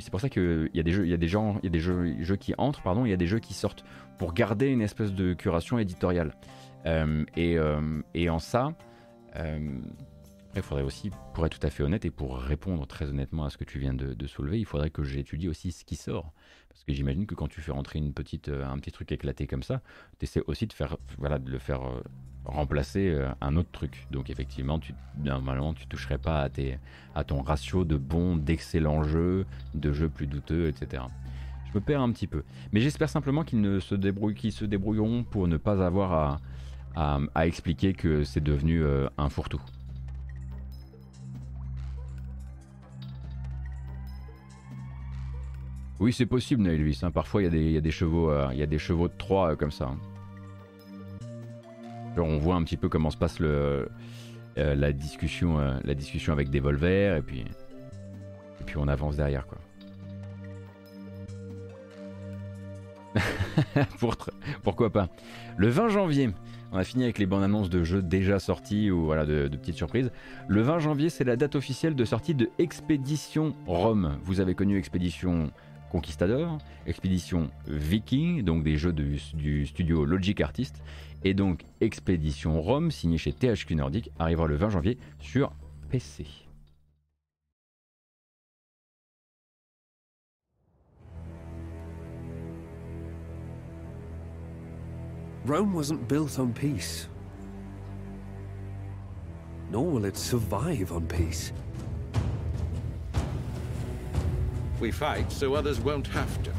[0.00, 1.68] c'est pour ça qu'il y a des jeux, il y a des gens, il y
[1.68, 3.84] a des jeux, qui entrent, pardon, il y a des jeux qui sortent
[4.18, 6.32] pour garder une espèce de curation éditoriale.
[7.36, 8.72] Et, en ça,
[9.34, 13.44] après, il faudrait aussi, pour être tout à fait honnête et pour répondre très honnêtement
[13.44, 16.30] à ce que tu viens de, soulever, il faudrait que j'étudie aussi ce qui sort.
[16.68, 19.46] Parce que j'imagine que quand tu fais rentrer une petite, euh, un petit truc éclaté
[19.46, 19.80] comme ça,
[20.18, 22.02] tu essaies aussi de, faire, voilà, de le faire euh,
[22.44, 24.06] remplacer euh, un autre truc.
[24.10, 24.94] Donc effectivement, tu,
[25.24, 26.50] normalement, tu toucherais pas
[27.14, 31.04] à, ton ratio de bons, d'excellents jeux, de jeux plus douteux, etc.
[31.70, 32.42] Je me perds un petit peu.
[32.72, 33.94] Mais j'espère simplement qu'ils se
[34.32, 36.40] qu'ils se débrouilleront pour ne pas avoir à,
[36.94, 39.60] à, à expliquer que c'est devenu euh, un fourre-tout.
[46.00, 47.00] Oui, c'est possible, Naelvis.
[47.02, 47.10] hein.
[47.10, 49.56] Parfois, il y, a des- chevaux, euh, il y a des chevaux de Troie euh,
[49.56, 49.86] comme ça.
[49.86, 49.98] hein.
[52.16, 53.86] On voit un petit peu comment se passe euh,
[54.56, 57.22] la discussion, euh, la discussion avec Devolver, et
[58.60, 59.58] et puis on avance derrière, quoi.
[64.62, 65.08] Pourquoi pas
[65.56, 66.30] Le 20 janvier,
[66.72, 69.76] on a fini avec les bandes annonces de jeux déjà sortis ou voilà de, petites
[69.76, 70.10] surprises.
[70.48, 74.18] Le 20 janvier, c'est la date officielle de sortie de Expédition Rome.
[74.24, 75.50] Vous avez connu Expédition
[75.90, 80.82] Conquistador, Expédition Viking, donc des jeux du studio Logic Artist,
[81.24, 85.52] et donc Expédition Rome, signé chez THQ Nordic, arrivera le 20 janvier sur
[85.90, 86.24] PC.
[95.44, 97.08] Rome wasn't built on peace.
[99.70, 101.52] Nor will it survive on peace.
[104.78, 106.52] We fight so others won't have to.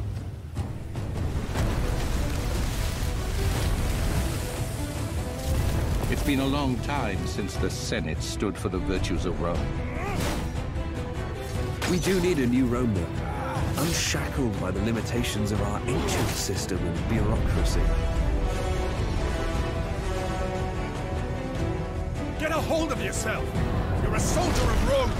[6.12, 9.60] It's been a long time since the Senate stood for the virtues of Rome.
[11.90, 13.82] We do need a new Rome, though.
[13.82, 17.82] Unshackled by the limitations of our ancient system and bureaucracy.
[22.44, 23.42] Get a hold of yourself!
[24.04, 25.12] You're a soldier of Rome!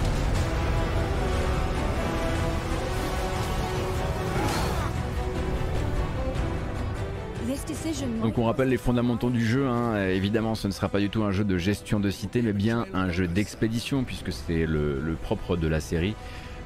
[8.22, 10.06] Donc on rappelle les fondamentaux du jeu, hein.
[10.08, 12.88] Évidemment ce ne sera pas du tout un jeu de gestion de cité mais bien
[12.94, 16.16] un jeu d'expédition puisque c'est le, le propre de la série.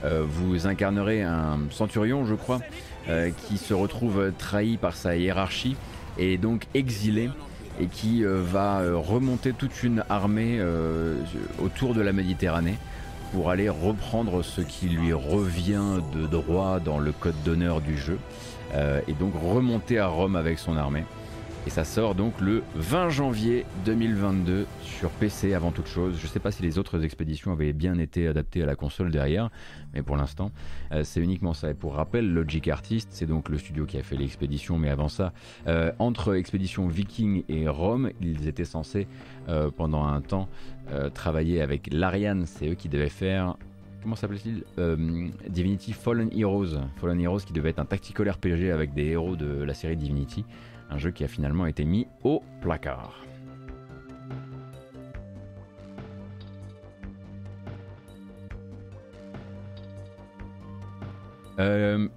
[0.05, 2.61] Euh, vous incarnerez un centurion je crois
[3.09, 5.75] euh, qui se retrouve trahi par sa hiérarchie
[6.17, 7.29] et donc exilé
[7.79, 11.15] et qui euh, va euh, remonter toute une armée euh,
[11.61, 12.77] autour de la Méditerranée
[13.33, 18.17] pour aller reprendre ce qui lui revient de droit dans le code d'honneur du jeu
[19.07, 21.03] et donc remonter à Rome avec son armée.
[21.67, 26.17] Et ça sort donc le 20 janvier 2022 sur PC avant toute chose.
[26.17, 29.49] Je sais pas si les autres expéditions avaient bien été adaptées à la console derrière,
[29.93, 30.53] mais pour l'instant
[30.93, 31.69] euh, c'est uniquement ça.
[31.69, 35.09] Et pour rappel, Logic Artist, c'est donc le studio qui a fait l'expédition, mais avant
[35.09, 35.33] ça,
[35.67, 39.05] euh, entre expédition Viking et Rome, ils étaient censés
[39.49, 40.47] euh, pendant un temps
[41.13, 43.57] travailler avec l'Ariane, c'est eux qui devaient faire
[44.07, 46.79] comment s'appelle-t-il Euh, Divinity Fallen Heroes.
[46.95, 50.45] Fallen Heroes qui devait être un tactical RPG avec des héros de la série Divinity.
[50.89, 53.27] Un jeu qui a finalement été mis au placard.
[61.59, 62.07] Euh,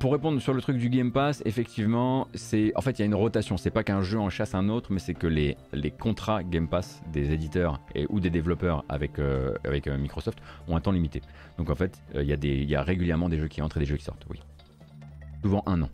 [0.00, 3.06] pour répondre sur le truc du Game Pass, effectivement, c'est en fait il y a
[3.06, 3.56] une rotation.
[3.56, 5.56] C'est pas qu'un jeu en chasse un autre, mais c'est que les,
[5.98, 10.80] contrats Game Pass des éditeurs et, ou des développeurs avec, euh, euh, Microsoft ont un
[10.80, 11.22] temps limité.
[11.58, 13.86] Donc en fait, il y, a y a régulièrement des jeux qui entrent et des
[13.86, 14.26] jeux qui sortent.
[14.30, 14.40] Oui,
[15.42, 15.90] souvent un an.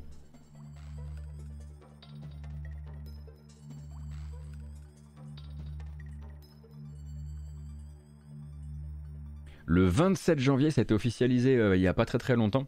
[9.67, 12.67] Le 27 janvier, ça a été officialisé euh, il n'y a pas très très longtemps.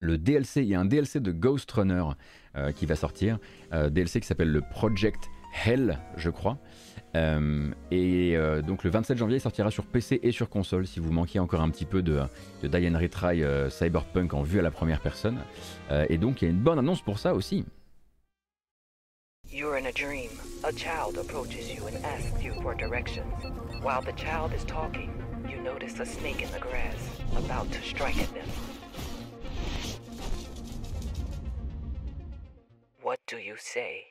[0.00, 2.04] Le DLC, il y a un DLC de Ghost Runner
[2.56, 3.38] euh, qui va sortir.
[3.72, 5.30] Euh, DLC qui s'appelle le Project
[5.64, 6.58] Hell, je crois.
[7.90, 8.36] Et
[8.66, 11.62] donc le 27 janvier, il sortira sur PC et sur console si vous manquiez encore
[11.62, 12.20] un petit peu de,
[12.62, 15.38] de Retry Cyberpunk en vue à la première personne.
[16.10, 17.64] Et donc il y a une bonne annonce pour ça aussi.
[19.50, 20.28] You're in a dream.
[20.64, 23.24] A child approaches you and asks you for directions.
[23.80, 25.10] While the child is talking,
[26.00, 26.94] a snake in the grass,
[27.36, 28.46] about to strike at them.
[33.02, 34.04] What do you say?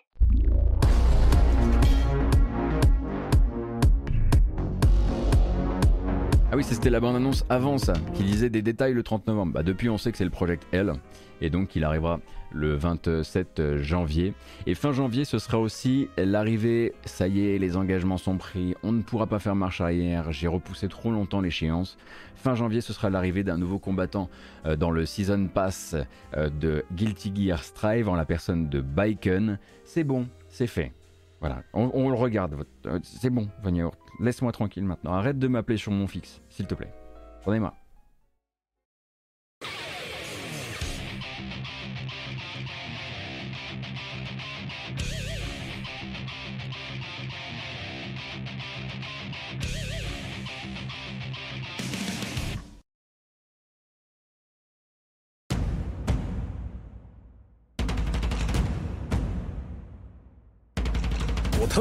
[6.51, 9.53] Ah oui, c'était la bande-annonce avant ça, qui disait des détails le 30 novembre.
[9.53, 10.93] Bah, depuis, on sait que c'est le Project L,
[11.41, 12.19] et donc il arrivera
[12.51, 14.33] le 27 janvier.
[14.65, 18.91] Et fin janvier, ce sera aussi l'arrivée, ça y est, les engagements sont pris, on
[18.91, 21.97] ne pourra pas faire marche arrière, j'ai repoussé trop longtemps l'échéance.
[22.35, 24.29] Fin janvier, ce sera l'arrivée d'un nouveau combattant
[24.65, 25.95] euh, dans le Season Pass
[26.37, 29.57] euh, de Guilty Gear Strive en la personne de Baiken.
[29.83, 30.93] C'est bon, c'est fait.
[31.41, 32.55] Voilà, on, le regarde.
[32.85, 33.95] euh, C'est bon, Vagnour.
[34.19, 35.13] Laisse-moi tranquille maintenant.
[35.13, 36.93] Arrête de m'appeler sur mon fixe, s'il te plaît.
[37.45, 37.84] J'en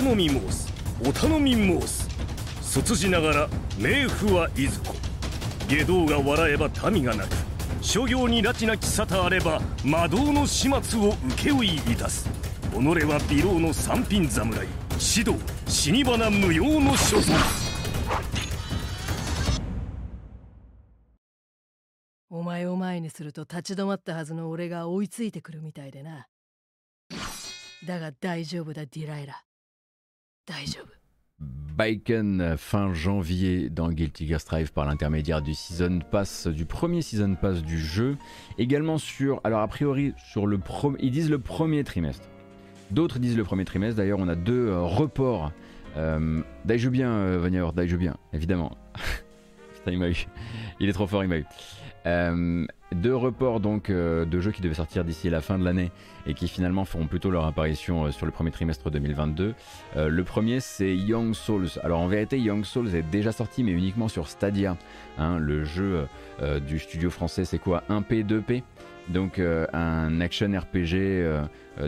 [0.04, 0.70] 頼み申す。
[1.02, 2.08] お頼み申す」
[2.60, 3.48] 「卒じながら
[3.78, 4.94] 冥府はいずこ」
[5.66, 7.34] 「下道が笑えば民が泣く」
[7.80, 12.28] 「諸行に拉致なき沙汰あれば魔道の始末を請負いいたす」
[12.70, 17.32] 「己は美老の三品侍指導死に花無用の所存」
[22.28, 26.26] お前を前にすると立ち止まったはずの俺が追いついてくるみたいでな。
[27.86, 29.42] だが大丈夫だディライラ。
[30.45, 30.99] 大丈夫
[31.77, 37.35] Bacon fin janvier dans Guilty Gear Strive par l'intermédiaire du season pass du premier season
[37.35, 38.17] pass du jeu
[38.57, 42.27] également sur alors a priori sur le premier ils disent le premier trimestre
[42.91, 45.53] d'autres disent le premier trimestre d'ailleurs on a deux euh, reports
[45.95, 46.41] euh,
[46.75, 48.77] joue bien euh, Vanier joue bien évidemment
[49.75, 50.25] Putain, il m'a eu
[50.81, 51.45] il est trop fort il m'a eu
[52.05, 55.90] euh, deux reports donc euh, de jeux qui devaient sortir d'ici la fin de l'année
[56.26, 59.54] et qui finalement feront plutôt leur apparition euh, sur le premier trimestre 2022.
[59.96, 61.68] Euh, le premier c'est Young Souls.
[61.82, 64.76] Alors en vérité Young Souls est déjà sorti mais uniquement sur Stadia.
[65.18, 65.38] hein.
[65.38, 66.06] le jeu
[66.66, 67.82] du studio français c'est quoi?
[67.88, 68.62] 1P 2P
[69.08, 71.24] donc un action RPG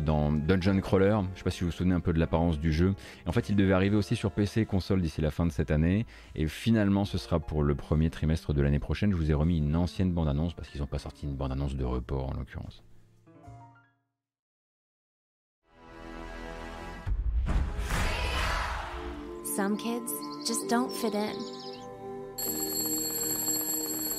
[0.03, 1.19] dans Dungeon Crawler.
[1.35, 2.95] Je sais pas si vous vous souvenez un peu de l'apparence du jeu.
[3.27, 5.71] En fait, il devait arriver aussi sur PC et console d'ici la fin de cette
[5.71, 6.07] année.
[6.35, 9.11] Et finalement, ce sera pour le premier trimestre de l'année prochaine.
[9.11, 11.85] Je vous ai remis une ancienne bande-annonce parce qu'ils n'ont pas sorti une bande-annonce de
[11.85, 12.83] report en l'occurrence.
[19.57, 20.13] Some kids
[20.47, 21.33] just don't fit in.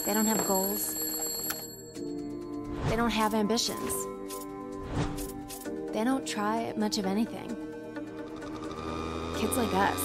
[0.06, 0.96] They don't have goals.
[2.90, 4.08] They don't have ambitions.
[5.98, 7.58] They don't try much of anything.
[9.36, 10.00] Kids like us.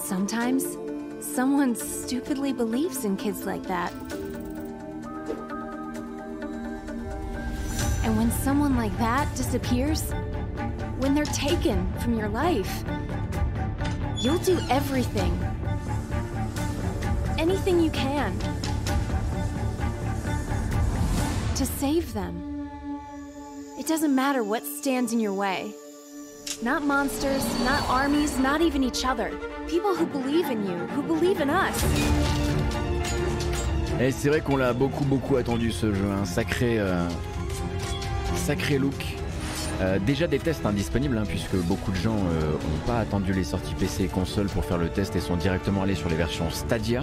[0.00, 0.78] Sometimes,
[1.18, 3.92] someone stupidly believes in kids like that.
[8.04, 10.12] And when someone like that disappears,
[10.98, 12.84] when they're taken from your life,
[14.20, 15.36] you'll do everything.
[17.36, 18.55] Anything you can.
[21.56, 22.68] To save them.
[23.78, 25.72] It doesn't matter what stands in your way.
[26.62, 29.30] Not monsters, not armies, not even each other.
[29.66, 31.82] People who believe in you, who believe in us.
[33.98, 37.08] Et c'est vrai qu'on l'a beaucoup beaucoup attendu ce jeu, un sacré, euh,
[38.34, 39.16] sacré look.
[39.80, 43.74] Euh, déjà des tests indisponibles hein, puisque beaucoup de gens n'ont pas attendu les sorties
[43.74, 47.02] PC et console pour faire le test et sont directement allés sur les versions Stadia.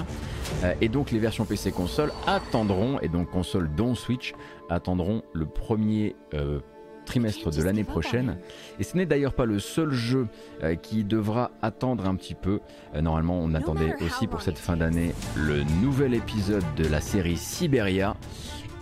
[0.64, 4.34] Euh, et donc les versions PC et console attendront, et donc console dont Switch,
[4.70, 6.60] attendront le premier euh,
[7.06, 8.38] trimestre de l'année prochaine.
[8.80, 10.28] Et ce n'est d'ailleurs pas le seul jeu
[10.64, 12.60] euh, qui devra attendre un petit peu.
[12.96, 17.38] Euh, normalement, on attendait aussi pour cette fin d'année le nouvel épisode de la série
[17.38, 18.16] Siberia.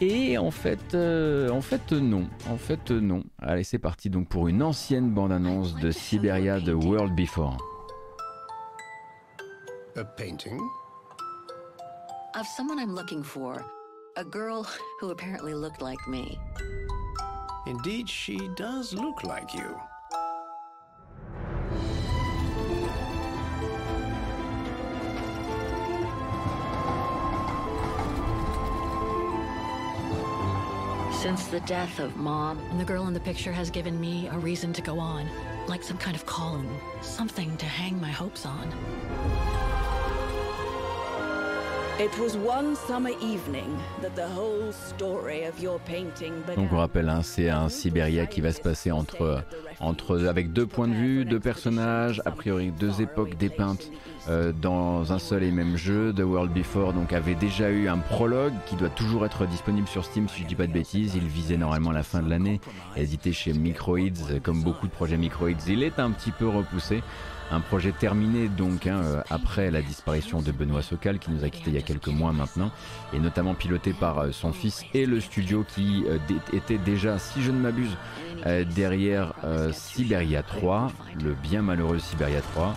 [0.03, 3.23] Et en fait, euh, en fait non, en fait non.
[3.37, 7.55] Allez, c'est parti donc pour une ancienne bande-annonce de Siberia The World Before.
[9.95, 10.59] A painting?
[12.35, 13.63] Of someone I'm looking for.
[14.17, 14.65] A girl
[14.99, 16.39] who apparently looked like me.
[17.67, 19.75] Indeed, she does look like you.
[31.21, 34.39] Since the death of Mom, And the girl in the picture has given me a
[34.39, 35.29] reason to go on.
[35.67, 36.67] Like some kind of calling.
[37.01, 38.67] Something to hang my hopes on.
[41.99, 46.69] It was one summer evening that the whole story of your painting Donc began.
[46.71, 49.43] on rappelle, hein, c'est un Siberia qui va se passer entre,
[49.79, 53.91] entre, avec deux points de vue, deux personnages, a priori deux époques dépeintes
[54.29, 56.13] euh, dans un seul et même jeu.
[56.13, 60.05] The World Before donc avait déjà eu un prologue qui doit toujours être disponible sur
[60.05, 61.15] Steam si je dis pas de bêtises.
[61.15, 62.61] Il visait normalement la fin de l'année,
[62.95, 65.49] édité chez Microids, comme beaucoup de projets Microids.
[65.67, 67.01] Il est un petit peu repoussé.
[67.49, 71.49] Un projet terminé donc hein, euh, après la disparition de Benoît Socal qui nous a
[71.49, 72.71] quitté il y a quelques mois maintenant
[73.13, 76.05] et notamment piloté par euh, son fils et le studio qui
[76.53, 77.97] était déjà, si je ne m'abuse,
[78.73, 79.33] derrière
[79.71, 80.91] Siberia 3,
[81.23, 82.73] le bien malheureux Siberia 3,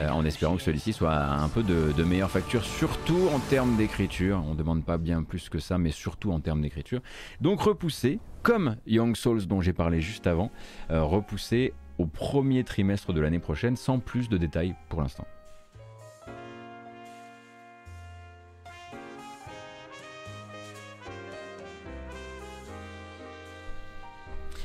[0.00, 4.42] euh, en espérant que celui-ci soit un peu de, meilleure facture, surtout en termes d'écriture.
[4.46, 7.00] On ne demande pas bien plus que ça, mais surtout en termes d'écriture.
[7.40, 10.50] Donc repoussé, comme Young Souls dont j'ai parlé juste avant,
[10.90, 15.26] euh, repoussé au premier trimestre de l'année prochaine, sans plus de détails pour l'instant.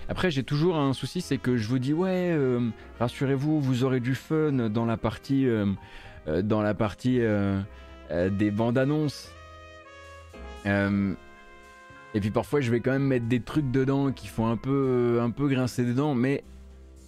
[0.10, 2.68] Après, j'ai toujours un souci, c'est que je vous dis ouais, euh,
[3.00, 5.68] rassurez-vous, vous aurez du fun dans la partie, euh,
[6.28, 7.22] euh, dans la partie
[8.32, 9.32] des bandes annonces.
[10.66, 15.22] Et puis parfois, je vais quand même mettre des trucs dedans qui font un peu,
[15.38, 16.44] grincer des dents, mais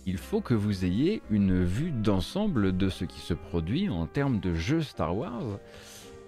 [0.06, 4.40] il faut que vous ayez une vue d'ensemble de ce qui se produit en termes
[4.40, 5.58] de jeux Star Wars.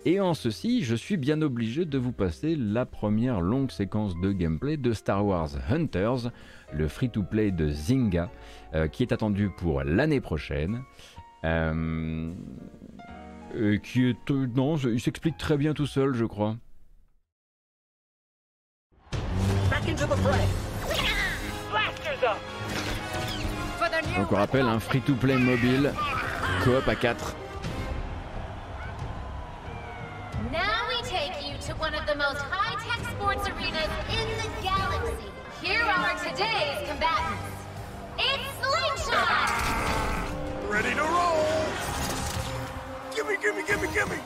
[0.05, 4.33] Et en ceci, je suis bien obligé de vous passer la première longue séquence de
[4.33, 6.29] gameplay de Star Wars Hunters,
[6.73, 8.29] le free-to-play de Zynga,
[8.73, 10.81] euh, qui est attendu pour l'année prochaine.
[11.45, 12.33] Euh,
[13.55, 14.31] euh, qui est...
[14.31, 16.57] euh, non, il s'explique très bien tout seul, je crois.
[19.85, 20.47] the fray.
[24.17, 25.91] Donc on rappelle un free-to-play mobile,
[26.63, 27.35] coop à 4.
[31.73, 35.29] To one of the most high-tech sports arenas in the galaxy.
[35.61, 37.43] Here are today's combatants.
[38.17, 39.49] It's Slingshot!
[40.69, 41.65] Ready to roll!
[43.15, 44.19] Gimme, gimme, gimme, gimme!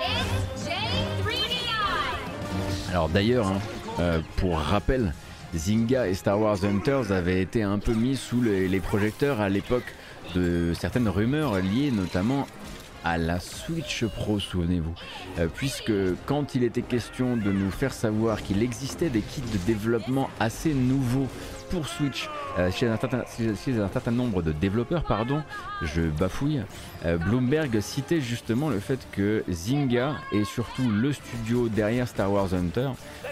[0.00, 2.90] It's J3DI!
[2.90, 3.60] Alors d'ailleurs, hein,
[4.00, 5.12] euh, pour rappel,
[5.54, 9.94] Zynga et Star Wars Hunters avaient été un peu mis sous les, projecteurs à l'époque
[10.34, 12.46] de certaines rumeurs liées notamment
[13.04, 14.94] à la Switch Pro, souvenez-vous.
[15.38, 15.92] Euh, puisque
[16.26, 20.74] quand il était question de nous faire savoir qu'il existait des kits de développement assez
[20.74, 21.28] nouveaux
[21.70, 22.28] pour Switch
[22.58, 25.42] euh, chez, un certain, nombre de développeurs, pardon,
[25.82, 26.62] je bafouille,
[27.04, 32.54] euh, Bloomberg citait justement le fait que Zynga et surtout le studio derrière Star Wars
[32.54, 32.90] Hunter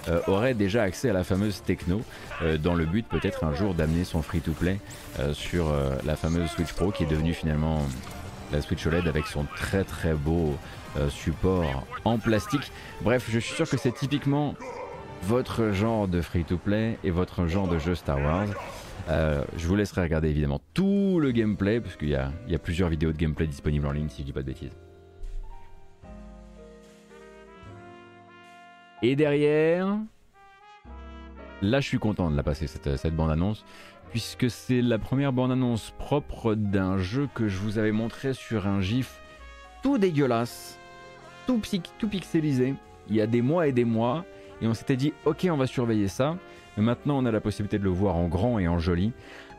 [0.09, 2.01] euh, auraient déjà accès à la fameuse techno
[2.43, 4.79] euh, dans le but peut-être un jour d'amener son free-to-play
[5.19, 5.73] euh, sur
[6.05, 7.83] la fameuse Switch Pro qui est devenue finalement
[8.53, 10.55] la Switch OLED avec son très très beau
[11.11, 12.73] support en plastique.
[13.03, 14.55] Bref, je suis sûr que c'est typiquement
[15.23, 18.49] votre genre de free-to-play et votre genre de jeu Star Wars.
[19.09, 23.13] Euh, je vous laisserai regarder évidemment tout le gameplay, parce qu'il y a, plusieurs vidéos
[23.13, 24.77] de gameplay disponibles en ligne si je dis pas de bêtises.
[29.03, 29.99] Et derrière,
[31.63, 33.65] là je suis content de la passer cette, bande-annonce,
[34.11, 38.81] puisque c'est la première bande-annonce propre d'un jeu que je vous avais montré sur un
[38.81, 39.21] gif
[39.83, 40.79] tout dégueulasse,
[41.47, 41.61] tout,
[41.99, 42.75] tout pixelisé,
[43.09, 44.25] il y a des mois et des mois,
[44.61, 46.37] et on s'était dit ok on va surveiller ça,
[46.77, 49.13] maintenant on a la possibilité de le voir en grand et en joli.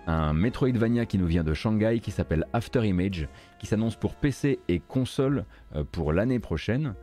[0.10, 3.28] Un Metroidvania qui nous vient de Shanghai qui s'appelle After Image,
[3.60, 5.44] qui s'annonce pour PC et console
[5.76, 6.96] euh, pour l'année prochaine.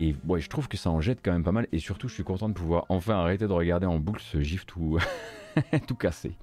[0.00, 2.14] Et ouais, je trouve que ça en jette quand même pas mal, et surtout je
[2.14, 4.98] suis content de pouvoir enfin arrêter de regarder en boucle ce gif tout
[5.98, 6.36] cassé.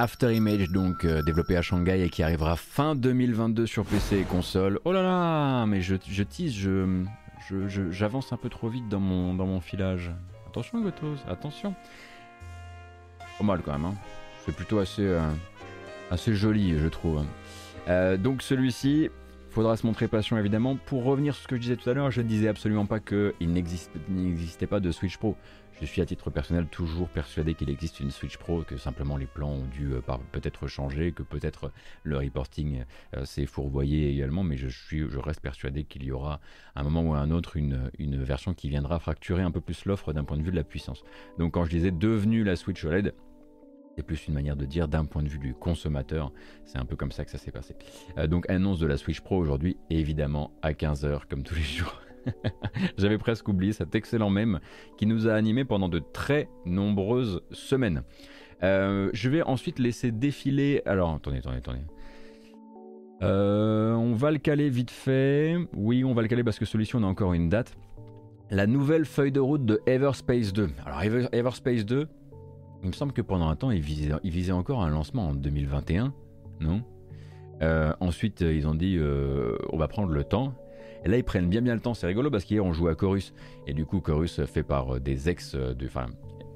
[0.00, 4.22] After Image, donc euh, développé à Shanghai et qui arrivera fin 2022 sur PC et
[4.22, 4.78] console.
[4.84, 9.46] Oh là là, mais je, tease, je- j'avance un peu trop vite dans mon, dans
[9.46, 10.12] mon filage.
[10.48, 11.74] Attention, Gotos, attention.
[13.38, 13.94] Pas mal quand même, hein.
[14.46, 15.20] c'est plutôt assez, euh,
[16.12, 17.24] assez joli, je trouve.
[17.88, 19.10] Euh, donc celui-ci,
[19.50, 20.76] faudra se montrer patient évidemment.
[20.76, 23.00] Pour revenir sur ce que je disais tout à l'heure, je ne disais absolument pas
[23.00, 25.36] qu'il n'existait pas de Switch Pro.
[25.80, 29.26] Je suis à titre personnel toujours persuadé qu'il existe une Switch Pro, que simplement les
[29.26, 30.00] plans ont dû euh,
[30.32, 31.70] peut-être changer, que peut-être
[32.02, 32.84] le reporting
[33.16, 36.40] euh, s'est fourvoyé également, mais je, suis, je reste persuadé qu'il y aura
[36.74, 39.60] à un moment ou à un autre une, une version qui viendra fracturer un peu
[39.60, 41.04] plus l'offre d'un point de vue de la puissance.
[41.38, 43.14] Donc quand je disais devenu la Switch OLED,
[43.98, 46.30] c'est plus une manière de dire d'un point de vue du consommateur.
[46.64, 47.74] C'est un peu comme ça que ça s'est passé.
[48.16, 52.00] Euh, donc annonce de la Switch Pro aujourd'hui, évidemment à 15h comme tous les jours.
[52.96, 54.60] J'avais presque oublié cet excellent mème
[54.98, 58.04] qui nous a animés pendant de très nombreuses semaines.
[58.62, 60.80] Euh, je vais ensuite laisser défiler.
[60.86, 61.80] Alors, attendez, attendez, attendez.
[63.22, 65.56] Euh, on va le caler vite fait.
[65.74, 67.76] Oui, on va le caler parce que celui-ci, on a encore une date.
[68.52, 70.68] La nouvelle feuille de route de Everspace 2.
[70.86, 72.06] Alors, Ever- Everspace 2,
[72.82, 75.34] il me semble que pendant un temps, il visait, il visait encore un lancement en
[75.34, 76.12] 2021,
[76.60, 76.82] non?
[77.62, 80.54] Euh, Ensuite, euh, ils ont dit euh, on va prendre le temps.
[81.04, 81.94] Et là, ils prennent bien bien le temps.
[81.94, 83.32] C'est rigolo parce qu'hier, on jouait à Chorus.
[83.66, 85.54] Et du coup, Chorus fait par des ex.
[85.54, 86.06] de- Enfin,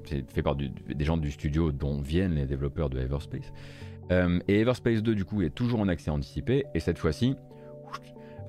[0.05, 0.69] c'est fait par des
[0.99, 3.51] gens du studio dont viennent les développeurs de Everspace.
[4.47, 6.65] Et Everspace 2, du coup, est toujours en accès anticipé.
[6.75, 7.35] Et cette fois-ci,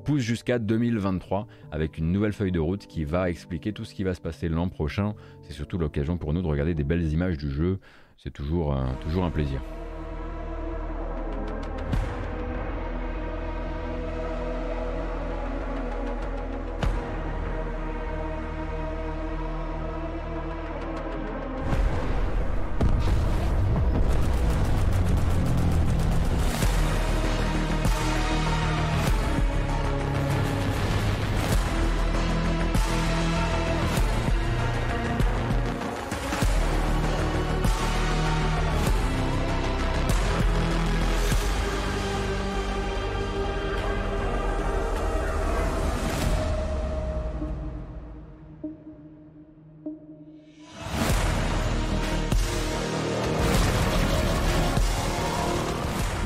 [0.04, 4.04] pousse jusqu'à 2023 avec une nouvelle feuille de route qui va expliquer tout ce qui
[4.04, 5.14] va se passer l'an prochain.
[5.42, 7.78] C'est surtout l'occasion pour nous de regarder des belles images du jeu.
[8.16, 9.60] C'est toujours, toujours un plaisir.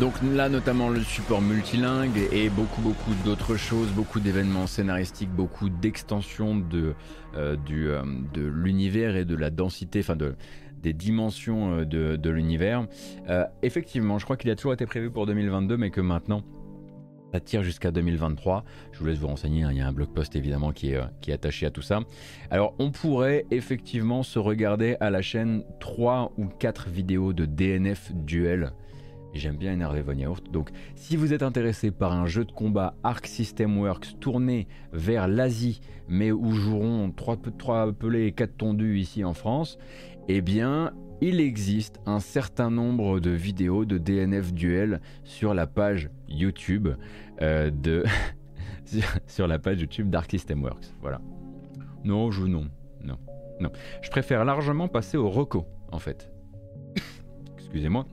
[0.09, 5.69] Donc là notamment le support multilingue et beaucoup beaucoup d'autres choses, beaucoup d'événements scénaristiques, beaucoup
[5.69, 6.95] d'extensions de,
[7.37, 8.03] euh, euh,
[8.33, 10.35] de l'univers et de la densité, enfin de,
[10.83, 12.87] des dimensions euh, de, de l'univers.
[13.61, 16.43] Effectivement, je crois qu'il a toujours été prévu pour 2022 mais que maintenant
[17.35, 18.65] ça tire jusqu'à 2023.
[18.93, 21.01] Je vous laisse vous renseigner, hein, il y a un blog post évidemment qui est,
[21.21, 22.01] qui est attaché à tout ça.
[22.51, 28.11] Alors on pourrait effectivement se regarder à la chaîne 3 ou 4 vidéos de DNF
[28.15, 28.73] Duel.
[29.39, 30.51] J'aime bien énerver Von Yaourt.
[30.51, 35.29] Donc si vous êtes intéressé par un jeu de combat Arc System Works tourné vers
[35.29, 39.79] l'Asie, mais où joueront 3, pelés et 4 tondus ici en France,
[40.27, 46.11] eh bien il existe un certain nombre de vidéos de DNF Duel sur la page
[46.29, 46.89] YouTube
[47.41, 48.05] euh, de
[49.29, 50.95] sur la page YouTube d'Arc System Works.
[51.01, 51.21] Voilà.
[52.03, 52.67] Non, je non,
[53.05, 53.19] non,
[53.61, 53.71] non.
[54.03, 56.29] Je préfère largement passer au reco en fait.
[57.59, 58.05] Excusez-moi.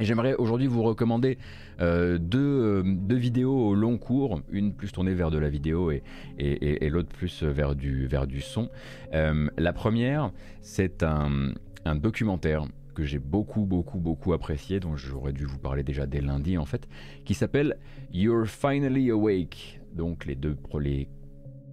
[0.00, 1.36] J'aimerais aujourd'hui vous recommander
[1.80, 5.90] euh, deux, euh, deux vidéos au long cours, une plus tournée vers de la vidéo
[5.90, 6.02] et,
[6.38, 8.70] et- et- l'autre plus vers du, vers du son.
[9.12, 10.32] Euh, la première,
[10.62, 11.52] c'est un,
[11.84, 12.64] un documentaire
[12.94, 16.64] que j'ai beaucoup, beaucoup, beaucoup apprécié, dont j'aurais dû vous parler déjà dès lundi en
[16.64, 16.88] fait,
[17.26, 17.76] qui s'appelle
[18.12, 19.80] You're Finally Awake.
[19.94, 21.08] Donc les deux, les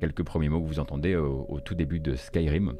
[0.02, 2.74] quelques premiers mots que vous entendez au tout début de Skyrim.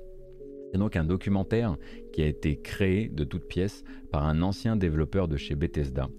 [0.72, 1.78] C'est donc un documentaire
[2.12, 6.10] qui a été créé de toutes pièces par un ancien développeur de chez Bethesda,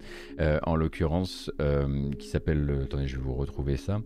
[0.40, 4.00] euh, en l'occurrence, euh, qui s'appelle, attendez, je vais vous retrouver ça,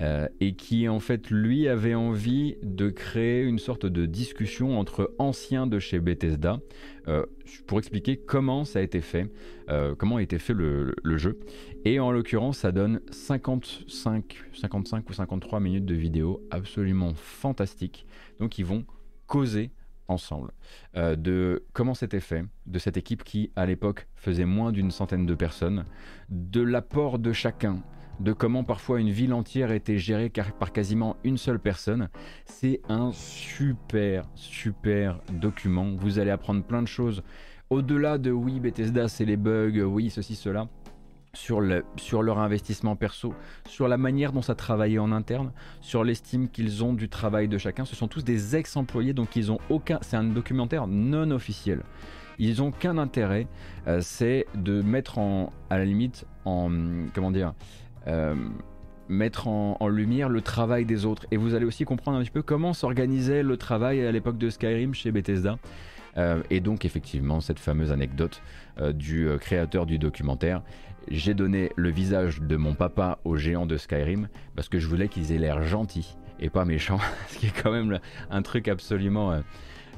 [0.00, 5.14] euh, et qui en fait, lui, avait envie de créer une sorte de discussion entre
[5.18, 6.60] anciens de chez Bethesda
[7.66, 9.28] pour expliquer comment ça a été fait,
[9.98, 11.40] comment a été fait le, le jeu.
[11.84, 18.06] Et en l'occurrence, ça donne 55, 55 ou 53 minutes de vidéo absolument fantastique.
[18.38, 18.84] Donc, ils vont
[19.26, 19.70] causer
[20.12, 20.52] ensemble
[20.96, 25.26] euh, de comment c'était fait, de cette équipe qui, à l'époque, faisait moins d'une centaine
[25.26, 25.84] de personnes,
[26.28, 27.82] de l'apport de chacun,
[28.20, 32.08] de comment parfois une ville entière était gérée par quasiment une seule personne.
[32.44, 35.96] C'est un super, super document.
[35.96, 37.22] Vous allez apprendre plein de choses.
[37.70, 40.68] Au-delà de oui, Bethesda, c'est les bugs, oui, ceci, cela
[41.34, 43.34] sur, le- sur leur investissement perso,
[43.66, 47.58] sur la manière dont ça travaillait en interne, sur l'estime qu'ils ont du travail de
[47.58, 47.84] chacun.
[47.84, 49.98] Ce sont tous des ex-employés, donc ils ont aucun.
[50.02, 51.82] C'est un documentaire non officiel.
[52.38, 53.46] Ils n'ont qu'un intérêt,
[53.86, 56.70] euh, c'est de mettre en, à la limite, en
[57.14, 57.54] comment dire,
[58.08, 58.34] euh,
[59.08, 61.26] mettre en, lumière le travail des autres.
[61.30, 64.50] Et vous allez aussi comprendre un petit peu comment s'organisait le travail à l'époque de
[64.50, 65.58] Skyrim chez Bethesda.
[66.18, 68.42] Euh, et donc effectivement cette fameuse anecdote
[68.92, 70.62] du créateur du documentaire.
[71.08, 75.08] J'ai donné le visage de mon papa aux géants de Skyrim parce que je voulais
[75.08, 77.98] qu'ils aient l'air gentils et pas méchants, ce qui est quand même
[78.30, 79.40] un truc absolument, euh,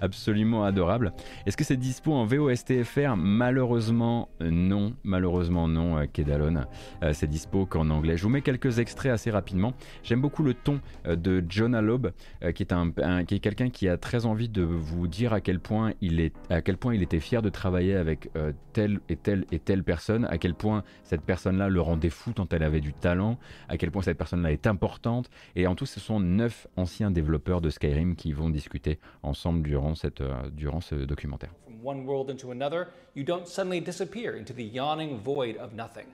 [0.00, 1.12] absolument adorable.
[1.46, 6.64] Est-ce que c'est dispo en VOSTFR Malheureusement euh, non, malheureusement non, euh, Kedalon.
[7.02, 8.16] Euh, c'est dispo qu'en anglais.
[8.16, 9.74] Je vous mets quelques extraits assez rapidement.
[10.02, 12.08] J'aime beaucoup le ton de Jonah Loeb,
[12.54, 15.60] qui est, un, qui est quelqu'un qui a très envie de vous dire à quel
[15.60, 18.30] point il, est, à quel point il était fier de travailler avec
[18.72, 22.46] telle et telle et telle personne, à quel point cette personne-là le rendait fou tant
[22.50, 23.38] elle avait du talent,
[23.68, 25.30] à quel point cette personne-là est importante.
[25.56, 29.83] Et en tout, ce sont neuf anciens développeurs de Skyrim qui vont discuter ensemble durant,
[29.94, 31.50] cette, euh, durant ce documentaire.
[31.64, 36.06] from one world into another, you don't suddenly disappear into the yawning void of nothing.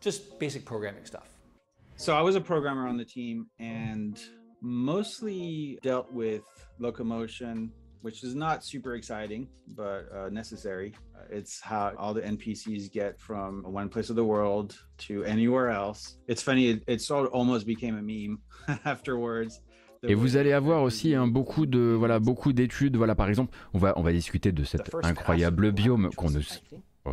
[0.00, 1.28] Just basic programming stuff.
[1.96, 4.18] So I was a programmer on the team and
[4.60, 6.42] mostly dealt with
[6.78, 7.70] locomotion,
[8.02, 10.94] which is not super exciting, but uh, necessary.
[11.16, 15.70] Uh, It's how all the NPCs get from one place of the world to anywhere
[15.70, 16.18] else.
[16.28, 18.38] It's funny, it, it sort of almost became a meme
[18.84, 19.60] afterwards.
[20.08, 22.96] Et vous allez avoir aussi hein, beaucoup de voilà beaucoup d'études.
[22.96, 26.40] Voilà par exemple, on va on va discuter de cet incroyable biome qu'on ne
[27.06, 27.12] euh,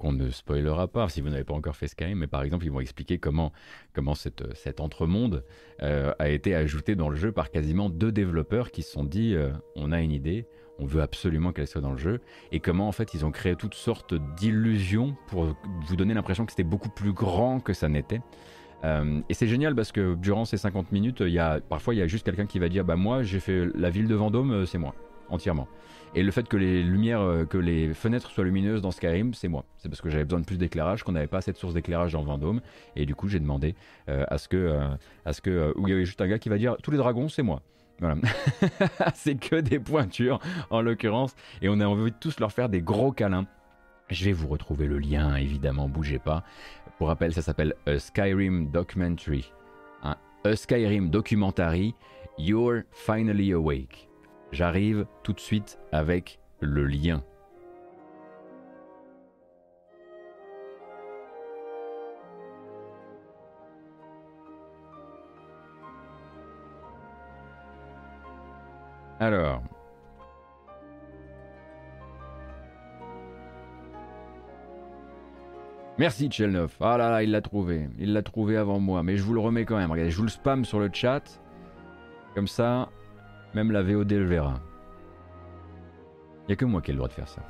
[0.00, 2.72] qu'on ne spoilera pas si vous n'avez pas encore fait Skyrim, mais par exemple ils
[2.72, 3.52] vont expliquer comment,
[3.92, 5.44] comment cette, cet entremonde
[5.82, 9.34] euh, a été ajouté dans le jeu par quasiment deux développeurs qui se sont dit
[9.34, 10.46] euh, on a une idée,
[10.78, 12.20] on veut absolument qu'elle soit dans le jeu,
[12.50, 15.54] et comment en fait ils ont créé toutes sortes d'illusions pour
[15.86, 18.22] vous donner l'impression que c'était beaucoup plus grand que ça n'était.
[18.84, 21.98] Euh, et c'est génial parce que durant ces 50 minutes, il y a, parfois il
[21.98, 24.52] y a juste quelqu'un qui va dire bah moi j'ai fait la ville de Vendôme,
[24.52, 24.94] euh, c'est moi
[25.28, 25.68] entièrement.
[26.16, 29.46] Et le fait que les lumières, euh, que les fenêtres soient lumineuses dans Skyrim, c'est
[29.46, 29.64] moi.
[29.76, 32.14] C'est parce que j'avais besoin de plus d'éclairage, qu'on n'avait pas assez de source d'éclairage
[32.14, 32.60] dans Vendôme.
[32.96, 33.76] Et du coup, j'ai demandé
[34.08, 34.76] à ce que,
[35.24, 36.96] à ce que, où il y avait juste un gars qui va dire tous les
[36.96, 37.62] dragons, c'est moi.
[38.00, 38.16] Voilà.
[39.14, 40.40] c'est que des pointures
[40.70, 41.36] en l'occurrence.
[41.62, 43.46] Et on a envie de tous leur faire des gros câlins.
[44.10, 46.42] Je vais vous retrouver le lien, évidemment, bougez pas.
[47.00, 49.50] Pour rappel, ça s'appelle A Skyrim Documentary.
[50.02, 50.18] A
[50.54, 51.94] Skyrim Documentary,
[52.36, 54.10] You're Finally Awake.
[54.52, 57.24] J'arrive tout de suite avec le lien.
[69.20, 69.62] Alors.
[76.00, 76.74] Merci Chelnov.
[76.80, 77.90] Ah là là, il l'a trouvé.
[77.98, 79.02] Il l'a trouvé avant moi.
[79.02, 79.90] Mais je vous le remets quand même.
[79.90, 81.20] Regardez, je vous le spam sur le chat.
[82.34, 82.88] Comme ça,
[83.52, 84.54] même la VOD le verra.
[86.44, 87.42] Il n'y a que moi qui ai le droit de faire ça.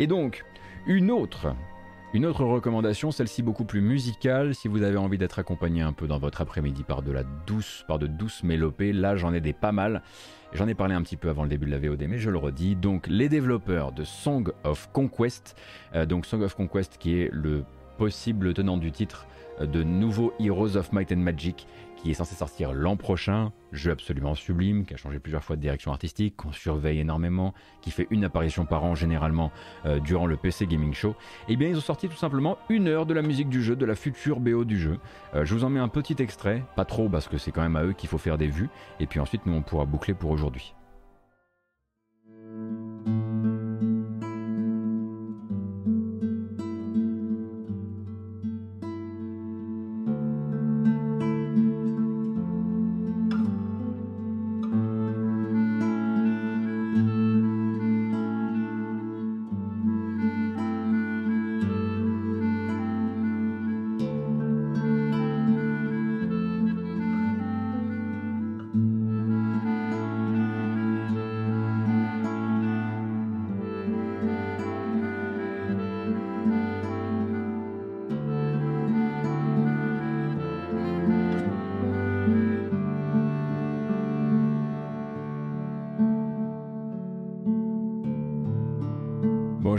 [0.00, 0.44] Et donc,
[0.88, 1.54] une autre,
[2.14, 6.06] une autre recommandation, celle-ci beaucoup plus musicale, si vous avez envie d'être accompagné un peu
[6.06, 9.52] dans votre après-midi par de la douce, par de douces mélopées, là j'en ai des
[9.52, 10.02] pas mal.
[10.52, 12.38] J'en ai parlé un petit peu avant le début de la VOD, mais je le
[12.38, 12.76] redis.
[12.76, 15.56] Donc, les développeurs de Song of Conquest,
[15.94, 17.64] euh, donc Song of Conquest qui est le
[17.98, 19.26] possible tenant du titre
[19.60, 21.66] euh, de nouveau Heroes of Might and Magic,
[22.10, 23.52] est censé sortir l'an prochain.
[23.72, 27.52] Jeu absolument sublime, qui a changé plusieurs fois de direction artistique, qu'on surveille énormément,
[27.82, 29.50] qui fait une apparition par an généralement
[29.84, 31.16] euh, durant le PC Gaming Show.
[31.48, 33.84] Et bien ils ont sorti tout simplement une heure de la musique du jeu, de
[33.84, 34.98] la future BO du jeu.
[35.34, 37.76] Euh, je vous en mets un petit extrait, pas trop parce que c'est quand même
[37.76, 38.70] à eux qu'il faut faire des vues,
[39.00, 40.75] et puis ensuite nous on pourra boucler pour aujourd'hui.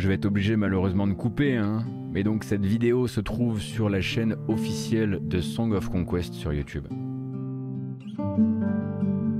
[0.07, 1.83] Je vais être obligé malheureusement de couper, hein.
[2.13, 6.53] Mais donc cette vidéo se trouve sur la chaîne officielle de Song of Conquest sur
[6.53, 6.87] YouTube.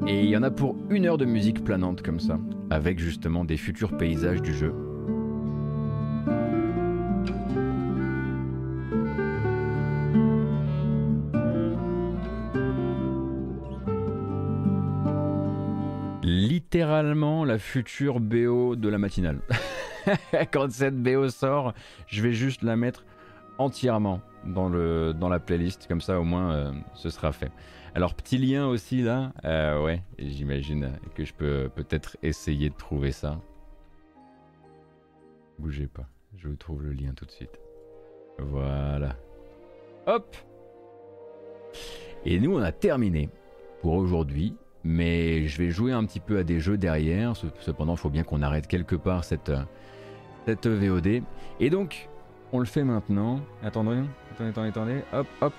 [0.07, 2.37] Et il y en a pour une heure de musique planante comme ça,
[2.69, 4.73] avec justement des futurs paysages du jeu.
[16.23, 19.39] Littéralement la future BO de la matinale.
[20.51, 21.73] Quand cette BO sort,
[22.07, 23.05] je vais juste la mettre
[23.57, 27.51] entièrement dans, la playlist, comme ça au moins euh, ce sera fait.
[27.95, 33.11] Alors petit lien aussi là, euh, ouais, j'imagine que je peux peut-être essayer de trouver
[33.11, 33.39] ça.
[35.59, 36.07] Bougez pas,
[36.37, 37.59] je vous trouve le lien tout de suite.
[38.37, 39.15] Voilà.
[40.05, 40.35] Hop
[42.23, 43.29] Et nous on a terminé
[43.81, 44.55] pour aujourd'hui.
[44.83, 47.33] Mais je vais jouer un petit peu à des jeux derrière.
[47.59, 49.51] Cependant, il faut bien qu'on arrête quelque part cette,
[50.47, 51.23] cette VOD.
[51.59, 52.07] Et donc,
[52.53, 53.41] on le fait maintenant.
[53.61, 54.01] Attendez,
[54.31, 55.01] attendez, attendez, attendez.
[55.11, 55.53] Hop, hop.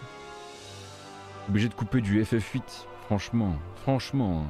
[1.50, 2.62] Obligé de couper du FF8.
[3.04, 4.46] Franchement, franchement.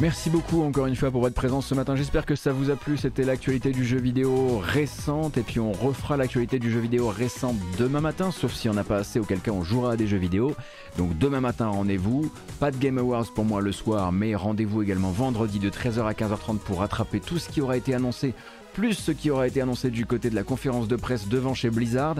[0.00, 1.94] Merci beaucoup encore une fois pour votre présence ce matin.
[1.94, 2.96] J'espère que ça vous a plu.
[2.96, 5.38] C'était l'actualité du jeu vidéo récente.
[5.38, 8.32] Et puis on refera l'actualité du jeu vidéo récent demain matin.
[8.32, 10.54] Sauf s'il n'y en a pas assez, auquel cas on jouera à des jeux vidéo.
[10.98, 12.30] Donc demain matin, rendez-vous.
[12.58, 16.12] Pas de Game Awards pour moi le soir, mais rendez-vous également vendredi de 13h à
[16.12, 18.34] 15h30 pour rattraper tout ce qui aura été annoncé
[18.74, 21.70] plus ce qui aura été annoncé du côté de la conférence de presse devant chez
[21.70, 22.16] Blizzard.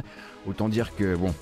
[0.47, 1.35] Autant dire que bon,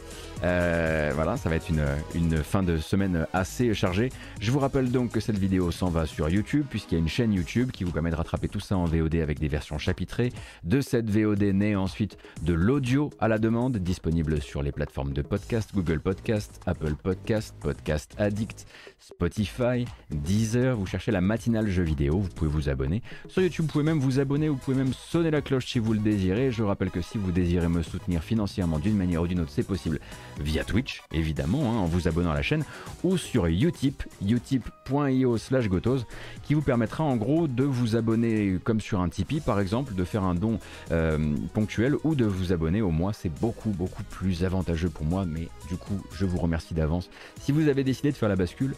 [0.42, 4.08] euh, voilà, ça va être une, une, fin de semaine assez chargée.
[4.40, 7.08] Je vous rappelle donc que cette vidéo s'en va sur YouTube, puisqu'il y a une
[7.08, 10.32] chaîne YouTube qui vous permet de rattraper tout ça en VOD avec des versions chapitrées.
[10.64, 15.22] De cette VOD naît ensuite de l'audio à la demande, disponible sur les plateformes de
[15.22, 18.66] podcast, Google Podcast, Apple Podcast, Podcast Addict,
[18.98, 20.76] Spotify, Deezer.
[20.76, 23.02] Vous cherchez la matinale jeu vidéo, vous pouvez vous abonner.
[23.28, 25.92] Sur YouTube, vous pouvez même vous abonner, vous pouvez même sonner la cloche si vous
[25.92, 26.50] le désirez.
[26.50, 29.66] Je rappelle que si vous désirez me soutenir financièrement d'une manière ou d'une autre, c'est
[29.66, 30.00] possible
[30.40, 32.64] via Twitch, évidemment, hein, en vous abonnant à la chaîne,
[33.04, 36.00] ou sur Utip, utip.io slash gotos,
[36.42, 40.04] qui vous permettra en gros de vous abonner comme sur un Tipeee par exemple, de
[40.04, 40.58] faire un don
[40.90, 43.12] euh, ponctuel ou de vous abonner au mois.
[43.12, 47.10] C'est beaucoup, beaucoup plus avantageux pour moi, mais du coup, je vous remercie d'avance.
[47.40, 48.74] Si vous avez décidé de faire la bascule,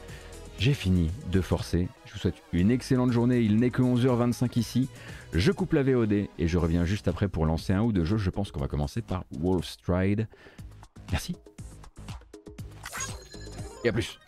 [0.59, 1.89] j'ai fini de forcer.
[2.07, 3.41] Je vous souhaite une excellente journée.
[3.41, 4.89] Il n'est que 11h25 ici.
[5.33, 8.19] Je coupe la VOD et je reviens juste après pour lancer un ou deux jeux.
[8.19, 10.29] Je pense qu'on va commencer par Wolf Stride.
[11.11, 11.37] Merci.
[13.85, 14.19] Et à plus.